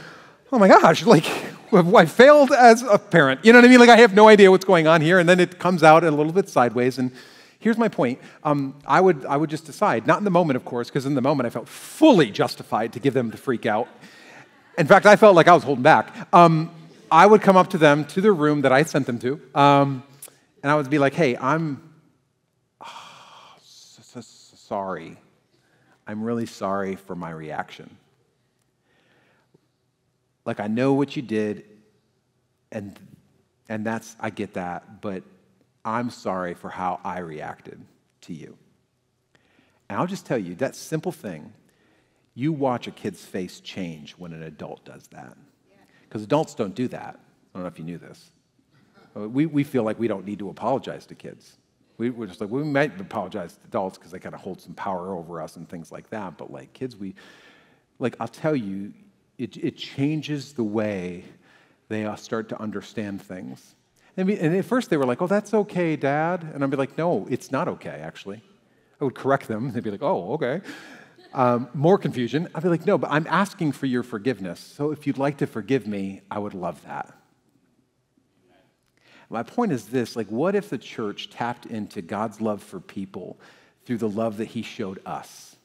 oh 0.53 0.59
my 0.59 0.69
gosh, 0.69 1.05
like 1.05 1.27
I 1.73 2.07
failed 2.07 2.53
as 2.53 2.83
a 2.83 2.99
parent. 2.99 3.45
You 3.45 3.53
know 3.53 3.59
what 3.59 3.67
I 3.67 3.69
mean? 3.69 3.81
Like 3.81 3.91
I 3.91 3.97
have 3.97 4.15
no 4.15 4.29
idea 4.29 4.51
what's 4.51 4.65
going 4.65 4.87
on 4.87 5.01
here, 5.01 5.19
and 5.19 5.29
then 5.29 5.41
it 5.41 5.59
comes 5.59 5.83
out 5.83 6.05
a 6.05 6.11
little 6.11 6.33
bit 6.33 6.49
sideways. 6.49 6.99
And 6.99 7.13
here's 7.59 7.79
my 7.79 7.89
point: 7.89 8.19
um, 8.45 8.75
I 8.87 9.01
would 9.01 9.27
I 9.27 9.37
would 9.37 9.51
just 9.51 9.67
decide, 9.67 10.07
not 10.07 10.19
in 10.19 10.25
the 10.25 10.31
moment, 10.31 10.57
of 10.57 10.65
course, 10.65 10.89
because 10.89 11.07
in 11.07 11.15
the 11.15 11.23
moment 11.23 11.47
I 11.47 11.51
felt 11.51 11.69
fully 11.69 12.31
justified 12.31 12.93
to 12.95 13.01
give 13.01 13.15
them 13.15 13.31
the 13.31 13.37
freak 13.37 13.67
out. 13.67 13.89
In 14.79 14.87
fact, 14.87 15.07
I 15.07 15.17
felt 15.17 15.35
like 15.35 15.49
I 15.49 15.55
was 15.55 15.65
holding 15.65 15.83
back. 15.83 16.33
Um, 16.33 16.71
I 17.11 17.27
would 17.27 17.43
come 17.43 17.57
up 17.57 17.71
to 17.71 17.79
them 17.79 18.05
to 18.07 18.21
the 18.21 18.31
room 18.31 18.61
that 18.61 18.71
I 18.71 18.85
sent 18.85 19.07
them 19.07 19.19
to, 19.19 19.41
um, 19.53 20.05
and 20.63 20.71
I 20.71 20.77
would 20.77 20.89
be 20.89 21.01
like, 21.01 21.15
"Hey, 21.15 21.37
I'm 21.37 21.83
oh, 22.81 23.57
so, 23.61 24.03
so, 24.03 24.21
so 24.21 24.57
sorry. 24.57 25.17
I'm 26.07 26.23
really 26.23 26.47
sorry 26.47 26.95
for 26.95 27.17
my 27.17 27.31
reaction." 27.31 27.97
Like, 30.45 30.61
I 30.61 30.69
know 30.69 30.95
what 30.95 31.17
you 31.17 31.23
did, 31.23 31.65
and, 32.71 32.99
and 33.69 33.85
that's, 33.85 34.17
I 34.21 34.31
get 34.31 34.55
that, 34.55 35.03
but 35.03 35.23
I'm 35.85 36.09
sorry 36.09 36.55
for 36.55 36.71
how 36.71 37.01
I 37.05 37.19
reacted 37.19 37.79
to 38.23 38.33
you. 38.33 38.57
And 39.91 39.99
I'll 39.99 40.07
just 40.07 40.25
tell 40.25 40.39
you 40.39 40.55
that 40.55 40.75
simple 40.75 41.13
thing 41.13 41.53
you 42.39 42.53
watch 42.53 42.87
a 42.87 42.93
kid's 42.93 43.25
face 43.25 43.59
change 43.59 44.13
when 44.13 44.33
an 44.33 44.45
adult 44.45 44.85
does 44.85 45.09
that. 45.09 45.37
Because 46.03 46.23
adults 46.23 46.55
don't 46.55 46.73
do 46.73 46.87
that. 46.87 47.19
I 47.19 47.59
don't 47.59 47.63
know 47.65 47.67
if 47.67 47.81
you 47.81 47.85
knew 47.85 47.99
this. 47.99 48.31
Uh, 49.17 49.29
we, 49.29 49.47
we 49.47 49.65
feel 49.65 49.83
like 49.83 49.99
we 49.99 50.07
don't 50.07 50.25
need 50.25 50.39
to 50.39 50.49
apologize 50.49 51.05
to 51.07 51.17
kids. 51.17 51.57
We, 51.97 52.11
we're 52.11 52.29
just 52.29 52.41
like, 52.41 52.49
we 52.49 52.63
might 52.63 52.99
apologize 53.01 53.55
to 53.55 53.61
adults 53.65 53.99
because 53.99 54.13
they 54.13 54.21
kind 54.21 54.37
of 54.37 54.41
hold 54.41 54.61
some 54.61 54.73
power 54.75 55.17
over 55.17 55.43
us 55.43 55.57
and 55.57 55.69
things 55.69 55.91
like 55.91 56.11
that. 56.11 56.39
But 56.39 56.53
like 56.53 56.73
kids, 56.75 56.97
we, 56.97 57.17
like, 57.99 58.15
I'll 58.21 58.29
tell 58.29 58.55
you, 58.55 58.93
it, 59.37 59.57
it 59.57 59.77
changes 59.77 60.53
the 60.53 60.63
way 60.63 61.25
they 61.89 62.05
uh, 62.05 62.15
start 62.15 62.49
to 62.51 62.61
understand 62.61 63.21
things. 63.21 63.75
And, 64.17 64.31
and 64.31 64.55
at 64.55 64.65
first 64.65 64.91
they 64.91 64.97
were 64.97 65.07
like, 65.07 65.21
oh, 65.21 65.27
that's 65.27 65.55
okay, 65.55 65.97
Dad. 65.97 66.49
And 66.55 66.63
I'd 66.63 66.71
be 66.71 66.77
like, 66.77 66.97
no, 66.97 67.27
it's 67.29 67.51
not 67.51 67.67
okay, 67.67 68.01
actually. 68.01 68.43
I 69.01 69.05
would 69.05 69.17
correct 69.17 69.49
them. 69.49 69.73
They'd 69.73 69.83
be 69.83 69.91
like, 69.91 70.03
oh, 70.03 70.35
okay. 70.35 70.61
Um, 71.35 71.69
more 71.75 71.99
confusion. 71.99 72.49
I'd 72.55 72.63
be 72.63 72.69
like, 72.69 72.87
no, 72.87 72.97
but 72.97 73.11
I'm 73.11 73.27
asking 73.29 73.73
for 73.73 73.87
your 73.87 74.03
forgiveness. 74.03 74.61
So 74.61 74.93
if 74.93 75.07
you'd 75.07 75.19
like 75.19 75.39
to 75.39 75.47
forgive 75.47 75.87
me, 75.87 76.23
I 76.31 76.39
would 76.39 76.55
love 76.55 76.83
that. 76.85 77.15
My 79.31 79.43
point 79.43 79.73
is 79.73 79.87
this 79.87 80.17
like, 80.17 80.29
what 80.29 80.55
if 80.55 80.71
the 80.71 80.79
church 80.79 81.31
tapped 81.31 81.67
into 81.67 82.01
God's 82.01 82.41
love 82.41 82.63
for 82.63 82.81
people 82.81 83.39
through 83.85 83.99
the 83.99 84.09
love 84.09 84.39
that 84.39 84.47
He 84.47 84.63
showed 84.63 85.01
us? 85.05 85.57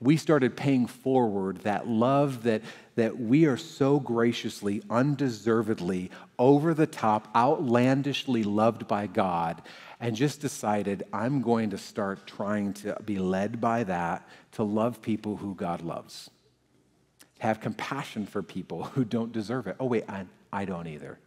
We 0.00 0.16
started 0.16 0.56
paying 0.56 0.86
forward 0.86 1.58
that 1.58 1.88
love 1.88 2.44
that, 2.44 2.62
that 2.94 3.18
we 3.18 3.46
are 3.46 3.56
so 3.56 3.98
graciously, 3.98 4.80
undeservedly, 4.88 6.12
over 6.38 6.72
the 6.72 6.86
top, 6.86 7.28
outlandishly 7.34 8.44
loved 8.44 8.86
by 8.86 9.08
God, 9.08 9.60
and 10.00 10.14
just 10.14 10.40
decided 10.40 11.04
I'm 11.12 11.42
going 11.42 11.70
to 11.70 11.78
start 11.78 12.26
trying 12.26 12.72
to 12.74 12.96
be 13.04 13.18
led 13.18 13.60
by 13.60 13.84
that 13.84 14.28
to 14.52 14.62
love 14.62 15.02
people 15.02 15.36
who 15.36 15.54
God 15.54 15.82
loves, 15.82 16.30
have 17.38 17.60
compassion 17.60 18.26
for 18.26 18.42
people 18.42 18.84
who 18.84 19.04
don't 19.04 19.32
deserve 19.32 19.66
it. 19.66 19.76
Oh, 19.80 19.86
wait, 19.86 20.04
I, 20.08 20.26
I 20.52 20.64
don't 20.64 20.86
either 20.86 21.18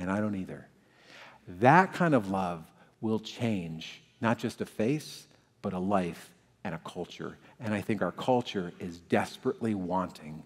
and 0.00 0.10
I 0.10 0.18
don't 0.18 0.34
either. 0.34 0.66
That 1.46 1.92
kind 1.92 2.14
of 2.14 2.30
love 2.30 2.64
will 3.00 3.20
change 3.20 4.02
not 4.20 4.38
just 4.38 4.60
a 4.60 4.66
face, 4.66 5.26
but 5.62 5.72
a 5.72 5.78
life 5.78 6.32
and 6.64 6.74
a 6.74 6.78
culture. 6.78 7.36
And 7.60 7.74
I 7.74 7.80
think 7.80 8.02
our 8.02 8.12
culture 8.12 8.72
is 8.80 8.98
desperately 8.98 9.74
wanting 9.74 10.42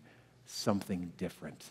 something 0.47 1.13
different. 1.17 1.71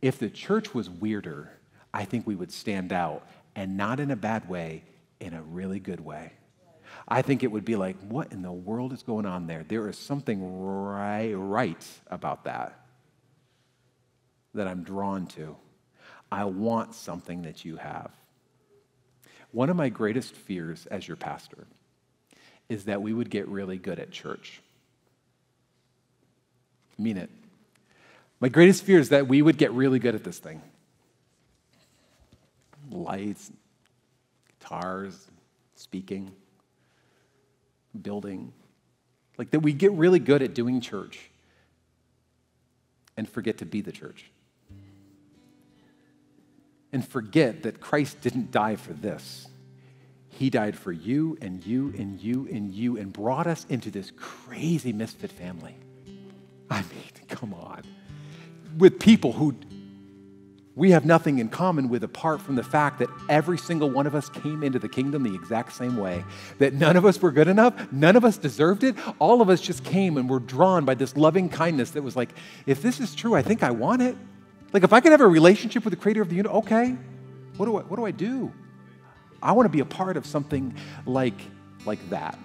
If 0.00 0.18
the 0.18 0.30
church 0.30 0.74
was 0.74 0.88
weirder, 0.88 1.50
I 1.92 2.04
think 2.04 2.26
we 2.26 2.34
would 2.34 2.52
stand 2.52 2.92
out, 2.92 3.26
and 3.58 3.76
not 3.76 3.98
in 3.98 4.12
a 4.12 4.16
bad 4.16 4.48
way, 4.48 4.84
in 5.18 5.34
a 5.34 5.42
really 5.42 5.80
good 5.80 5.98
way. 5.98 6.30
I 7.08 7.22
think 7.22 7.42
it 7.42 7.48
would 7.48 7.64
be 7.64 7.74
like, 7.74 7.96
what 8.08 8.30
in 8.30 8.40
the 8.40 8.52
world 8.52 8.92
is 8.92 9.02
going 9.02 9.26
on 9.26 9.48
there? 9.48 9.64
There 9.66 9.88
is 9.88 9.98
something 9.98 10.62
right, 10.62 11.32
right 11.32 11.84
about 12.06 12.44
that 12.44 12.78
that 14.54 14.68
I'm 14.68 14.84
drawn 14.84 15.26
to. 15.26 15.56
I 16.30 16.44
want 16.44 16.94
something 16.94 17.42
that 17.42 17.64
you 17.64 17.76
have. 17.78 18.12
One 19.50 19.70
of 19.70 19.76
my 19.76 19.88
greatest 19.88 20.36
fears 20.36 20.86
as 20.86 21.08
your 21.08 21.16
pastor 21.16 21.66
is 22.68 22.84
that 22.84 23.02
we 23.02 23.12
would 23.12 23.28
get 23.28 23.48
really 23.48 23.76
good 23.76 23.98
at 23.98 24.12
church. 24.12 24.60
I 26.96 27.02
mean 27.02 27.16
it. 27.16 27.30
My 28.38 28.50
greatest 28.50 28.84
fear 28.84 29.00
is 29.00 29.08
that 29.08 29.26
we 29.26 29.42
would 29.42 29.58
get 29.58 29.72
really 29.72 29.98
good 29.98 30.14
at 30.14 30.22
this 30.22 30.38
thing 30.38 30.62
lights, 32.90 33.50
guitars, 34.58 35.26
speaking, 35.74 36.30
building. 38.00 38.52
Like 39.36 39.50
that 39.50 39.60
we 39.60 39.72
get 39.72 39.92
really 39.92 40.18
good 40.18 40.42
at 40.42 40.54
doing 40.54 40.80
church 40.80 41.30
and 43.16 43.28
forget 43.28 43.58
to 43.58 43.66
be 43.66 43.80
the 43.80 43.92
church 43.92 44.30
and 46.92 47.06
forget 47.06 47.62
that 47.62 47.80
Christ 47.80 48.20
didn't 48.20 48.50
die 48.50 48.76
for 48.76 48.92
this. 48.92 49.46
He 50.30 50.50
died 50.50 50.76
for 50.76 50.92
you 50.92 51.36
and 51.42 51.64
you 51.66 51.92
and 51.98 52.20
you 52.20 52.48
and 52.50 52.72
you 52.72 52.96
and 52.96 53.12
brought 53.12 53.46
us 53.46 53.66
into 53.68 53.90
this 53.90 54.12
crazy 54.16 54.92
misfit 54.92 55.32
family. 55.32 55.74
I 56.70 56.82
mean, 56.82 57.10
come 57.28 57.54
on. 57.54 57.82
With 58.76 59.00
people 59.00 59.32
who 59.32 59.56
we 60.78 60.92
have 60.92 61.04
nothing 61.04 61.40
in 61.40 61.48
common 61.48 61.88
with 61.88 62.04
apart 62.04 62.40
from 62.40 62.54
the 62.54 62.62
fact 62.62 63.00
that 63.00 63.10
every 63.28 63.58
single 63.58 63.90
one 63.90 64.06
of 64.06 64.14
us 64.14 64.28
came 64.28 64.62
into 64.62 64.78
the 64.78 64.88
kingdom 64.88 65.24
the 65.24 65.34
exact 65.34 65.72
same 65.72 65.96
way. 65.96 66.24
That 66.58 66.72
none 66.72 66.96
of 66.96 67.04
us 67.04 67.20
were 67.20 67.32
good 67.32 67.48
enough, 67.48 67.90
none 67.90 68.14
of 68.14 68.24
us 68.24 68.38
deserved 68.38 68.84
it. 68.84 68.94
All 69.18 69.42
of 69.42 69.50
us 69.50 69.60
just 69.60 69.82
came 69.82 70.16
and 70.16 70.30
were 70.30 70.38
drawn 70.38 70.84
by 70.84 70.94
this 70.94 71.16
loving 71.16 71.48
kindness 71.48 71.90
that 71.90 72.02
was 72.02 72.14
like, 72.14 72.30
if 72.64 72.80
this 72.80 73.00
is 73.00 73.16
true, 73.16 73.34
I 73.34 73.42
think 73.42 73.64
I 73.64 73.72
want 73.72 74.02
it. 74.02 74.16
Like, 74.72 74.84
if 74.84 74.92
I 74.92 75.00
could 75.00 75.10
have 75.10 75.20
a 75.20 75.26
relationship 75.26 75.82
with 75.84 75.90
the 75.90 75.96
creator 75.96 76.22
of 76.22 76.28
the 76.28 76.36
universe, 76.36 76.58
okay, 76.58 76.96
what 77.56 77.66
do 77.66 77.76
I, 77.76 77.82
what 77.82 77.96
do, 77.96 78.04
I 78.04 78.12
do? 78.12 78.52
I 79.42 79.50
want 79.52 79.66
to 79.66 79.70
be 79.70 79.80
a 79.80 79.84
part 79.84 80.16
of 80.16 80.26
something 80.26 80.76
like, 81.06 81.40
like 81.86 82.08
that. 82.10 82.38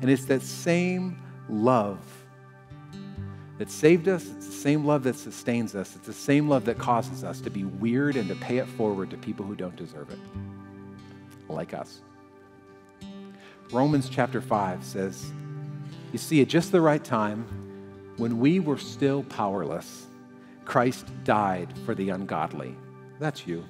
And 0.00 0.08
it's 0.08 0.26
that 0.26 0.42
same 0.42 1.20
love 1.48 1.98
that 3.60 3.70
saved 3.70 4.08
us. 4.08 4.26
It's 4.26 4.46
the 4.46 4.52
same 4.52 4.86
love 4.86 5.02
that 5.02 5.16
sustains 5.16 5.74
us. 5.74 5.94
It's 5.94 6.06
the 6.06 6.14
same 6.14 6.48
love 6.48 6.64
that 6.64 6.78
causes 6.78 7.22
us 7.22 7.42
to 7.42 7.50
be 7.50 7.64
weird 7.64 8.16
and 8.16 8.26
to 8.30 8.34
pay 8.36 8.56
it 8.56 8.66
forward 8.66 9.10
to 9.10 9.18
people 9.18 9.44
who 9.44 9.54
don't 9.54 9.76
deserve 9.76 10.08
it, 10.08 10.18
like 11.46 11.74
us. 11.74 12.00
Romans 13.70 14.08
chapter 14.08 14.40
5 14.40 14.82
says, 14.82 15.30
You 16.10 16.18
see, 16.18 16.40
at 16.40 16.48
just 16.48 16.72
the 16.72 16.80
right 16.80 17.04
time, 17.04 17.44
when 18.16 18.38
we 18.38 18.60
were 18.60 18.78
still 18.78 19.24
powerless, 19.24 20.06
Christ 20.64 21.06
died 21.24 21.68
for 21.84 21.94
the 21.94 22.08
ungodly. 22.08 22.74
That's 23.18 23.46
you. 23.46 23.66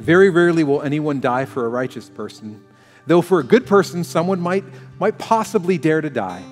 Very 0.00 0.28
rarely 0.28 0.64
will 0.64 0.82
anyone 0.82 1.20
die 1.20 1.44
for 1.44 1.64
a 1.64 1.68
righteous 1.68 2.08
person, 2.08 2.64
though 3.06 3.22
for 3.22 3.38
a 3.38 3.44
good 3.44 3.64
person, 3.64 4.02
someone 4.02 4.40
might, 4.40 4.64
might 4.98 5.18
possibly 5.18 5.78
dare 5.78 6.00
to 6.00 6.10
die. 6.10 6.42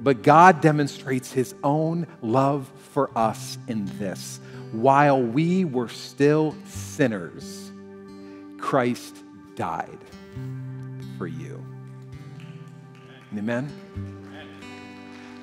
But 0.00 0.22
God 0.22 0.60
demonstrates 0.60 1.32
his 1.32 1.54
own 1.64 2.06
love 2.22 2.70
for 2.92 3.10
us 3.16 3.58
in 3.66 3.86
this. 3.98 4.40
While 4.72 5.22
we 5.22 5.64
were 5.64 5.88
still 5.88 6.54
sinners, 6.66 7.70
Christ 8.58 9.16
died 9.56 9.98
for 11.16 11.26
you. 11.26 11.64
Amen? 13.36 13.70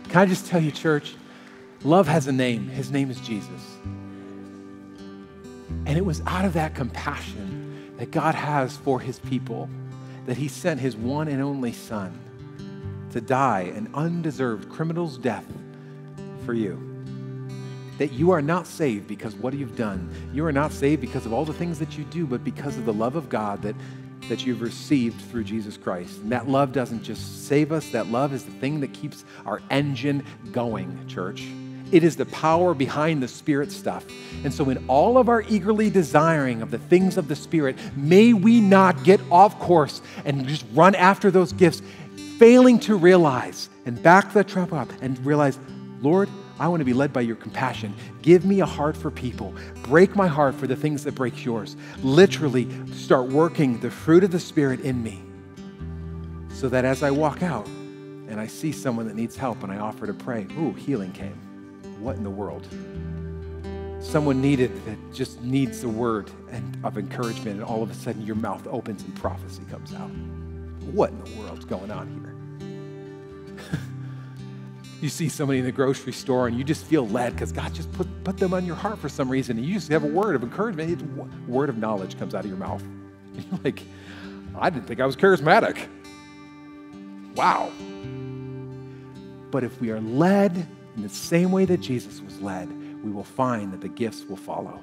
Can 0.10 0.22
I 0.22 0.26
just 0.26 0.48
tell 0.48 0.62
you, 0.62 0.72
church? 0.72 1.16
Love 1.84 2.08
has 2.08 2.28
a 2.28 2.32
name. 2.32 2.68
His 2.68 2.92
name 2.92 3.12
is 3.12 3.20
Jesus. 3.20 3.62
And 5.86 5.98
it 5.98 6.06
was 6.06 6.22
out 6.26 6.46
of 6.46 6.54
that 6.54 6.74
compassion 6.74 7.94
that 7.98 8.12
God 8.12 8.36
has 8.36 8.78
for 8.78 9.00
his 9.00 9.20
people 9.20 9.70
that 10.26 10.38
he 10.38 10.48
sent 10.48 10.80
his 10.80 10.96
one 10.96 11.28
and 11.28 11.42
only 11.42 11.72
Son 11.72 12.20
to 13.16 13.22
die 13.22 13.72
an 13.76 13.90
undeserved 13.94 14.68
criminal's 14.70 15.18
death 15.18 15.46
for 16.46 16.54
you. 16.54 16.78
That 17.98 18.12
you 18.12 18.32
are 18.32 18.42
not 18.42 18.68
saved 18.68 19.08
because 19.08 19.34
what 19.36 19.54
you've 19.54 19.78
done. 19.78 20.14
You 20.34 20.46
are 20.46 20.52
not 20.52 20.74
saved 20.74 21.00
because 21.00 21.26
of 21.26 21.32
all 21.32 21.46
the 21.46 21.54
things 21.54 21.80
that 21.80 21.98
you 21.98 22.04
do, 22.04 22.28
but 22.28 22.44
because 22.44 22.78
of 22.78 22.84
the 22.84 22.92
love 22.92 23.16
of 23.16 23.30
God 23.30 23.62
that 23.62 23.76
that 24.28 24.46
you've 24.46 24.62
received 24.62 25.22
through 25.30 25.44
Jesus 25.44 25.78
Christ. 25.78 26.20
And 26.24 26.32
that 26.32 26.50
love 26.50 26.74
doesn't 26.74 27.04
just 27.04 27.48
save 27.48 27.72
us, 27.72 27.90
that 27.90 28.08
love 28.08 28.34
is 28.34 28.44
the 28.44 28.52
thing 28.52 28.82
that 28.82 28.92
keeps 28.92 29.24
our 29.46 29.62
engine 29.70 30.26
going, 30.52 31.08
church. 31.08 31.48
It 31.92 32.04
is 32.04 32.16
the 32.16 32.26
power 32.26 32.74
behind 32.74 33.22
the 33.22 33.28
Spirit 33.28 33.72
stuff. 33.72 34.06
And 34.44 34.52
so, 34.54 34.70
in 34.70 34.84
all 34.88 35.18
of 35.20 35.30
our 35.30 35.44
eagerly 35.44 35.92
desiring 35.92 36.62
of 36.64 36.72
the 36.72 36.80
things 36.80 37.16
of 37.16 37.28
the 37.28 37.36
Spirit, 37.36 37.78
may 37.96 38.34
we 38.34 38.60
not 38.60 39.04
get 39.04 39.22
off 39.32 39.60
course 39.60 40.02
and 40.26 40.48
just 40.48 40.66
run 40.74 40.96
after 40.96 41.30
those 41.30 41.54
gifts, 41.54 41.84
failing 42.38 42.80
to 42.82 42.96
realize 42.96 43.70
and 43.86 44.02
back 44.02 44.34
the 44.34 44.44
trap 44.44 44.74
up 44.74 44.92
and 45.02 45.24
realize, 45.26 45.60
Lord, 46.02 46.30
I 46.60 46.68
want 46.68 46.82
to 46.82 46.86
be 46.86 46.94
led 46.94 47.12
by 47.12 47.22
your 47.22 47.36
compassion. 47.36 47.94
Give 48.22 48.46
me 48.46 48.62
a 48.62 48.66
heart 48.66 48.96
for 48.96 49.12
people. 49.12 49.54
Break 49.84 50.16
my 50.16 50.28
heart 50.28 50.56
for 50.56 50.68
the 50.68 50.76
things 50.76 51.04
that 51.04 51.16
break 51.16 51.44
yours. 51.44 51.76
Literally, 52.02 52.68
start 52.94 53.28
working 53.28 53.80
the 53.80 53.92
fruit 53.92 54.24
of 54.24 54.32
the 54.32 54.40
Spirit 54.40 54.82
in 54.82 55.04
me 55.04 55.22
so 56.50 56.70
that 56.70 56.86
as 56.86 57.04
I 57.04 57.12
walk 57.12 57.44
out 57.44 57.68
and 57.68 58.40
I 58.40 58.48
see 58.48 58.72
someone 58.72 59.08
that 59.08 59.16
needs 59.16 59.36
help 59.36 59.64
and 59.64 59.72
I 59.72 59.80
offer 59.80 60.08
to 60.08 60.14
pray, 60.14 60.48
ooh, 60.58 60.72
healing 60.74 61.12
came. 61.12 61.36
What 62.00 62.16
in 62.16 62.24
the 62.24 62.30
world? 62.30 62.68
Someone 64.00 64.42
needed 64.42 64.72
that 64.86 65.14
just 65.14 65.42
needs 65.42 65.84
a 65.84 65.90
word 65.90 66.32
and 66.52 66.78
of 66.86 66.98
encouragement, 66.98 67.58
and 67.58 67.64
all 67.64 67.84
of 67.84 67.90
a 67.90 67.94
sudden 67.94 68.22
your 68.22 68.36
mouth 68.36 68.66
opens 68.68 69.04
and 69.04 69.16
prophecy 69.16 69.64
comes 69.70 69.94
out. 69.94 70.12
What 70.92 71.12
in 71.12 71.24
the 71.24 71.40
world's 71.40 71.66
going 71.66 71.92
on 71.92 72.08
here? 73.70 73.80
you 75.02 75.10
see 75.10 75.30
somebody 75.30 75.60
in 75.60 75.66
the 75.66 75.72
grocery 75.72 76.14
store 76.14 76.48
and 76.48 76.58
you 76.58 76.64
just 76.64 76.86
feel 76.86 77.08
led 77.08 77.34
because 77.34 77.52
God 77.52 77.74
just 77.74 77.92
put, 77.94 78.08
put 78.24 78.38
them 78.38 78.54
on 78.54 78.66
your 78.66 78.76
heart 78.76 79.00
for 79.00 79.10
some 79.10 79.30
reason. 79.30 79.58
And 79.58 79.66
you 79.66 79.74
just 79.74 79.90
have 79.90 80.04
a 80.04 80.08
word 80.08 80.36
of 80.36 80.44
encouragement. 80.44 80.92
It's, 80.92 81.04
word 81.48 81.70
of 81.70 81.78
knowledge 81.78 82.18
comes 82.18 82.36
out 82.36 82.46
of 82.46 82.50
your 82.50 82.60
mouth. 82.60 82.82
And 82.82 83.46
you're 83.52 83.60
like, 83.64 83.84
I 84.58 84.70
didn't 84.70 84.88
think 84.88 85.00
I 85.00 85.06
was 85.06 85.16
charismatic. 85.16 85.88
Wow. 87.36 87.72
But 89.52 89.64
if 89.64 89.80
we 89.82 89.92
are 89.92 90.02
led 90.02 90.68
in 90.96 91.04
the 91.04 91.10
same 91.10 91.52
way 91.52 91.66
that 91.66 91.82
Jesus 91.82 92.22
was 92.22 92.40
led, 92.42 92.70
we 93.04 93.12
will 93.12 93.24
find 93.24 93.72
that 93.74 93.82
the 93.82 93.90
gifts 93.90 94.24
will 94.26 94.38
follow. 94.38 94.82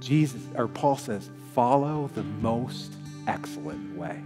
Jesus, 0.00 0.42
or 0.56 0.68
Paul 0.68 0.96
says, 0.96 1.30
follow 1.54 2.10
the 2.14 2.22
most 2.22 2.92
excellent 3.26 3.96
way. 3.96 4.22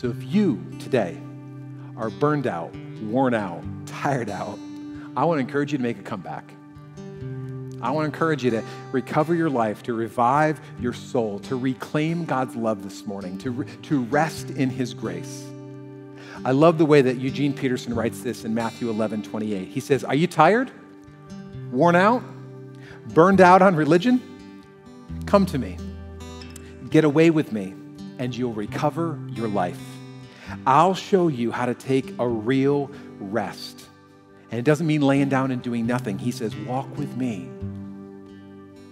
So 0.00 0.08
if 0.08 0.32
you 0.32 0.64
today 0.78 1.20
are 1.94 2.08
burned 2.08 2.46
out, 2.46 2.74
worn 3.02 3.34
out, 3.34 3.62
tired 3.84 4.30
out, 4.30 4.58
I 5.14 5.26
want 5.26 5.36
to 5.36 5.40
encourage 5.40 5.72
you 5.72 5.76
to 5.76 5.82
make 5.82 5.98
a 5.98 6.02
comeback. 6.02 6.54
I 7.82 7.90
want 7.90 8.04
to 8.04 8.14
encourage 8.14 8.42
you 8.42 8.50
to 8.52 8.64
recover 8.92 9.34
your 9.34 9.50
life, 9.50 9.82
to 9.82 9.92
revive 9.92 10.58
your 10.80 10.94
soul, 10.94 11.38
to 11.40 11.54
reclaim 11.54 12.24
God's 12.24 12.56
love 12.56 12.82
this 12.82 13.04
morning, 13.04 13.36
to, 13.40 13.50
re- 13.50 13.66
to 13.82 14.04
rest 14.04 14.48
in 14.48 14.70
His 14.70 14.94
grace. 14.94 15.46
I 16.46 16.52
love 16.52 16.78
the 16.78 16.86
way 16.86 17.02
that 17.02 17.18
Eugene 17.18 17.52
Peterson 17.52 17.94
writes 17.94 18.22
this 18.22 18.46
in 18.46 18.54
Matthew 18.54 18.88
11 18.88 19.24
28. 19.24 19.68
He 19.68 19.80
says, 19.80 20.02
Are 20.02 20.14
you 20.14 20.26
tired? 20.26 20.70
worn 21.72 21.94
out, 21.94 22.22
burned 23.12 23.42
out 23.42 23.60
on 23.60 23.76
religion, 23.76 24.18
come 25.26 25.44
to 25.44 25.58
me. 25.58 25.76
Get 26.88 27.04
away 27.04 27.28
with 27.28 27.52
me, 27.52 27.74
and 28.18 28.34
you'll 28.34 28.54
recover 28.54 29.20
your 29.28 29.46
life. 29.46 29.89
I'll 30.66 30.94
show 30.94 31.28
you 31.28 31.50
how 31.50 31.66
to 31.66 31.74
take 31.74 32.14
a 32.18 32.26
real 32.26 32.90
rest. 33.18 33.86
And 34.50 34.58
it 34.58 34.64
doesn't 34.64 34.86
mean 34.86 35.02
laying 35.02 35.28
down 35.28 35.50
and 35.50 35.62
doing 35.62 35.86
nothing. 35.86 36.18
He 36.18 36.30
says, 36.30 36.54
Walk 36.56 36.96
with 36.96 37.16
me, 37.16 37.48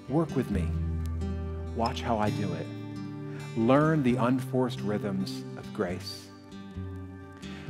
work 0.08 0.34
with 0.36 0.50
me, 0.50 0.68
watch 1.74 2.00
how 2.00 2.18
I 2.18 2.30
do 2.30 2.52
it. 2.54 2.66
Learn 3.56 4.02
the 4.02 4.16
unforced 4.16 4.80
rhythms 4.80 5.42
of 5.56 5.72
grace. 5.74 6.28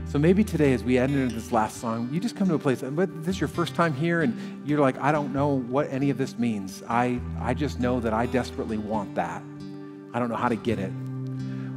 So 0.09 0.19
maybe 0.19 0.43
today, 0.43 0.73
as 0.73 0.83
we 0.83 0.97
end 0.97 1.15
into 1.15 1.35
this 1.35 1.53
last 1.53 1.83
song, 1.83 2.09
you 2.11 2.19
just 2.19 2.35
come 2.35 2.49
to 2.49 2.55
a 2.55 2.59
place, 2.59 2.81
but 2.81 3.25
this 3.25 3.37
is 3.37 3.41
your 3.41 3.49
first 3.49 3.75
time 3.75 3.93
here, 3.93 4.23
and 4.23 4.67
you're 4.67 4.81
like, 4.81 4.99
I 4.99 5.13
don't 5.13 5.35
know 5.35 5.59
what 5.59 5.91
any 5.91 6.09
of 6.09 6.17
this 6.17 6.39
means. 6.39 6.83
I, 6.89 7.21
I 7.41 7.53
just 7.53 7.79
know 7.79 8.01
that 8.01 8.15
I 8.15 8.25
desperately 8.25 8.79
want 8.79 9.15
that. 9.17 9.43
I 10.15 10.19
don't 10.19 10.31
know 10.31 10.37
how 10.37 10.49
to 10.49 10.57
get 10.57 10.79
it. 10.79 10.93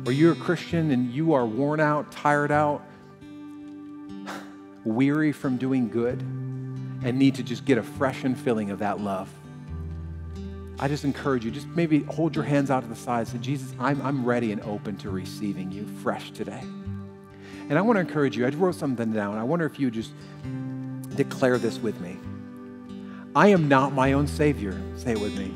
Or 0.05 0.11
you're 0.11 0.33
a 0.33 0.35
Christian 0.35 0.91
and 0.91 1.11
you 1.11 1.33
are 1.33 1.45
worn 1.45 1.79
out, 1.79 2.11
tired 2.11 2.51
out, 2.51 2.83
weary 4.83 5.31
from 5.31 5.57
doing 5.57 5.89
good, 5.89 6.19
and 7.03 7.17
need 7.17 7.35
to 7.35 7.43
just 7.43 7.65
get 7.65 7.77
a 7.77 7.83
fresh 7.83 8.23
and 8.23 8.37
filling 8.37 8.71
of 8.71 8.79
that 8.79 8.99
love. 8.99 9.29
I 10.79 10.87
just 10.87 11.03
encourage 11.03 11.45
you, 11.45 11.51
just 11.51 11.67
maybe 11.67 12.01
hold 12.03 12.35
your 12.35 12.43
hands 12.43 12.71
out 12.71 12.81
to 12.81 12.89
the 12.89 12.95
side. 12.95 13.27
Say, 13.27 13.37
Jesus, 13.37 13.71
I'm, 13.79 14.01
I'm 14.01 14.25
ready 14.25 14.51
and 14.51 14.61
open 14.61 14.97
to 14.97 15.11
receiving 15.11 15.71
you 15.71 15.85
fresh 16.01 16.31
today. 16.31 16.63
And 17.69 17.77
I 17.77 17.81
want 17.81 17.97
to 17.97 18.01
encourage 18.01 18.35
you. 18.35 18.47
I 18.47 18.49
wrote 18.49 18.75
something 18.75 19.13
down. 19.13 19.37
I 19.37 19.43
wonder 19.43 19.65
if 19.65 19.79
you 19.79 19.91
just 19.91 20.11
declare 21.15 21.59
this 21.59 21.77
with 21.77 22.01
me. 22.01 22.17
I 23.35 23.49
am 23.49 23.67
not 23.67 23.93
my 23.93 24.13
own 24.13 24.25
Savior. 24.25 24.81
Say 24.97 25.11
it 25.11 25.21
with 25.21 25.37
me. 25.37 25.53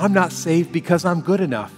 I'm 0.00 0.12
not 0.12 0.30
saved 0.30 0.70
because 0.70 1.04
I'm 1.04 1.22
good 1.22 1.40
enough. 1.40 1.74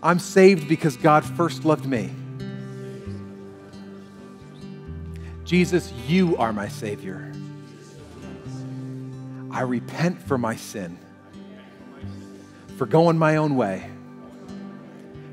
I'm 0.00 0.20
saved 0.20 0.68
because 0.68 0.96
God 0.96 1.24
first 1.24 1.64
loved 1.64 1.86
me. 1.86 2.12
Jesus, 5.44 5.92
you 6.06 6.36
are 6.36 6.52
my 6.52 6.68
Savior. 6.68 7.32
I 9.50 9.62
repent 9.62 10.22
for 10.22 10.38
my 10.38 10.54
sin, 10.54 10.96
for 12.76 12.86
going 12.86 13.18
my 13.18 13.36
own 13.36 13.56
way 13.56 13.90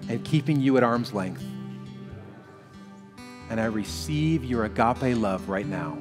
and 0.08 0.26
keeping 0.26 0.60
you 0.60 0.78
at 0.78 0.84
arm's 0.84 1.14
length. 1.14 1.44
And 3.52 3.62
I 3.62 3.66
receive 3.66 4.44
your 4.44 4.66
agape 4.66 5.16
love 5.16 5.48
right 5.48 5.68
now. 5.68 6.00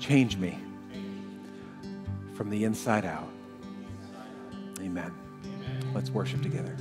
Change 0.00 0.36
me 0.36 0.63
from 2.34 2.50
the 2.50 2.64
inside 2.64 3.04
out. 3.04 3.28
Amen. 4.80 5.12
Let's 5.94 6.10
worship 6.10 6.42
together. 6.42 6.76